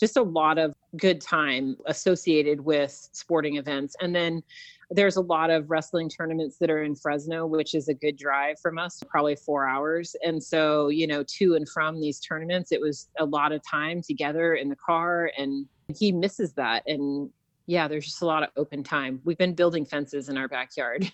just 0.02 0.18
a 0.18 0.22
lot 0.22 0.58
of 0.58 0.74
good 0.98 1.22
time 1.22 1.78
associated 1.86 2.60
with 2.60 3.08
sporting 3.14 3.56
events. 3.56 3.96
And 4.02 4.14
then 4.14 4.44
there's 4.90 5.16
a 5.16 5.22
lot 5.22 5.50
of 5.50 5.70
wrestling 5.70 6.10
tournaments 6.10 6.58
that 6.60 6.70
are 6.70 6.84
in 6.84 6.96
Fresno, 6.96 7.46
which 7.46 7.74
is 7.74 7.88
a 7.88 7.94
good 7.94 8.18
drive 8.18 8.60
from 8.60 8.78
us, 8.78 9.02
probably 9.08 9.38
four 9.38 9.66
hours. 9.70 10.16
And 10.26 10.44
so, 10.44 10.90
you 10.90 11.08
know, 11.08 11.24
to 11.38 11.56
and 11.56 11.70
from 11.70 12.02
these 12.02 12.20
tournaments, 12.20 12.74
it 12.74 12.82
was 12.82 13.08
a 13.20 13.26
lot 13.26 13.54
of 13.54 13.62
time 13.66 14.02
together 14.02 14.56
in 14.56 14.68
the 14.68 14.76
car 14.76 15.32
and 15.38 15.66
he 15.98 16.12
misses 16.12 16.54
that 16.54 16.84
and 16.88 17.30
yeah 17.68 17.88
there's 17.88 18.06
just 18.06 18.22
a 18.22 18.26
lot 18.26 18.44
of 18.44 18.50
open 18.58 18.84
time 18.84 19.20
we've 19.24 19.38
been 19.38 19.54
building 19.54 19.86
fences 19.86 20.30
in 20.30 20.38
our 20.38 20.48
backyard 20.48 21.12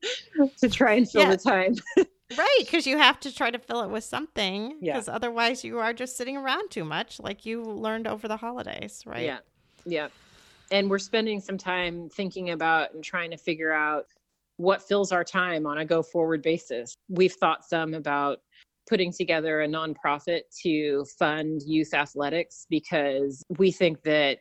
to 0.58 0.68
try 0.68 0.94
and 0.94 1.10
fill 1.10 1.22
yeah. 1.22 1.30
the 1.30 1.36
time 1.36 1.74
right 2.38 2.58
because 2.60 2.86
you 2.86 2.96
have 2.98 3.20
to 3.20 3.34
try 3.34 3.50
to 3.50 3.58
fill 3.58 3.82
it 3.82 3.90
with 3.90 4.04
something 4.04 4.78
because 4.80 5.08
yeah. 5.08 5.14
otherwise 5.14 5.62
you 5.62 5.78
are 5.78 5.92
just 5.92 6.16
sitting 6.16 6.36
around 6.36 6.70
too 6.70 6.84
much 6.84 7.20
like 7.20 7.44
you 7.44 7.62
learned 7.62 8.06
over 8.06 8.26
the 8.28 8.36
holidays 8.36 9.02
right? 9.06 9.24
Yeah 9.24 9.38
yeah. 9.84 10.08
And 10.70 10.88
we're 10.88 10.98
spending 10.98 11.40
some 11.40 11.58
time 11.58 12.08
thinking 12.08 12.50
about 12.50 12.94
and 12.94 13.04
trying 13.04 13.30
to 13.30 13.36
figure 13.36 13.72
out 13.72 14.06
what 14.56 14.82
fills 14.82 15.12
our 15.12 15.24
time 15.24 15.66
on 15.66 15.78
a 15.78 15.84
go 15.84 16.02
forward 16.02 16.42
basis. 16.42 16.96
We've 17.08 17.32
thought 17.32 17.64
some 17.64 17.94
about 17.94 18.38
putting 18.88 19.12
together 19.12 19.62
a 19.62 19.68
nonprofit 19.68 20.42
to 20.62 21.04
fund 21.18 21.62
youth 21.66 21.94
athletics 21.94 22.66
because 22.68 23.42
we 23.58 23.70
think 23.72 24.02
that 24.02 24.38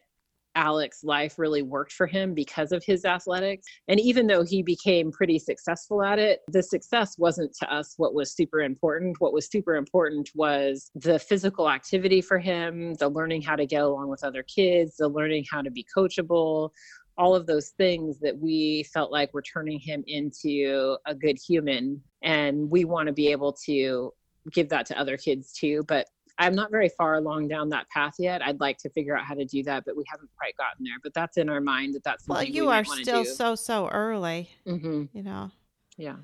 Alec's 0.55 1.03
life 1.03 1.39
really 1.39 1.61
worked 1.61 1.93
for 1.93 2.07
him 2.07 2.33
because 2.33 2.71
of 2.71 2.83
his 2.83 3.05
athletics. 3.05 3.65
And 3.87 3.99
even 3.99 4.27
though 4.27 4.43
he 4.43 4.61
became 4.61 5.11
pretty 5.11 5.39
successful 5.39 6.03
at 6.03 6.19
it, 6.19 6.41
the 6.47 6.63
success 6.63 7.17
wasn't 7.17 7.55
to 7.59 7.73
us 7.73 7.95
what 7.97 8.13
was 8.13 8.33
super 8.33 8.61
important. 8.61 9.19
What 9.19 9.33
was 9.33 9.49
super 9.49 9.75
important 9.75 10.29
was 10.35 10.91
the 10.95 11.19
physical 11.19 11.69
activity 11.69 12.21
for 12.21 12.39
him, 12.39 12.93
the 12.95 13.09
learning 13.09 13.41
how 13.41 13.55
to 13.55 13.65
get 13.65 13.81
along 13.81 14.09
with 14.09 14.23
other 14.23 14.43
kids, 14.43 14.97
the 14.97 15.09
learning 15.09 15.45
how 15.49 15.61
to 15.61 15.71
be 15.71 15.85
coachable, 15.95 16.69
all 17.17 17.35
of 17.35 17.45
those 17.45 17.69
things 17.69 18.19
that 18.19 18.37
we 18.37 18.83
felt 18.93 19.11
like 19.11 19.33
were 19.33 19.41
turning 19.41 19.79
him 19.79 20.03
into 20.07 20.97
a 21.05 21.13
good 21.13 21.37
human. 21.47 22.01
And 22.23 22.69
we 22.69 22.85
want 22.85 23.07
to 23.07 23.13
be 23.13 23.31
able 23.31 23.53
to 23.65 24.11
give 24.51 24.69
that 24.69 24.85
to 24.87 24.99
other 24.99 25.17
kids 25.17 25.53
too. 25.53 25.83
But 25.87 26.07
I'm 26.39 26.55
not 26.55 26.71
very 26.71 26.89
far 26.89 27.15
along 27.15 27.47
down 27.47 27.69
that 27.69 27.89
path 27.89 28.15
yet. 28.17 28.41
I'd 28.41 28.59
like 28.59 28.77
to 28.79 28.89
figure 28.89 29.15
out 29.15 29.23
how 29.23 29.35
to 29.35 29.45
do 29.45 29.63
that, 29.63 29.85
but 29.85 29.95
we 29.95 30.03
haven't 30.09 30.29
quite 30.37 30.57
gotten 30.57 30.83
there. 30.83 30.97
But 31.01 31.13
that's 31.13 31.37
in 31.37 31.47
our 31.49 31.61
mind 31.61 31.93
that 31.95 32.03
that's 32.03 32.27
well. 32.27 32.43
You 32.43 32.67
we 32.67 32.71
are 32.71 32.85
still 32.85 33.25
so 33.25 33.55
so 33.55 33.87
early. 33.89 34.49
Mm-hmm. 34.65 35.03
You 35.13 35.23
know. 35.23 35.51
Yeah. 35.97 36.15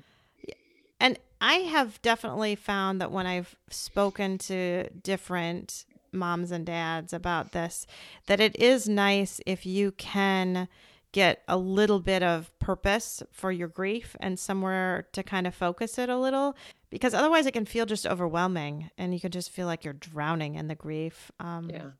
And 0.98 1.18
I 1.40 1.54
have 1.54 2.00
definitely 2.02 2.54
found 2.54 3.00
that 3.00 3.10
when 3.10 3.26
I've 3.26 3.56
spoken 3.70 4.36
to 4.38 4.90
different 4.90 5.86
moms 6.12 6.50
and 6.50 6.66
dads 6.66 7.12
about 7.12 7.52
this, 7.52 7.86
that 8.26 8.40
it 8.40 8.54
is 8.56 8.88
nice 8.88 9.40
if 9.46 9.64
you 9.64 9.92
can 9.92 10.68
get 11.12 11.42
a 11.48 11.56
little 11.56 12.00
bit 12.00 12.22
of 12.22 12.56
purpose 12.58 13.22
for 13.32 13.50
your 13.50 13.68
grief 13.68 14.16
and 14.20 14.38
somewhere 14.38 15.08
to 15.12 15.22
kind 15.22 15.46
of 15.46 15.54
focus 15.54 15.98
it 15.98 16.08
a 16.08 16.18
little 16.18 16.56
because 16.88 17.14
otherwise 17.14 17.46
it 17.46 17.52
can 17.52 17.64
feel 17.64 17.86
just 17.86 18.06
overwhelming 18.06 18.90
and 18.96 19.12
you 19.14 19.20
can 19.20 19.30
just 19.30 19.50
feel 19.50 19.66
like 19.66 19.84
you're 19.84 19.92
drowning 19.92 20.54
in 20.54 20.68
the 20.68 20.74
grief. 20.74 21.30
Um, 21.40 21.70
yeah. 21.70 21.90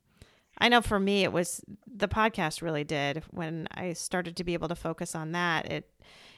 I 0.58 0.68
know 0.68 0.82
for 0.82 1.00
me, 1.00 1.24
it 1.24 1.32
was 1.32 1.62
the 1.86 2.08
podcast 2.08 2.60
really 2.60 2.84
did 2.84 3.22
when 3.30 3.66
I 3.72 3.94
started 3.94 4.36
to 4.36 4.44
be 4.44 4.54
able 4.54 4.68
to 4.68 4.74
focus 4.74 5.14
on 5.14 5.32
that. 5.32 5.70
It, 5.70 5.90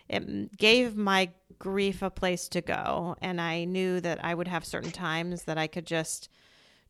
it 0.09 0.57
gave 0.57 0.97
my 0.97 1.31
grief 1.59 2.03
a 2.03 2.11
place 2.11 2.49
to 2.49 2.61
go. 2.61 3.17
And 3.21 3.41
I 3.41 3.65
knew 3.65 4.01
that 4.01 4.25
I 4.25 4.35
would 4.35 4.49
have 4.49 4.65
certain 4.65 4.93
times 4.93 5.45
that 5.45 5.59
I 5.59 5.67
could 5.67 5.87
just, 5.87 6.29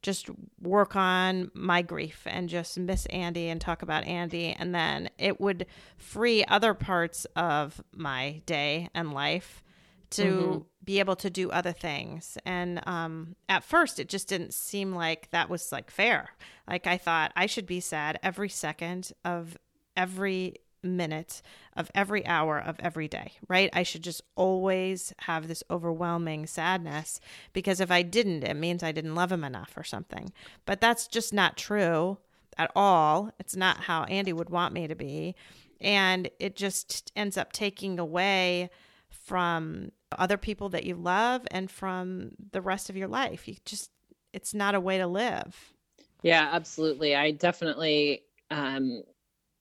just 0.02 0.28
work 0.60 0.96
on 0.96 1.50
my 1.54 1.80
grief 1.80 2.22
and 2.26 2.48
just 2.48 2.78
miss 2.78 3.06
Andy 3.06 3.48
and 3.48 3.60
talk 3.60 3.82
about 3.82 4.04
Andy. 4.04 4.52
And 4.52 4.74
then 4.74 5.08
it 5.16 5.40
would 5.40 5.66
free 5.96 6.44
other 6.44 6.74
parts 6.74 7.24
of 7.36 7.82
my 7.92 8.42
day 8.44 8.88
and 8.94 9.12
life 9.12 9.62
to 10.10 10.24
mm-hmm. 10.24 10.58
be 10.84 10.98
able 10.98 11.16
to 11.16 11.30
do 11.30 11.50
other 11.50 11.72
things. 11.72 12.36
And 12.44 12.86
um, 12.86 13.36
at 13.48 13.64
first, 13.64 13.98
it 13.98 14.08
just 14.08 14.28
didn't 14.28 14.52
seem 14.54 14.92
like 14.94 15.30
that 15.30 15.48
was 15.48 15.72
like 15.72 15.90
fair. 15.90 16.30
Like 16.68 16.86
I 16.86 16.98
thought 16.98 17.32
I 17.34 17.46
should 17.46 17.66
be 17.66 17.80
sad 17.80 18.18
every 18.22 18.48
second 18.48 19.12
of 19.24 19.56
every 19.96 20.56
minute 20.82 21.42
of 21.76 21.90
every 21.94 22.26
hour 22.26 22.58
of 22.58 22.76
every 22.80 23.08
day, 23.08 23.32
right? 23.48 23.70
I 23.72 23.82
should 23.82 24.02
just 24.02 24.22
always 24.36 25.12
have 25.20 25.48
this 25.48 25.62
overwhelming 25.70 26.46
sadness 26.46 27.20
because 27.52 27.80
if 27.80 27.90
I 27.90 28.02
didn't, 28.02 28.44
it 28.44 28.54
means 28.54 28.82
I 28.82 28.92
didn't 28.92 29.14
love 29.14 29.32
him 29.32 29.44
enough 29.44 29.72
or 29.76 29.84
something. 29.84 30.32
But 30.66 30.80
that's 30.80 31.06
just 31.06 31.32
not 31.32 31.56
true 31.56 32.18
at 32.58 32.70
all. 32.74 33.32
It's 33.38 33.56
not 33.56 33.78
how 33.84 34.04
Andy 34.04 34.32
would 34.32 34.50
want 34.50 34.74
me 34.74 34.86
to 34.86 34.94
be. 34.94 35.34
And 35.80 36.30
it 36.38 36.54
just 36.56 37.10
ends 37.16 37.36
up 37.36 37.52
taking 37.52 37.98
away 37.98 38.70
from 39.08 39.92
other 40.18 40.36
people 40.36 40.68
that 40.70 40.84
you 40.84 40.94
love 40.94 41.42
and 41.50 41.70
from 41.70 42.32
the 42.52 42.60
rest 42.60 42.90
of 42.90 42.96
your 42.96 43.08
life. 43.08 43.48
You 43.48 43.56
just, 43.64 43.90
it's 44.32 44.54
not 44.54 44.74
a 44.74 44.80
way 44.80 44.98
to 44.98 45.06
live. 45.06 45.74
Yeah, 46.22 46.48
absolutely. 46.52 47.16
I 47.16 47.32
definitely, 47.32 48.22
um, 48.50 49.02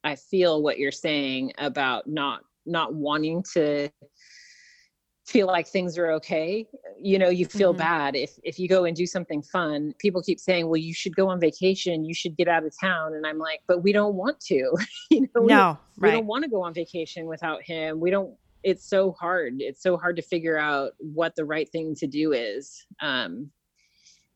I 0.03 0.15
feel 0.15 0.61
what 0.61 0.79
you're 0.79 0.91
saying 0.91 1.53
about 1.57 2.07
not, 2.07 2.41
not 2.65 2.93
wanting 2.93 3.43
to 3.53 3.89
feel 5.27 5.47
like 5.47 5.65
things 5.65 5.97
are 5.97 6.11
okay 6.11 6.67
you 6.99 7.17
know 7.17 7.29
you 7.29 7.45
feel 7.45 7.71
mm-hmm. 7.71 7.77
bad 7.77 8.15
if 8.17 8.37
if 8.43 8.59
you 8.59 8.67
go 8.67 8.83
and 8.83 8.97
do 8.97 9.05
something 9.05 9.41
fun 9.41 9.93
people 9.97 10.21
keep 10.21 10.39
saying 10.39 10.67
well 10.67 10.75
you 10.75 10.93
should 10.93 11.15
go 11.15 11.29
on 11.29 11.39
vacation 11.39 12.03
you 12.03 12.13
should 12.13 12.35
get 12.35 12.49
out 12.49 12.65
of 12.65 12.73
town 12.81 13.13
and 13.13 13.25
i'm 13.25 13.37
like 13.37 13.61
but 13.65 13.81
we 13.81 13.93
don't 13.93 14.15
want 14.15 14.37
to 14.41 14.75
you 15.09 15.21
know 15.21 15.45
no 15.45 15.77
we, 15.95 16.01
right. 16.01 16.09
we 16.09 16.17
don't 16.17 16.25
want 16.25 16.43
to 16.43 16.49
go 16.49 16.61
on 16.61 16.73
vacation 16.73 17.27
without 17.27 17.61
him 17.63 17.99
we 17.99 18.09
don't 18.09 18.35
it's 18.63 18.87
so 18.87 19.11
hard. 19.11 19.55
It's 19.59 19.81
so 19.81 19.97
hard 19.97 20.15
to 20.17 20.21
figure 20.21 20.57
out 20.57 20.93
what 20.99 21.35
the 21.35 21.45
right 21.45 21.69
thing 21.69 21.95
to 21.95 22.07
do 22.07 22.33
is. 22.33 22.85
Um, 23.01 23.51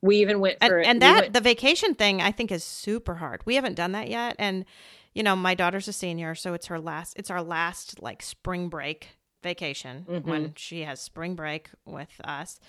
we 0.01 0.17
even 0.17 0.39
went 0.39 0.59
for 0.59 0.77
and, 0.77 0.87
and 0.87 1.01
that 1.01 1.13
we 1.13 1.21
went, 1.21 1.33
the 1.33 1.41
vacation 1.41 1.95
thing 1.95 2.21
I 2.21 2.31
think 2.31 2.51
is 2.51 2.63
super 2.63 3.15
hard. 3.15 3.41
We 3.45 3.55
haven't 3.55 3.75
done 3.75 3.93
that 3.93 4.09
yet, 4.09 4.35
and 4.37 4.65
you 5.15 5.23
know 5.23 5.35
my 5.35 5.55
daughter's 5.55 5.87
a 5.87 5.93
senior, 5.93 6.35
so 6.35 6.53
it's 6.53 6.67
her 6.67 6.79
last. 6.79 7.13
It's 7.17 7.31
our 7.31 7.41
last 7.41 8.01
like 8.03 8.21
spring 8.21 8.69
break 8.69 9.09
vacation 9.41 10.05
Mhm. 10.09 10.23
when 10.25 10.53
she 10.55 10.81
has 10.81 10.99
spring 11.01 11.35
break 11.35 11.69
with 11.85 12.09
us. 12.23 12.59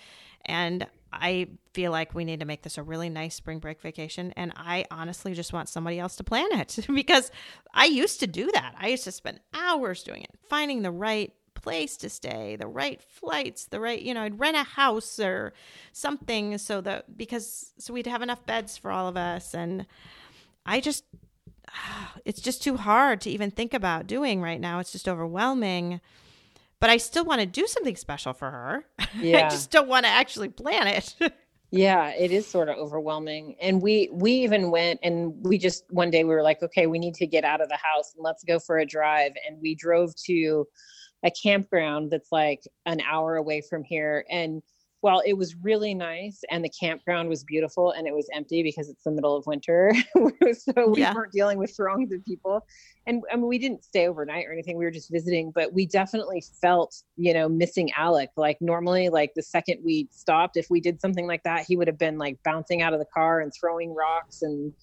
And 0.45 0.87
I 1.11 1.47
feel 1.73 1.91
like 1.91 2.13
we 2.13 2.23
need 2.23 2.39
to 2.39 2.45
make 2.45 2.61
this 2.61 2.77
a 2.77 2.83
really 2.83 3.09
nice 3.09 3.33
spring 3.35 3.59
break 3.59 3.81
vacation. 3.81 4.31
And 4.37 4.53
I 4.55 4.85
honestly 4.91 5.33
just 5.33 5.53
want 5.53 5.69
somebody 5.69 5.97
else 5.99 6.15
to 6.17 6.23
plan 6.23 6.47
it 6.53 6.77
because 6.93 7.31
I 7.73 7.85
used 7.85 8.19
to 8.19 8.27
do 8.27 8.51
that. 8.53 8.75
I 8.79 8.89
used 8.89 9.05
to 9.05 9.11
spend 9.11 9.39
hours 9.53 10.03
doing 10.03 10.21
it, 10.21 10.31
finding 10.47 10.83
the 10.83 10.91
right 10.91 11.33
place 11.55 11.97
to 11.97 12.09
stay, 12.09 12.55
the 12.55 12.67
right 12.67 13.01
flights, 13.01 13.65
the 13.65 13.79
right, 13.79 13.99
you 14.01 14.13
know, 14.13 14.21
I'd 14.21 14.39
rent 14.39 14.55
a 14.55 14.63
house 14.63 15.19
or 15.19 15.53
something 15.91 16.57
so 16.59 16.79
that 16.81 17.17
because 17.17 17.73
so 17.79 17.91
we'd 17.93 18.05
have 18.07 18.21
enough 18.21 18.45
beds 18.45 18.77
for 18.77 18.91
all 18.91 19.07
of 19.07 19.17
us. 19.17 19.55
And 19.55 19.87
I 20.65 20.79
just, 20.79 21.03
it's 22.25 22.41
just 22.41 22.63
too 22.63 22.77
hard 22.77 23.21
to 23.21 23.29
even 23.29 23.51
think 23.51 23.73
about 23.73 24.07
doing 24.07 24.41
right 24.41 24.59
now. 24.59 24.79
It's 24.79 24.91
just 24.91 25.07
overwhelming. 25.07 26.01
But 26.79 26.89
I 26.91 26.97
still 26.97 27.25
want 27.25 27.41
to 27.41 27.47
do 27.47 27.65
something 27.65 27.95
special 27.95 28.33
for 28.33 28.51
her. 28.51 28.85
Yeah. 29.19 29.47
I 29.47 29.49
just 29.49 29.71
don't 29.71 29.87
want 29.87 30.05
to 30.05 30.11
actually 30.11 30.49
plan 30.49 30.87
it. 30.87 31.15
Yeah, 31.69 32.11
it 32.11 32.31
is 32.31 32.47
sort 32.47 32.69
of 32.69 32.77
overwhelming. 32.77 33.57
And 33.59 33.81
we 33.81 34.09
we 34.13 34.31
even 34.31 34.71
went 34.71 35.01
and 35.03 35.33
we 35.43 35.57
just 35.57 35.83
one 35.89 36.09
day 36.09 36.23
we 36.23 36.33
were 36.33 36.41
like, 36.41 36.63
okay, 36.63 36.87
we 36.87 36.97
need 36.97 37.15
to 37.15 37.27
get 37.27 37.43
out 37.43 37.59
of 37.59 37.67
the 37.67 37.75
house 37.77 38.13
and 38.15 38.23
let's 38.23 38.43
go 38.45 38.57
for 38.57 38.77
a 38.77 38.85
drive. 38.85 39.33
And 39.45 39.59
we 39.59 39.75
drove 39.75 40.15
to 40.27 40.65
a 41.23 41.31
campground 41.31 42.11
that's 42.11 42.31
like 42.31 42.61
an 42.85 43.01
hour 43.01 43.35
away 43.35 43.61
from 43.61 43.83
here. 43.83 44.23
And 44.29 44.61
while 45.01 45.21
it 45.25 45.33
was 45.33 45.55
really 45.55 45.93
nice 45.93 46.41
and 46.49 46.63
the 46.65 46.69
campground 46.69 47.29
was 47.29 47.43
beautiful 47.43 47.91
and 47.91 48.07
it 48.07 48.13
was 48.13 48.27
empty 48.33 48.63
because 48.63 48.89
it's 48.89 49.03
the 49.03 49.11
middle 49.11 49.35
of 49.35 49.45
winter, 49.45 49.91
so 50.53 50.89
we 50.89 51.01
Yeah. 51.01 51.13
weren't 51.13 51.31
dealing 51.31 51.57
with 51.59 51.75
throngs 51.75 52.11
of 52.11 52.25
people. 52.25 52.65
And 53.05 53.23
I 53.31 53.35
mean, 53.35 53.47
we 53.47 53.59
didn't 53.59 53.83
stay 53.83 54.07
overnight 54.07 54.45
or 54.47 54.53
anything. 54.53 54.75
We 54.75 54.85
were 54.85 54.91
just 54.91 55.11
visiting, 55.11 55.51
but 55.51 55.71
we 55.71 55.85
definitely 55.85 56.43
felt, 56.61 56.95
you 57.15 57.33
know, 57.33 57.47
missing 57.47 57.91
Alec. 57.95 58.31
Like 58.35 58.57
normally, 58.59 59.09
like 59.09 59.33
the 59.35 59.43
second 59.43 59.79
we 59.85 60.07
stopped, 60.11 60.57
if 60.57 60.67
we 60.69 60.81
did 60.81 60.99
something 60.99 61.27
like 61.27 61.43
that, 61.43 61.65
he 61.67 61.77
would 61.77 61.87
have 61.87 61.99
been 61.99 62.17
like 62.17 62.37
bouncing 62.43 62.81
out 62.81 62.93
of 62.93 62.99
the 62.99 63.05
car 63.13 63.39
and 63.39 63.51
throwing 63.53 63.93
rocks 63.93 64.41
and 64.41 64.73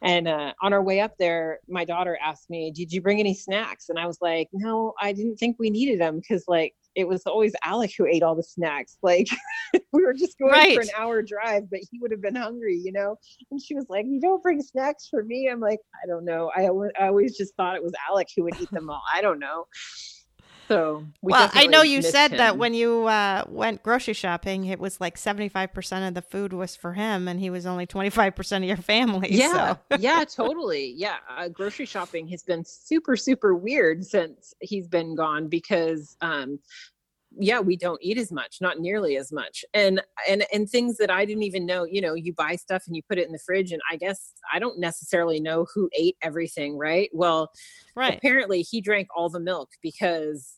and 0.00 0.28
uh, 0.28 0.52
on 0.62 0.72
our 0.72 0.82
way 0.82 1.00
up 1.00 1.16
there, 1.18 1.58
my 1.68 1.84
daughter 1.84 2.16
asked 2.24 2.48
me, 2.50 2.70
"Did 2.70 2.92
you 2.92 3.00
bring 3.00 3.18
any 3.18 3.34
snacks?" 3.34 3.88
And 3.88 3.98
I 3.98 4.06
was 4.06 4.18
like, 4.20 4.48
"No, 4.52 4.94
I 5.00 5.12
didn't 5.12 5.36
think 5.38 5.56
we 5.58 5.70
needed 5.70 6.00
them 6.00 6.20
because 6.20 6.44
like 6.46 6.74
it 6.98 7.06
was 7.06 7.22
always 7.26 7.54
Alec 7.64 7.92
who 7.96 8.06
ate 8.06 8.24
all 8.24 8.34
the 8.34 8.42
snacks. 8.42 8.96
Like 9.08 9.28
we 9.92 10.04
were 10.04 10.12
just 10.12 10.38
going 10.38 10.74
for 10.74 10.82
an 10.82 10.88
hour 10.96 11.22
drive, 11.22 11.70
but 11.70 11.80
he 11.90 11.98
would 12.00 12.10
have 12.10 12.20
been 12.20 12.34
hungry, 12.34 12.76
you 12.76 12.92
know." 12.92 13.16
And 13.50 13.62
she 13.62 13.74
was 13.74 13.86
like, 13.88 14.04
"You 14.06 14.20
don't 14.20 14.42
bring 14.42 14.60
snacks 14.60 15.08
for 15.08 15.22
me." 15.24 15.48
I'm 15.50 15.60
like, 15.60 15.78
"I 16.02 16.06
don't 16.06 16.24
know. 16.24 16.50
I, 16.54 16.64
I 17.00 17.06
always 17.06 17.38
just 17.38 17.54
thought 17.56 17.76
it 17.76 17.82
was 17.82 17.94
Alec 18.10 18.28
who 18.36 18.44
would 18.44 18.60
eat 18.60 18.70
them 18.70 18.90
all. 18.90 19.02
I 19.14 19.22
don't 19.22 19.38
know." 19.38 19.64
So 20.68 21.04
we 21.22 21.32
well, 21.32 21.50
I 21.54 21.66
know 21.66 21.82
you 21.82 22.02
said 22.02 22.32
that 22.32 22.58
when 22.58 22.74
you 22.74 23.06
uh, 23.06 23.44
went 23.48 23.82
grocery 23.82 24.12
shopping, 24.14 24.66
it 24.66 24.78
was 24.78 25.00
like 25.00 25.16
75% 25.16 26.08
of 26.08 26.14
the 26.14 26.22
food 26.22 26.52
was 26.52 26.76
for 26.76 26.92
him 26.92 27.26
and 27.26 27.40
he 27.40 27.48
was 27.50 27.64
only 27.66 27.86
25% 27.86 28.56
of 28.58 28.64
your 28.64 28.76
family. 28.76 29.32
yeah 29.32 29.74
So. 29.90 29.96
yeah 29.98 30.24
totally 30.28 30.94
yeah 30.96 31.16
uh, 31.30 31.48
grocery 31.48 31.86
shopping 31.86 32.28
has 32.28 32.42
been 32.42 32.64
super 32.64 33.16
super 33.16 33.54
weird 33.54 34.04
since 34.04 34.54
he's 34.60 34.86
been 34.88 35.14
gone 35.14 35.48
because 35.48 36.16
um 36.20 36.58
yeah 37.38 37.60
we 37.60 37.76
don't 37.76 37.98
eat 38.02 38.18
as 38.18 38.32
much 38.32 38.58
not 38.60 38.78
nearly 38.80 39.16
as 39.16 39.32
much 39.32 39.64
and 39.74 40.00
and 40.28 40.44
and 40.52 40.68
things 40.68 40.96
that 40.96 41.10
i 41.10 41.24
didn't 41.24 41.42
even 41.42 41.66
know 41.66 41.84
you 41.84 42.00
know 42.00 42.14
you 42.14 42.32
buy 42.32 42.56
stuff 42.56 42.82
and 42.86 42.96
you 42.96 43.02
put 43.08 43.18
it 43.18 43.26
in 43.26 43.32
the 43.32 43.38
fridge 43.44 43.70
and 43.70 43.82
i 43.90 43.96
guess 43.96 44.32
i 44.52 44.58
don't 44.58 44.78
necessarily 44.78 45.38
know 45.40 45.66
who 45.74 45.88
ate 45.98 46.16
everything 46.22 46.76
right 46.78 47.10
well 47.12 47.50
Right. 47.94 48.16
apparently 48.16 48.62
he 48.62 48.80
drank 48.80 49.08
all 49.14 49.28
the 49.28 49.40
milk 49.40 49.70
because 49.82 50.57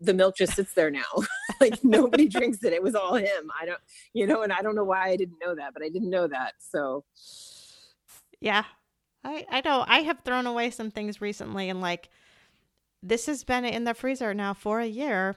the 0.00 0.14
milk 0.14 0.36
just 0.36 0.54
sits 0.54 0.72
there 0.74 0.90
now 0.90 1.02
like 1.60 1.82
nobody 1.84 2.26
drinks 2.28 2.62
it 2.64 2.72
it 2.72 2.82
was 2.82 2.94
all 2.94 3.14
him 3.14 3.50
i 3.60 3.66
don't 3.66 3.80
you 4.14 4.26
know 4.26 4.42
and 4.42 4.52
i 4.52 4.62
don't 4.62 4.74
know 4.74 4.84
why 4.84 5.08
i 5.08 5.16
didn't 5.16 5.38
know 5.44 5.54
that 5.54 5.72
but 5.74 5.82
i 5.82 5.88
didn't 5.88 6.10
know 6.10 6.26
that 6.26 6.54
so 6.58 7.04
Yeah. 8.40 8.64
I, 9.22 9.44
I 9.50 9.60
know. 9.62 9.84
I 9.86 9.98
have 9.98 10.20
thrown 10.24 10.46
away 10.46 10.70
some 10.70 10.90
things 10.90 11.20
recently 11.20 11.68
and 11.68 11.82
like 11.82 12.08
this 13.02 13.26
has 13.26 13.44
been 13.44 13.66
in 13.66 13.84
the 13.84 13.92
freezer 13.92 14.32
now 14.32 14.54
for 14.54 14.80
a 14.80 14.86
year. 14.86 15.36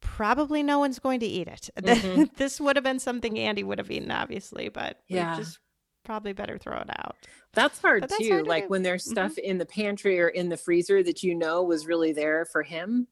Probably 0.00 0.62
no 0.64 0.80
one's 0.80 0.98
going 0.98 1.20
to 1.20 1.26
eat 1.26 1.46
it. 1.46 1.70
Mhm. 1.80 2.34
this 2.36 2.60
would 2.60 2.74
have 2.76 2.82
been 2.84 2.98
something 2.98 3.38
Andy 3.38 3.62
would 3.62 3.78
have 3.78 3.90
eaten, 3.92 4.10
obviously, 4.10 4.68
but 4.70 4.98
Yeah. 5.08 5.36
just 5.36 5.60
probably 6.04 6.32
better 6.32 6.58
throw 6.58 6.78
it 6.78 6.90
out. 6.98 7.14
That's 7.52 7.80
hard 7.80 8.02
that's 8.04 8.18
too. 8.18 8.28
hard 8.28 8.44
to 8.44 8.50
like 8.50 8.64
do. 8.64 8.68
when 8.70 8.82
there's 8.82 9.04
Mhm. 9.06 9.10
stuff 9.10 9.38
in 9.38 9.58
the 9.58 9.66
pantry 9.66 10.18
or 10.20 10.28
in 10.28 10.48
the 10.48 10.56
freezer 10.56 11.02
that 11.04 11.22
you 11.22 11.34
know 11.36 11.62
was 11.62 11.86
really 11.86 12.12
there 12.12 12.44
for 12.44 12.64
him, 12.64 13.06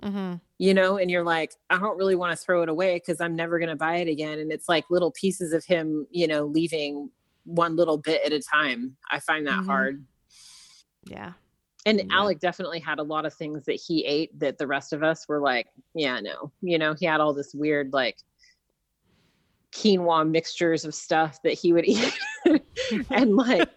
hmm 0.00 0.34
you 0.58 0.74
know, 0.74 0.96
and 0.96 1.10
you're 1.10 1.24
like, 1.24 1.54
I 1.70 1.78
don't 1.78 1.98
really 1.98 2.14
want 2.14 2.30
to 2.30 2.36
throw 2.36 2.62
it 2.62 2.68
away 2.68 2.94
because 2.94 3.20
I'm 3.20 3.34
never 3.34 3.58
going 3.58 3.68
to 3.70 3.74
buy 3.74 3.96
it 3.96 4.06
again. 4.06 4.38
And 4.38 4.52
it's 4.52 4.68
like 4.68 4.84
little 4.90 5.10
pieces 5.10 5.52
of 5.52 5.64
him, 5.64 6.06
you 6.12 6.28
know, 6.28 6.44
leaving 6.44 7.10
one 7.44 7.74
little 7.74 7.98
bit 7.98 8.22
at 8.24 8.32
a 8.32 8.38
time. 8.40 8.96
I 9.10 9.18
find 9.18 9.44
that 9.48 9.58
Mhm. 9.58 9.66
hard. 9.66 10.04
Yeah. 11.04 11.32
And 11.84 11.98
Yeah. 11.98 12.06
Alec 12.12 12.38
definitely 12.38 12.78
had 12.78 13.00
a 13.00 13.02
lot 13.02 13.26
of 13.26 13.34
things 13.34 13.64
that 13.64 13.74
he 13.74 14.04
ate 14.04 14.38
that 14.38 14.56
the 14.58 14.68
rest 14.68 14.92
of 14.92 15.02
us 15.02 15.26
were 15.28 15.40
like, 15.40 15.66
yeah, 15.94 16.20
no. 16.20 16.52
You 16.60 16.78
know, 16.78 16.94
he 16.94 17.06
had 17.06 17.20
all 17.20 17.34
this 17.34 17.52
weird, 17.54 17.92
like, 17.92 18.18
quinoa 19.72 20.28
mixtures 20.30 20.84
of 20.84 20.94
stuff 20.94 21.42
that 21.42 21.54
he 21.54 21.72
would 21.72 21.84
eat. 21.88 22.16
and, 23.10 23.34
like, 23.34 23.68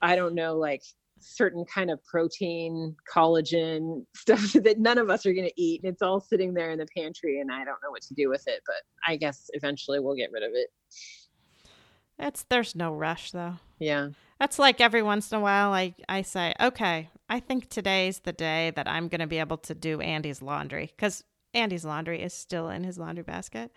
I 0.00 0.16
don't 0.16 0.34
know, 0.34 0.56
like, 0.56 0.82
certain 1.26 1.64
kind 1.64 1.90
of 1.90 2.02
protein, 2.04 2.96
collagen 3.12 4.04
stuff 4.16 4.52
that 4.52 4.78
none 4.78 4.98
of 4.98 5.10
us 5.10 5.26
are 5.26 5.32
going 5.32 5.48
to 5.48 5.60
eat. 5.62 5.82
And 5.82 5.92
it's 5.92 6.02
all 6.02 6.20
sitting 6.20 6.54
there 6.54 6.70
in 6.70 6.78
the 6.78 6.86
pantry, 6.96 7.40
and 7.40 7.50
I 7.50 7.58
don't 7.64 7.80
know 7.82 7.90
what 7.90 8.02
to 8.02 8.14
do 8.14 8.28
with 8.28 8.46
it. 8.46 8.62
But 8.66 8.76
I 9.06 9.16
guess 9.16 9.50
eventually 9.52 10.00
we'll 10.00 10.16
get 10.16 10.32
rid 10.32 10.42
of 10.42 10.52
it. 10.54 10.70
It's 12.18 12.44
there's 12.48 12.74
no 12.74 12.92
rush 12.92 13.32
though. 13.32 13.54
Yeah. 13.78 14.10
That's 14.38 14.58
like 14.58 14.80
every 14.80 15.02
once 15.02 15.32
in 15.32 15.38
a 15.38 15.40
while 15.40 15.72
I, 15.72 15.94
I 16.08 16.22
say, 16.22 16.54
okay, 16.60 17.08
I 17.28 17.40
think 17.40 17.68
today's 17.68 18.20
the 18.20 18.32
day 18.32 18.72
that 18.76 18.88
I'm 18.88 19.08
going 19.08 19.20
to 19.20 19.26
be 19.26 19.38
able 19.38 19.58
to 19.58 19.74
do 19.74 20.00
Andy's 20.00 20.42
laundry 20.42 20.92
because 20.94 21.24
Andy's 21.54 21.84
laundry 21.84 22.22
is 22.22 22.34
still 22.34 22.68
in 22.68 22.84
his 22.84 22.98
laundry 22.98 23.24
basket. 23.24 23.72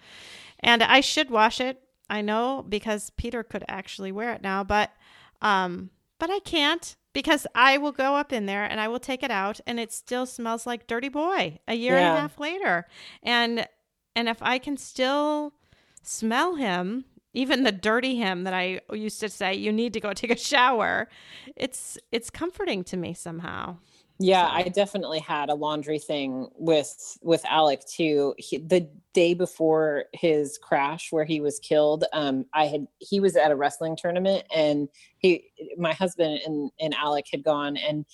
And 0.59 0.83
I 0.83 1.01
should 1.01 1.29
wash 1.29 1.61
it. 1.61 1.81
I 2.09 2.21
know 2.21 2.65
because 2.67 3.11
Peter 3.11 3.43
could 3.43 3.63
actually 3.67 4.11
wear 4.11 4.33
it 4.33 4.41
now, 4.41 4.63
but 4.63 4.91
um 5.41 5.89
but 6.19 6.29
I 6.29 6.39
can't 6.39 6.95
because 7.13 7.47
I 7.55 7.77
will 7.77 7.91
go 7.91 8.15
up 8.15 8.31
in 8.31 8.45
there 8.45 8.63
and 8.63 8.79
I 8.79 8.87
will 8.87 8.99
take 8.99 9.23
it 9.23 9.31
out 9.31 9.59
and 9.65 9.79
it 9.79 9.91
still 9.91 10.25
smells 10.25 10.67
like 10.67 10.87
dirty 10.87 11.09
boy 11.09 11.59
a 11.67 11.73
year 11.73 11.97
and 11.97 12.05
a 12.17 12.21
half 12.21 12.39
later. 12.39 12.85
And 13.23 13.67
and 14.15 14.29
if 14.29 14.41
I 14.41 14.59
can 14.59 14.77
still 14.77 15.53
smell 16.03 16.55
him, 16.55 17.05
even 17.33 17.63
the 17.63 17.71
dirty 17.71 18.15
him 18.15 18.43
that 18.43 18.53
I 18.53 18.81
used 18.91 19.19
to 19.21 19.29
say 19.29 19.53
you 19.53 19.71
need 19.71 19.93
to 19.93 19.99
go 19.99 20.13
take 20.13 20.31
a 20.31 20.37
shower, 20.37 21.07
it's 21.55 21.97
it's 22.11 22.29
comforting 22.29 22.83
to 22.85 22.97
me 22.97 23.13
somehow. 23.13 23.77
Yeah, 24.21 24.49
So- 24.49 24.53
I 24.55 24.63
definitely 24.63 25.19
had 25.19 25.49
a 25.49 25.55
laundry 25.55 25.97
thing 25.99 26.49
with 26.57 27.17
with 27.21 27.43
Alec 27.45 27.81
too. 27.85 28.35
He, 28.37 28.57
the 28.57 28.89
day 29.13 29.33
before 29.33 30.05
his 30.13 30.57
crash, 30.57 31.07
where 31.11 31.23
he 31.23 31.39
was 31.39 31.57
killed, 31.59 32.03
um, 32.11 32.45
I 32.53 32.65
had 32.67 32.85
he 32.99 33.21
was 33.21 33.37
at 33.37 33.49
a 33.51 33.55
wrestling 33.55 33.95
tournament, 33.95 34.43
and 34.53 34.89
he, 35.19 35.45
my 35.77 35.93
husband 35.93 36.41
and 36.45 36.69
and 36.81 36.93
Alec 36.95 37.27
had 37.31 37.43
gone, 37.45 37.77
and 37.77 38.05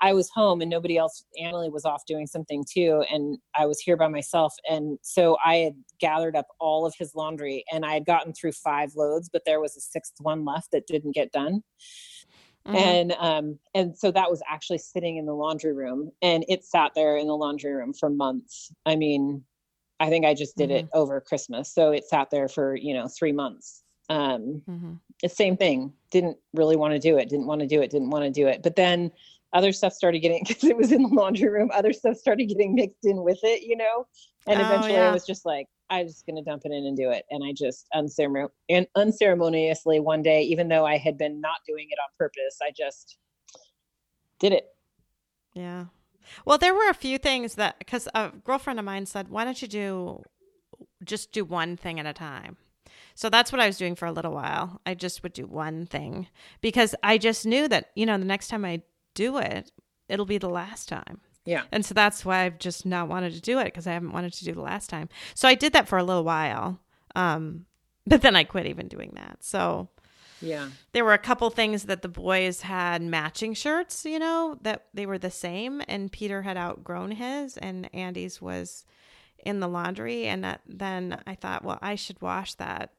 I 0.00 0.12
was 0.12 0.30
home, 0.30 0.60
and 0.60 0.70
nobody 0.70 0.96
else. 0.96 1.24
Emily 1.36 1.70
was 1.70 1.84
off 1.84 2.04
doing 2.06 2.28
something 2.28 2.64
too, 2.72 3.04
and 3.12 3.38
I 3.58 3.66
was 3.66 3.80
here 3.80 3.96
by 3.96 4.06
myself, 4.06 4.54
and 4.70 4.98
so 5.02 5.36
I 5.44 5.56
had 5.56 5.74
gathered 6.00 6.36
up 6.36 6.46
all 6.60 6.86
of 6.86 6.94
his 6.96 7.16
laundry, 7.16 7.64
and 7.72 7.84
I 7.84 7.94
had 7.94 8.06
gotten 8.06 8.32
through 8.32 8.52
five 8.52 8.92
loads, 8.94 9.28
but 9.32 9.42
there 9.44 9.60
was 9.60 9.76
a 9.76 9.80
sixth 9.80 10.14
one 10.20 10.44
left 10.44 10.70
that 10.70 10.86
didn't 10.86 11.16
get 11.16 11.32
done 11.32 11.64
Mhm. 12.68 12.74
and 12.74 13.12
um 13.18 13.58
and 13.74 13.96
so 13.96 14.10
that 14.10 14.30
was 14.30 14.42
actually 14.48 14.78
sitting 14.78 15.16
in 15.16 15.24
the 15.26 15.32
laundry 15.34 15.72
room 15.72 16.12
and 16.20 16.44
it 16.48 16.64
sat 16.64 16.92
there 16.94 17.16
in 17.16 17.26
the 17.26 17.36
laundry 17.36 17.72
room 17.72 17.92
for 17.94 18.10
months 18.10 18.70
i 18.84 18.94
mean 18.94 19.42
i 20.00 20.08
think 20.10 20.26
i 20.26 20.34
just 20.34 20.56
did 20.56 20.70
it 20.70 20.86
over 20.92 21.20
christmas 21.20 21.72
so 21.72 21.90
it 21.92 22.04
sat 22.04 22.30
there 22.30 22.48
for 22.48 22.76
you 22.76 22.92
know 22.92 23.08
three 23.08 23.32
months 23.32 23.82
um 24.10 24.62
Mhm. 24.68 24.98
the 25.22 25.28
same 25.28 25.56
thing 25.56 25.92
didn't 26.10 26.36
really 26.52 26.76
want 26.76 26.92
to 26.92 26.98
do 26.98 27.16
it 27.16 27.28
didn't 27.28 27.46
want 27.46 27.60
to 27.62 27.66
do 27.66 27.80
it 27.80 27.90
didn't 27.90 28.10
want 28.10 28.24
to 28.24 28.30
do 28.30 28.46
it 28.46 28.62
but 28.62 28.76
then 28.76 29.10
other 29.52 29.72
stuff 29.72 29.92
started 29.92 30.20
getting 30.20 30.42
because 30.46 30.64
it 30.64 30.76
was 30.76 30.92
in 30.92 31.02
the 31.02 31.08
laundry 31.08 31.48
room 31.48 31.70
other 31.74 31.92
stuff 31.92 32.16
started 32.16 32.46
getting 32.46 32.74
mixed 32.74 33.04
in 33.04 33.22
with 33.22 33.38
it 33.42 33.62
you 33.62 33.76
know 33.76 34.06
and 34.46 34.60
Oh, 34.60 34.64
eventually 34.64 34.94
yeah. 34.94 35.08
i 35.08 35.12
was 35.12 35.26
just 35.26 35.44
like 35.46 35.66
i'm 35.90 36.06
just 36.06 36.26
going 36.26 36.36
to 36.36 36.42
dump 36.42 36.62
it 36.64 36.72
in 36.72 36.84
and 36.86 36.96
do 36.96 37.10
it 37.10 37.24
and 37.30 37.42
i 37.44 37.52
just 37.52 37.86
unceremon- 37.94 38.50
and 38.68 38.86
unceremoniously 38.94 40.00
one 40.00 40.22
day 40.22 40.42
even 40.42 40.68
though 40.68 40.84
i 40.84 40.96
had 40.96 41.16
been 41.16 41.40
not 41.40 41.56
doing 41.66 41.86
it 41.90 41.98
on 42.02 42.08
purpose 42.18 42.58
i 42.62 42.70
just 42.76 43.18
did 44.38 44.52
it 44.52 44.66
Yeah. 45.54 45.86
Well, 46.44 46.58
there 46.58 46.74
were 46.74 46.90
a 46.90 46.94
few 46.94 47.16
things 47.18 47.54
that 47.54 47.78
because 47.78 48.06
a 48.14 48.30
girlfriend 48.44 48.78
of 48.78 48.84
mine 48.84 49.06
said, 49.06 49.28
"Why 49.30 49.44
don't 49.44 49.60
you 49.62 49.66
do 49.66 50.22
just 51.02 51.32
do 51.32 51.42
one 51.44 51.76
thing 51.76 51.98
at 51.98 52.04
a 52.06 52.12
time?" 52.12 52.58
So 53.14 53.30
that's 53.30 53.50
what 53.50 53.60
I 53.60 53.66
was 53.66 53.78
doing 53.78 53.94
for 53.96 54.04
a 54.06 54.12
little 54.12 54.32
while. 54.32 54.80
I 54.86 54.94
just 54.94 55.22
would 55.22 55.32
do 55.32 55.46
one 55.46 55.86
thing 55.86 56.28
because 56.60 56.94
I 57.02 57.16
just 57.18 57.46
knew 57.46 57.66
that 57.68 57.90
you 57.96 58.04
know 58.06 58.18
the 58.18 58.24
next 58.26 58.48
time 58.48 58.64
I 58.64 58.82
do 59.24 59.38
it, 59.38 59.72
it'll 60.08 60.26
be 60.26 60.38
the 60.38 60.48
last 60.48 60.88
time. 60.88 61.20
Yeah. 61.44 61.62
And 61.72 61.84
so 61.84 61.94
that's 61.94 62.24
why 62.24 62.44
I've 62.44 62.58
just 62.58 62.84
not 62.84 63.08
wanted 63.08 63.32
to 63.34 63.40
do 63.40 63.58
it 63.58 63.64
because 63.66 63.86
I 63.86 63.92
haven't 63.92 64.12
wanted 64.12 64.32
to 64.34 64.44
do 64.44 64.52
the 64.52 64.60
last 64.72 64.88
time. 64.90 65.08
So 65.34 65.48
I 65.48 65.54
did 65.54 65.72
that 65.72 65.88
for 65.88 65.98
a 65.98 66.04
little 66.04 66.24
while. 66.24 66.78
Um, 67.16 67.64
but 68.06 68.20
then 68.22 68.36
I 68.36 68.44
quit 68.44 68.66
even 68.66 68.86
doing 68.88 69.12
that. 69.16 69.38
So 69.42 69.88
Yeah. 70.40 70.68
there 70.92 71.04
were 71.04 71.14
a 71.14 71.18
couple 71.18 71.48
things 71.50 71.84
that 71.84 72.02
the 72.02 72.08
boys 72.08 72.62
had 72.62 73.02
matching 73.02 73.54
shirts, 73.54 74.04
you 74.04 74.18
know, 74.18 74.58
that 74.62 74.86
they 74.94 75.06
were 75.06 75.18
the 75.18 75.30
same 75.30 75.82
and 75.88 76.12
Peter 76.12 76.42
had 76.42 76.56
outgrown 76.56 77.12
his 77.12 77.56
and 77.56 77.88
Andy's 77.94 78.40
was 78.42 78.84
in 79.44 79.60
the 79.60 79.68
laundry 79.68 80.26
and 80.26 80.44
that, 80.44 80.60
then 80.66 81.20
I 81.26 81.34
thought, 81.34 81.64
well, 81.64 81.78
I 81.80 81.94
should 81.96 82.20
wash 82.20 82.54
that 82.54 82.92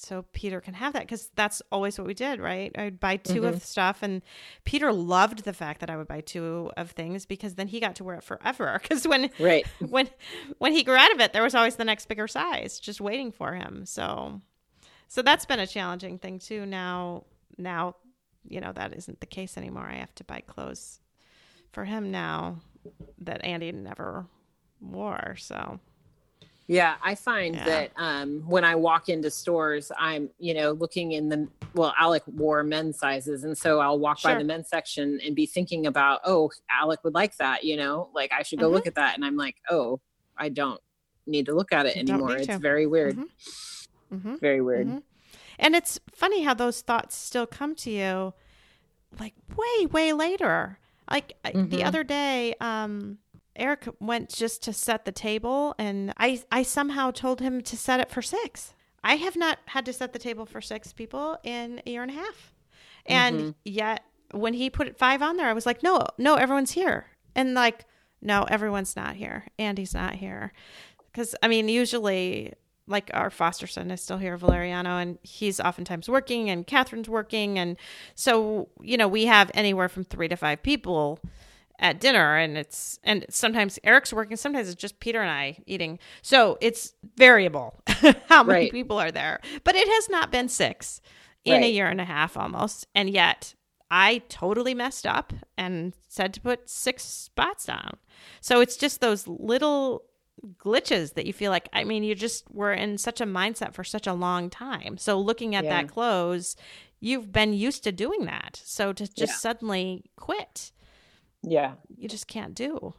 so 0.00 0.24
Peter 0.32 0.60
can 0.60 0.74
have 0.74 0.94
that 0.94 1.02
because 1.02 1.28
that's 1.34 1.60
always 1.70 1.98
what 1.98 2.06
we 2.06 2.14
did, 2.14 2.40
right? 2.40 2.72
I'd 2.76 2.98
buy 2.98 3.16
2 3.16 3.44
of 3.46 3.54
mm-hmm. 3.56 3.60
stuff, 3.60 4.02
and 4.02 4.22
Peter 4.64 4.92
loved 4.92 5.44
the 5.44 5.52
fact 5.52 5.80
that 5.80 5.90
I 5.90 5.96
would 5.96 6.08
buy 6.08 6.20
two 6.22 6.70
of 6.76 6.92
things 6.92 7.26
because 7.26 7.54
then 7.54 7.68
he 7.68 7.80
got 7.80 7.96
to 7.96 8.04
wear 8.04 8.16
it 8.16 8.24
forever. 8.24 8.80
Because 8.90 9.06
when 9.06 9.30
Right. 9.38 9.66
when 9.78 10.08
when 10.58 10.72
he 10.72 10.82
grew 10.82 10.96
out 10.96 11.12
of 11.12 11.20
it, 11.20 11.32
there 11.32 11.42
was 11.42 11.54
always 11.54 11.76
the 11.76 11.84
next 11.84 12.06
bigger 12.06 12.26
size 12.26 12.80
just 12.80 13.00
waiting 13.00 13.30
for 13.30 13.54
him. 13.54 13.84
So 13.86 14.40
so 15.08 15.22
that's 15.22 15.44
been 15.44 15.60
a 15.60 15.66
challenging 15.66 16.18
thing 16.18 16.38
too. 16.38 16.66
Now 16.66 17.24
now 17.58 17.96
you 18.48 18.60
know 18.60 18.72
that 18.72 18.94
isn't 18.94 19.20
the 19.20 19.26
case 19.26 19.56
anymore. 19.56 19.86
I 19.86 19.96
have 19.96 20.14
to 20.16 20.24
buy 20.24 20.40
clothes 20.40 21.00
for 21.72 21.84
him 21.84 22.10
now 22.10 22.60
that 23.18 23.44
Andy 23.44 23.70
never 23.72 24.26
wore. 24.80 25.36
So 25.38 25.78
Yeah, 26.70 26.94
I 27.02 27.16
find 27.16 27.56
Yeah. 27.56 27.64
that 27.64 27.92
um, 27.96 28.42
when 28.46 28.64
I 28.64 28.76
walk 28.76 29.08
into 29.08 29.28
stores, 29.28 29.90
I'm, 29.98 30.30
you 30.38 30.54
know, 30.54 30.70
looking 30.70 31.10
in 31.12 31.28
the, 31.28 31.48
well, 31.74 31.92
Alec 31.98 32.22
wore 32.28 32.62
men's 32.62 32.96
sizes. 32.96 33.42
And 33.42 33.58
so 33.58 33.80
I'll 33.80 33.98
walk 33.98 34.22
by 34.22 34.34
the 34.36 34.44
men's 34.44 34.68
section 34.68 35.18
and 35.26 35.34
be 35.34 35.46
thinking 35.46 35.86
about, 35.86 36.20
oh, 36.24 36.52
Alec 36.70 37.02
would 37.02 37.12
like 37.14 37.36
that, 37.38 37.64
you 37.64 37.76
know, 37.76 38.08
like 38.14 38.30
I 38.32 38.44
should 38.44 38.60
go 38.60 38.68
look 38.68 38.86
at 38.86 38.94
that. 38.94 39.16
And 39.16 39.24
I'm 39.24 39.36
like, 39.36 39.56
oh, 39.68 39.98
I 40.36 40.48
don't 40.48 40.80
need 41.26 41.46
to 41.46 41.54
look 41.54 41.72
at 41.72 41.86
it 41.86 41.96
anymore. 41.96 42.36
It's 42.36 42.54
very 42.58 42.86
weird. 42.86 43.16
Mhm. 43.16 43.26
Mhm. 44.12 44.40
Very 44.40 44.60
weird. 44.60 44.86
Mhm. 44.86 45.02
And 45.58 45.74
it's 45.74 45.98
funny 46.12 46.44
how 46.44 46.54
those 46.54 46.82
thoughts 46.82 47.16
still 47.16 47.48
come 47.48 47.74
to 47.76 47.90
you 47.90 48.32
like 49.18 49.34
way, 49.56 49.86
way 49.86 50.12
later. 50.12 50.78
Like 51.10 51.34
the 51.42 51.78
Mhm. 51.78 51.84
other 51.84 52.04
day, 52.04 52.54
um, 52.60 53.18
Eric 53.56 53.88
went 54.00 54.28
just 54.30 54.62
to 54.64 54.72
set 54.72 55.04
the 55.04 55.12
table 55.12 55.74
and 55.78 56.12
I, 56.16 56.42
I 56.50 56.62
somehow 56.62 57.10
told 57.10 57.40
him 57.40 57.60
to 57.62 57.76
set 57.76 58.00
it 58.00 58.10
for 58.10 58.22
six. 58.22 58.74
I 59.02 59.16
have 59.16 59.36
not 59.36 59.58
had 59.66 59.84
to 59.86 59.92
set 59.92 60.12
the 60.12 60.18
table 60.18 60.46
for 60.46 60.60
six 60.60 60.92
people 60.92 61.38
in 61.42 61.80
a 61.86 61.90
year 61.90 62.02
and 62.02 62.10
a 62.10 62.14
half. 62.14 62.52
And 63.06 63.40
Mhm. 63.40 63.54
yet 63.64 64.04
when 64.32 64.54
he 64.54 64.70
put 64.70 64.96
five 64.98 65.22
on 65.22 65.36
there, 65.36 65.48
I 65.48 65.52
was 65.52 65.66
like, 65.66 65.82
no, 65.82 66.06
no, 66.18 66.34
everyone's 66.36 66.72
here. 66.72 67.06
And 67.34 67.54
like, 67.54 67.84
no, 68.22 68.44
everyone's 68.44 68.94
not 68.94 69.16
here. 69.16 69.46
Andy's 69.58 69.94
not 69.94 70.14
here. 70.16 70.52
Because, 71.10 71.34
I 71.42 71.48
mean, 71.48 71.68
usually, 71.68 72.52
like 72.86 73.10
our 73.14 73.30
foster 73.30 73.66
son 73.66 73.90
is 73.90 74.00
still 74.02 74.18
here, 74.18 74.36
Valeriano, 74.36 75.00
and 75.00 75.18
he's 75.22 75.58
oftentimes 75.60 76.08
working, 76.08 76.50
and 76.50 76.66
Catherine's 76.66 77.08
working. 77.08 77.58
And 77.58 77.76
so, 78.14 78.68
you 78.80 78.96
know, 78.96 79.08
we 79.08 79.26
have 79.26 79.50
anywhere 79.54 79.88
from 79.88 80.04
three 80.04 80.28
to 80.28 80.36
five 80.36 80.62
people 80.62 81.18
at 81.80 81.98
dinner 81.98 82.36
and 82.36 82.56
it's 82.58 82.98
and 83.02 83.24
sometimes 83.30 83.78
Eric's 83.82 84.12
working 84.12 84.36
sometimes 84.36 84.68
it's 84.68 84.80
just 84.80 85.00
Peter 85.00 85.20
and 85.20 85.30
I 85.30 85.58
eating. 85.66 85.98
So 86.22 86.58
it's 86.60 86.92
variable 87.16 87.82
how 88.28 88.44
many 88.44 88.60
Right. 88.64 88.70
people 88.72 88.98
are 89.00 89.10
there. 89.10 89.40
But 89.64 89.74
it 89.74 89.88
has 89.88 90.08
not 90.08 90.30
been 90.30 90.48
6 90.48 91.00
in 91.44 91.62
a 91.62 91.70
year 91.70 91.86
and 91.88 92.00
a 92.00 92.04
half 92.04 92.36
almost 92.36 92.86
and 92.94 93.08
yet 93.10 93.54
I 93.90 94.18
totally 94.28 94.74
messed 94.74 95.06
up 95.06 95.32
and 95.56 95.94
said 96.08 96.32
to 96.34 96.40
put 96.40 96.68
6 96.68 97.02
spots 97.02 97.64
down. 97.64 97.96
So 98.40 98.60
it's 98.60 98.76
just 98.76 99.00
those 99.00 99.26
little 99.26 100.04
glitches 100.58 101.14
that 101.14 101.26
you 101.26 101.32
feel 101.32 101.50
like 101.50 101.68
I 101.72 101.84
mean 101.84 102.02
you 102.02 102.14
just 102.14 102.44
were 102.50 102.72
in 102.72 102.98
such 102.98 103.20
a 103.20 103.26
mindset 103.26 103.74
for 103.74 103.84
such 103.84 104.06
a 104.06 104.12
long 104.14 104.50
time. 104.50 104.96
So 104.98 105.18
looking 105.18 105.54
at 105.54 105.64
Yeah. 105.64 105.82
that 105.82 105.88
close 105.92 106.56
you've 107.02 107.32
been 107.32 107.54
used 107.54 107.82
to 107.84 107.92
doing 107.92 108.26
that. 108.26 108.60
So 108.62 108.92
to 108.92 109.04
just 109.06 109.18
Yeah. 109.32 109.36
suddenly 109.36 110.04
quit 110.16 110.72
Yeah. 111.42 111.74
you 111.96 112.08
just 112.08 112.26
can't 112.26 112.54
do. 112.54 112.94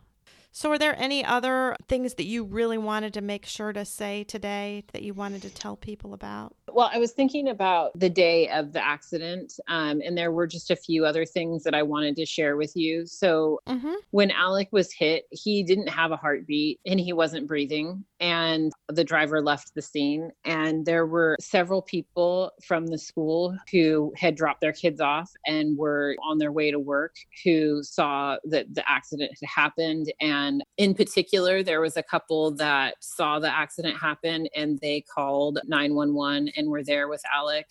So, 0.54 0.70
are 0.72 0.78
there 0.78 0.96
any 1.00 1.24
other 1.24 1.78
things 1.88 2.16
that 2.16 2.26
you 2.26 2.44
really 2.44 2.78
wanted 2.78 3.14
to 3.14 3.22
make 3.22 3.46
sure 3.46 3.72
to 3.72 3.86
say 3.86 4.26
today 4.26 4.84
that 4.92 5.02
you 5.02 5.14
wanted 5.14 5.42
to 5.44 5.50
tell 5.50 5.78
people 5.78 6.14
about? 6.14 6.56
Well, 6.74 6.90
I 6.94 6.98
was 7.00 7.12
thinking 7.12 7.50
about 7.50 7.92
the 8.00 8.10
day 8.10 8.50
of 8.50 8.74
the 8.74 8.84
accident, 8.84 9.54
um, 9.68 10.02
and 10.06 10.18
there 10.18 10.32
were 10.32 10.48
just 10.48 10.72
a 10.72 10.76
few 10.76 11.06
other 11.06 11.26
things 11.26 11.64
that 11.64 11.74
I 11.76 11.84
wanted 11.84 12.16
to 12.18 12.26
share 12.26 12.58
with 12.58 12.76
you. 12.76 13.06
So, 13.06 13.60
Mm-hmm. 13.68 13.94
when 14.12 14.32
Alec 14.32 14.70
was 14.72 14.92
hit, 14.92 15.26
he 15.32 15.64
didn't 15.64 15.88
have 15.88 16.12
a 16.12 16.18
heartbeat 16.18 16.80
and 16.86 17.00
he 17.00 17.14
wasn't 17.14 17.48
breathing. 17.48 18.04
And 18.20 18.72
the 18.90 19.04
driver 19.04 19.42
left 19.42 19.74
the 19.74 19.82
scene. 19.82 20.32
And 20.46 20.86
there 20.86 21.06
were 21.06 21.36
several 21.40 21.82
people 21.82 22.52
from 22.64 22.88
the 22.88 22.98
school 22.98 23.58
who 23.72 24.14
had 24.18 24.36
dropped 24.36 24.62
their 24.62 24.74
kids 24.74 25.00
off 25.02 25.32
and 25.48 25.78
were 25.78 26.16
on 26.24 26.38
their 26.38 26.52
way 26.52 26.70
to 26.72 26.80
work 26.80 27.16
who 27.44 27.82
saw 27.84 28.38
that 28.46 28.74
the 28.76 28.88
accident 28.90 29.32
had 29.40 29.48
happened. 29.50 30.12
And 30.22 30.64
in 30.78 30.94
particular, 30.94 31.64
there 31.64 31.82
was 31.82 31.98
a 31.98 32.04
couple 32.04 32.52
that 32.56 32.96
saw 33.00 33.40
the 33.40 33.54
accident 33.54 33.98
happen 33.98 34.48
and 34.56 34.80
they 34.80 35.02
called 35.02 35.60
911 35.68 36.50
and 36.62 36.70
were 36.70 36.84
there 36.84 37.10
with 37.10 37.22
Alec. 37.36 37.68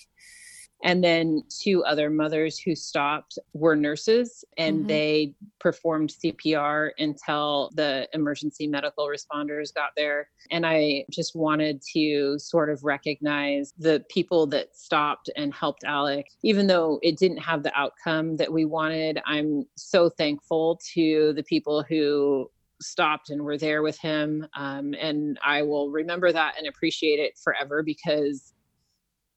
And 0.82 1.05
then 1.05 1.43
two 1.62 1.84
other 1.84 2.09
mothers 2.09 2.59
who 2.59 2.74
stopped 2.74 3.38
were 3.53 3.76
nurses 3.76 4.43
and 4.57 4.84
Mhm. 4.84 4.88
they 4.88 5.34
performed 5.59 6.11
CPR 6.11 6.95
until 6.99 7.70
the 7.74 8.09
emergency 8.14 8.66
medical 8.66 9.07
responders 9.07 9.74
got 9.74 9.91
there. 9.95 10.30
And 10.51 10.64
I 10.64 11.05
just 11.11 11.36
wanted 11.36 11.82
to 11.93 12.38
sort 12.38 12.70
of 12.70 12.82
recognize 12.82 13.74
the 13.76 14.03
people 14.09 14.47
that 14.49 14.74
stopped 14.74 15.28
and 15.36 15.53
helped 15.53 15.84
Alec. 15.84 16.26
Even 16.43 16.66
though 16.66 16.99
it 17.03 17.18
didn't 17.18 17.38
have 17.51 17.62
the 17.62 17.78
outcome 17.78 18.38
that 18.38 18.51
we 18.51 18.64
wanted, 18.64 19.20
I'm 19.26 19.66
so 19.76 20.09
thankful 20.09 20.80
to 20.95 21.34
the 21.34 21.43
people 21.43 21.82
who 21.82 22.51
stopped 22.80 23.28
and 23.28 23.43
were 23.43 23.59
there 23.59 23.82
with 23.82 23.99
him. 23.99 24.47
Um, 24.57 24.95
and 24.95 25.38
I 25.45 25.61
will 25.61 25.91
remember 25.91 26.32
that 26.32 26.55
and 26.57 26.66
appreciate 26.66 27.18
it 27.18 27.36
forever 27.36 27.82
because 27.82 28.55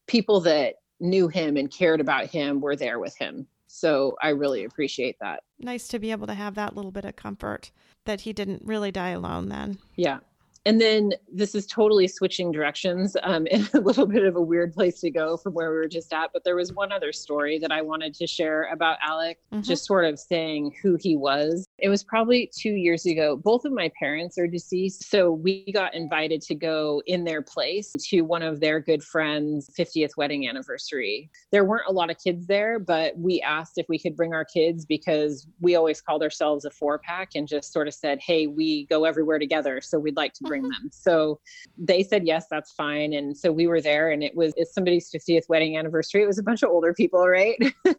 people 0.07 0.39
that 0.41 0.75
knew 0.99 1.27
him 1.27 1.57
and 1.57 1.71
cared 1.71 1.99
about 2.01 2.25
him 2.27 2.61
were 2.61 2.75
there 2.75 2.99
with 2.99 3.15
him. 3.17 3.47
So 3.67 4.15
I 4.21 4.29
really 4.29 4.65
appreciate 4.65 5.17
that. 5.19 5.43
Nice 5.59 5.87
to 5.89 5.99
be 5.99 6.11
able 6.11 6.27
to 6.27 6.33
have 6.35 6.55
that 6.55 6.75
little 6.75 6.91
bit 6.91 7.05
of 7.05 7.15
comfort 7.15 7.71
that 8.05 8.21
he 8.21 8.31
didn't 8.33 8.61
really 8.63 8.91
die 8.91 9.09
alone 9.09 9.49
then. 9.49 9.79
Yeah. 9.95 10.19
And 10.65 10.79
then 10.79 11.11
this 11.29 11.55
is 11.55 11.65
totally 11.65 12.07
switching 12.07 12.51
directions 12.51 13.17
um, 13.23 13.47
in 13.51 13.67
a 13.73 13.79
little 13.79 14.05
bit 14.05 14.23
of 14.23 14.35
a 14.35 14.41
weird 14.41 14.73
place 14.73 15.01
to 15.01 15.09
go 15.09 15.35
from 15.37 15.53
where 15.53 15.71
we 15.71 15.77
were 15.77 15.87
just 15.89 16.13
at. 16.13 16.29
But 16.31 16.43
there 16.43 16.55
was 16.55 16.71
one 16.71 16.91
other 16.91 17.11
story 17.11 17.59
that 17.59 17.71
I 17.71 17.81
wanted 17.81 18.13
to 18.15 18.27
share 18.27 18.69
about 18.71 18.97
Alec, 19.05 19.39
Mhm. 19.51 19.63
just 19.65 19.85
sort 19.85 20.05
of 20.05 20.19
saying 20.19 20.75
who 20.81 20.95
he 21.01 21.17
was. 21.17 21.65
It 21.83 21.89
was 21.89 22.01
probably 22.01 22.49
two 22.57 22.75
years 22.75 23.05
ago. 23.05 23.35
Both 23.35 23.65
of 23.65 23.73
my 23.73 23.91
parents 23.99 24.37
are 24.37 24.47
deceased. 24.47 25.09
So 25.09 25.33
we 25.33 25.69
got 25.73 25.93
invited 25.93 26.41
to 26.43 26.55
go 26.55 27.01
in 27.07 27.25
their 27.25 27.41
place 27.41 27.91
to 28.05 28.21
one 28.21 28.41
of 28.41 28.61
their 28.61 28.79
good 28.79 29.03
friends' 29.03 29.69
50th 29.77 30.15
wedding 30.15 30.47
anniversary. 30.47 31.29
There 31.51 31.65
weren't 31.65 31.89
a 31.89 31.91
lot 31.91 32.09
of 32.09 32.17
kids 32.23 32.47
there, 32.47 32.79
but 32.79 33.17
we 33.17 33.41
asked 33.41 33.73
if 33.75 33.85
we 33.89 33.99
could 33.99 34.15
bring 34.15 34.33
our 34.33 34.45
kids 34.45 34.85
because 34.85 35.45
we 35.59 35.75
always 35.75 35.99
called 35.99 36.23
ourselves 36.23 36.63
a 36.63 36.69
four 36.69 36.99
pack 36.99 37.31
and 37.35 37.49
just 37.49 37.73
sort 37.73 37.89
of 37.89 37.93
said, 37.93 38.17
hey, 38.21 38.47
we 38.47 38.85
go 38.85 39.03
everywhere 39.03 39.37
together. 39.37 39.81
So 39.81 39.99
we'd 39.99 40.15
like 40.15 40.31
to 40.35 40.43
bring 40.45 40.61
mm-hmm. 40.61 40.83
them. 40.83 40.89
So 40.93 41.41
they 41.77 42.01
said, 42.01 42.25
yes, 42.25 42.45
that's 42.49 42.71
fine. 42.71 43.11
And 43.11 43.37
so 43.37 43.51
we 43.51 43.67
were 43.67 43.81
there 43.81 44.11
and 44.11 44.23
it 44.23 44.33
was, 44.37 44.53
it's 44.55 44.73
somebody's 44.73 45.11
50th 45.11 45.49
wedding 45.49 45.77
anniversary. 45.77 46.23
It 46.23 46.27
was 46.27 46.39
a 46.39 46.43
bunch 46.43 46.63
of 46.63 46.69
older 46.69 46.93
people, 46.93 47.27
right? 47.27 47.57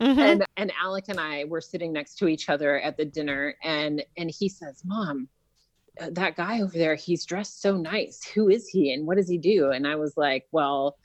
Mhm. 0.00 0.18
and 0.18 0.46
and 0.56 0.72
Alec 0.80 1.04
and 1.08 1.20
I 1.20 1.44
were 1.44 1.60
sitting 1.60 1.92
next 1.92 2.16
to 2.16 2.28
each 2.28 2.48
other 2.48 2.80
at 2.80 2.96
the 2.96 3.04
dinner, 3.04 3.54
and 3.62 4.04
and 4.16 4.30
he 4.30 4.48
says, 4.48 4.82
"Mom, 4.84 5.28
uh, 6.00 6.10
that 6.12 6.36
guy 6.36 6.60
over 6.60 6.76
there, 6.76 6.94
he's 6.94 7.24
dressed 7.24 7.60
so 7.60 7.76
nice. 7.76 8.24
Who 8.34 8.48
is 8.48 8.68
he, 8.68 8.92
and 8.92 9.06
what 9.06 9.16
does 9.16 9.28
he 9.28 9.38
do?" 9.38 9.70
And 9.70 9.86
I 9.86 9.96
was 9.96 10.14
like, 10.16 10.46
"Well." 10.52 10.96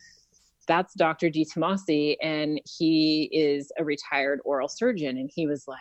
That's 0.68 0.94
Dr. 0.96 1.30
G. 1.30 1.46
Tomasi, 1.46 2.18
and 2.22 2.60
he 2.78 3.30
is 3.32 3.72
a 3.80 3.86
retired 3.86 4.42
oral 4.44 4.68
surgeon. 4.68 5.18
And 5.18 5.32
he 5.34 5.48
was 5.48 5.64
like, 5.66 5.80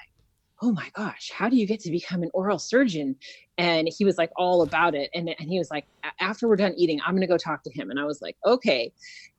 Oh 0.62 0.70
my 0.70 0.88
gosh, 0.94 1.32
how 1.34 1.48
do 1.48 1.56
you 1.56 1.66
get 1.66 1.80
to 1.80 1.90
become 1.90 2.22
an 2.22 2.30
oral 2.32 2.60
surgeon? 2.60 3.16
And 3.58 3.88
he 3.88 4.04
was 4.04 4.16
like, 4.16 4.30
all 4.36 4.62
about 4.62 4.94
it. 4.94 5.10
And, 5.12 5.28
and 5.40 5.50
he 5.50 5.58
was 5.58 5.72
like, 5.72 5.86
After 6.20 6.46
we're 6.46 6.54
done 6.54 6.74
eating, 6.76 7.00
I'm 7.04 7.14
going 7.14 7.22
to 7.22 7.26
go 7.26 7.36
talk 7.36 7.64
to 7.64 7.70
him. 7.72 7.90
And 7.90 7.98
I 7.98 8.04
was 8.04 8.22
like, 8.22 8.36
Okay. 8.46 8.92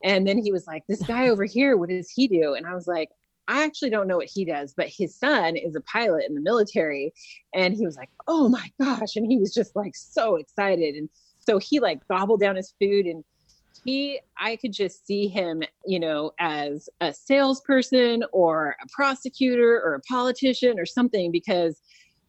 And 0.04 0.26
then 0.28 0.36
he 0.36 0.52
was 0.52 0.66
like, 0.66 0.82
This 0.86 1.02
guy 1.04 1.28
over 1.28 1.44
here, 1.44 1.78
what 1.78 1.88
does 1.88 2.10
he 2.10 2.28
do? 2.28 2.52
And 2.52 2.66
I 2.66 2.74
was 2.74 2.86
like, 2.86 3.08
I 3.48 3.64
actually 3.64 3.90
don't 3.90 4.06
know 4.06 4.18
what 4.18 4.28
he 4.32 4.44
does, 4.44 4.74
but 4.76 4.88
his 4.88 5.18
son 5.18 5.56
is 5.56 5.74
a 5.74 5.80
pilot 5.80 6.26
in 6.28 6.34
the 6.34 6.40
military. 6.40 7.12
And 7.54 7.74
he 7.74 7.84
was 7.84 7.96
like, 7.96 8.10
Oh 8.28 8.48
my 8.48 8.70
gosh. 8.80 9.16
And 9.16 9.26
he 9.26 9.38
was 9.38 9.52
just 9.52 9.74
like 9.74 9.96
so 9.96 10.36
excited. 10.36 10.94
And 10.94 11.08
so 11.38 11.58
he 11.58 11.80
like 11.80 12.06
gobbled 12.08 12.40
down 12.40 12.56
his 12.56 12.74
food 12.78 13.06
and 13.06 13.24
he, 13.84 14.20
I 14.38 14.56
could 14.56 14.72
just 14.72 15.06
see 15.06 15.28
him, 15.28 15.62
you 15.86 15.98
know, 15.98 16.32
as 16.38 16.88
a 17.00 17.12
salesperson 17.12 18.22
or 18.32 18.76
a 18.82 18.86
prosecutor 18.92 19.80
or 19.82 19.94
a 19.94 20.00
politician 20.00 20.78
or 20.78 20.84
something 20.84 21.32
because 21.32 21.80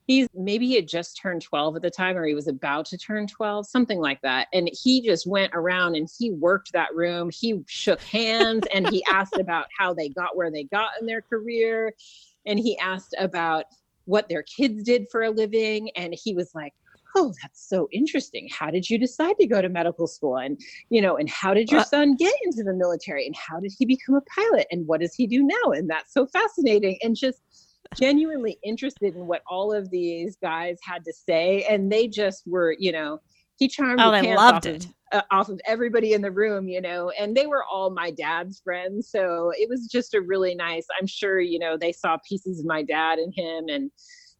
he's 0.09 0.27
maybe 0.33 0.65
he 0.65 0.73
had 0.73 0.87
just 0.87 1.15
turned 1.15 1.39
12 1.39 1.75
at 1.75 1.81
the 1.83 1.89
time 1.91 2.17
or 2.17 2.25
he 2.25 2.33
was 2.33 2.47
about 2.47 2.83
to 2.83 2.97
turn 2.97 3.27
12 3.27 3.67
something 3.67 3.99
like 3.99 4.19
that. 4.23 4.47
And 4.53 4.67
he 4.73 5.03
just 5.03 5.27
went 5.27 5.51
around 5.53 5.95
and 5.95 6.09
he 6.17 6.31
worked 6.31 6.73
that 6.73 6.95
room. 6.95 7.29
He 7.31 7.61
shook 7.67 8.01
hands 8.01 8.65
and 8.73 8.89
he 8.89 9.05
asked 9.11 9.37
about 9.37 9.67
how 9.77 9.93
they 9.93 10.09
got 10.09 10.35
where 10.35 10.49
they 10.49 10.63
got 10.63 10.89
in 10.99 11.05
their 11.05 11.21
career. 11.21 11.93
And 12.47 12.57
he 12.57 12.75
asked 12.79 13.13
about 13.19 13.65
what 14.05 14.27
their 14.29 14.41
kids 14.41 14.81
did 14.81 15.05
for 15.11 15.21
a 15.21 15.29
living. 15.29 15.91
And 15.95 16.15
he 16.15 16.33
was 16.33 16.55
like 16.55 16.73
oh 17.15 17.31
that's 17.43 17.69
so 17.69 17.87
interesting. 17.91 18.47
How 18.51 18.71
did 18.71 18.89
you 18.89 18.97
decide 18.97 19.35
to 19.39 19.45
go 19.45 19.61
to 19.61 19.69
medical 19.69 20.07
school? 20.07 20.37
And 20.37 20.59
you 20.89 21.03
know 21.03 21.17
and 21.17 21.29
how 21.29 21.53
did 21.53 21.69
your 21.71 21.81
uh, 21.81 21.85
son 21.85 22.15
get 22.15 22.33
into 22.43 22.63
the 22.63 22.73
military? 22.73 23.27
And 23.27 23.35
how 23.35 23.59
did 23.59 23.73
he 23.77 23.85
become 23.85 24.15
a 24.15 24.21
pilot? 24.21 24.65
And 24.71 24.87
what 24.87 25.01
does 25.01 25.13
he 25.13 25.27
do 25.27 25.43
now? 25.43 25.71
And 25.71 25.87
that's 25.87 26.15
so 26.15 26.25
fascinating. 26.25 26.97
And 27.03 27.15
just 27.15 27.43
genuinely 27.95 28.57
interested 28.63 29.15
in 29.15 29.25
what 29.25 29.41
all 29.49 29.73
of 29.73 29.89
these 29.89 30.37
guys 30.41 30.77
had 30.83 31.03
to 31.03 31.13
say 31.13 31.65
and 31.69 31.91
they 31.91 32.07
just 32.07 32.43
were 32.45 32.75
you 32.77 32.91
know 32.91 33.19
he 33.57 33.67
charmed 33.67 33.99
oh, 33.99 34.11
the 34.11 34.21
they 34.21 34.35
loved 34.35 34.67
off 34.67 34.73
it. 34.73 34.85
Of, 34.85 34.91
uh, 35.11 35.21
off 35.31 35.49
of 35.49 35.59
everybody 35.65 36.13
in 36.13 36.21
the 36.21 36.31
room 36.31 36.67
you 36.67 36.81
know 36.81 37.11
and 37.19 37.35
they 37.35 37.47
were 37.47 37.63
all 37.63 37.89
my 37.89 38.11
dad's 38.11 38.61
friends 38.63 39.09
so 39.09 39.51
it 39.55 39.67
was 39.67 39.87
just 39.87 40.13
a 40.13 40.21
really 40.21 40.53
nice 40.53 40.85
i'm 40.99 41.07
sure 41.07 41.39
you 41.39 41.57
know 41.57 41.77
they 41.77 41.91
saw 41.91 42.17
pieces 42.27 42.59
of 42.59 42.65
my 42.65 42.83
dad 42.83 43.17
in 43.17 43.31
him 43.31 43.65
and 43.69 43.91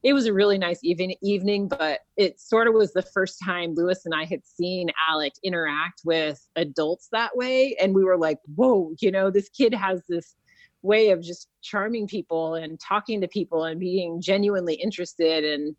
it 0.02 0.14
was 0.14 0.28
a 0.28 0.34
really 0.34 0.58
nice 0.58 0.80
even, 0.84 1.12
evening 1.22 1.68
but 1.68 2.00
it 2.16 2.40
sort 2.40 2.68
of 2.68 2.74
was 2.74 2.94
the 2.94 3.02
first 3.02 3.38
time 3.44 3.74
lewis 3.76 4.06
and 4.06 4.14
i 4.14 4.26
had 4.26 4.46
seen 4.46 4.90
alec 5.10 5.34
interact 5.44 6.02
with 6.06 6.40
adults 6.56 7.08
that 7.12 7.36
way 7.36 7.76
and 7.82 7.96
we 7.96 8.04
were 8.04 8.18
like 8.18 8.38
whoa 8.56 8.94
you 9.02 9.12
know 9.12 9.32
this 9.32 9.50
kid 9.50 9.74
has 9.74 10.02
this 10.08 10.36
way 10.82 11.10
of 11.10 11.22
just 11.22 11.48
charming 11.62 12.08
people 12.08 12.56
and 12.56 12.80
talking 12.80 13.20
to 13.22 13.28
people 13.28 13.66
and 13.66 13.80
being 13.80 14.22
genuinely 14.22 14.76
interested 14.76 15.44
and 15.44 15.76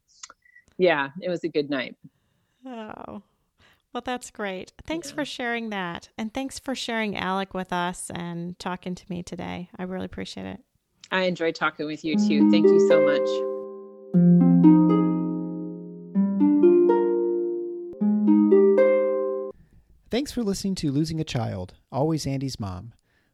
yeah 0.79 1.09
it 1.23 1.29
was 1.29 1.43
a 1.45 1.49
good 1.49 1.71
night 1.71 1.97
Oh, 2.67 3.23
well, 3.93 4.03
that's 4.05 4.31
great. 4.31 4.73
Thanks 4.87 5.11
yeah. 5.11 5.15
for 5.17 5.25
sharing 5.25 5.71
that. 5.71 6.09
And 6.17 6.33
thanks 6.33 6.59
for 6.59 6.75
sharing 6.75 7.17
Alec 7.17 7.55
with 7.55 7.73
us 7.73 8.11
and 8.15 8.59
talking 8.59 8.95
to 8.95 9.05
me 9.09 9.23
today. 9.23 9.71
I 9.79 9.85
really 9.85 10.05
appreciate 10.05 10.47
it. 10.47 10.61
I 11.11 11.23
enjoyed 11.23 11.55
talking 11.55 11.87
with 11.87 12.05
you 12.05 12.17
too. 12.17 12.51
Thank 12.51 12.67
you 12.67 12.89
so 12.89 13.01
much. 13.05 13.29
Thanks 20.11 20.33
for 20.33 20.43
listening 20.43 20.75
to 20.77 20.91
Losing 20.91 21.21
a 21.21 21.25
Child, 21.25 21.75
Always 21.91 22.27
Andy's 22.27 22.59
Mom. 22.59 22.93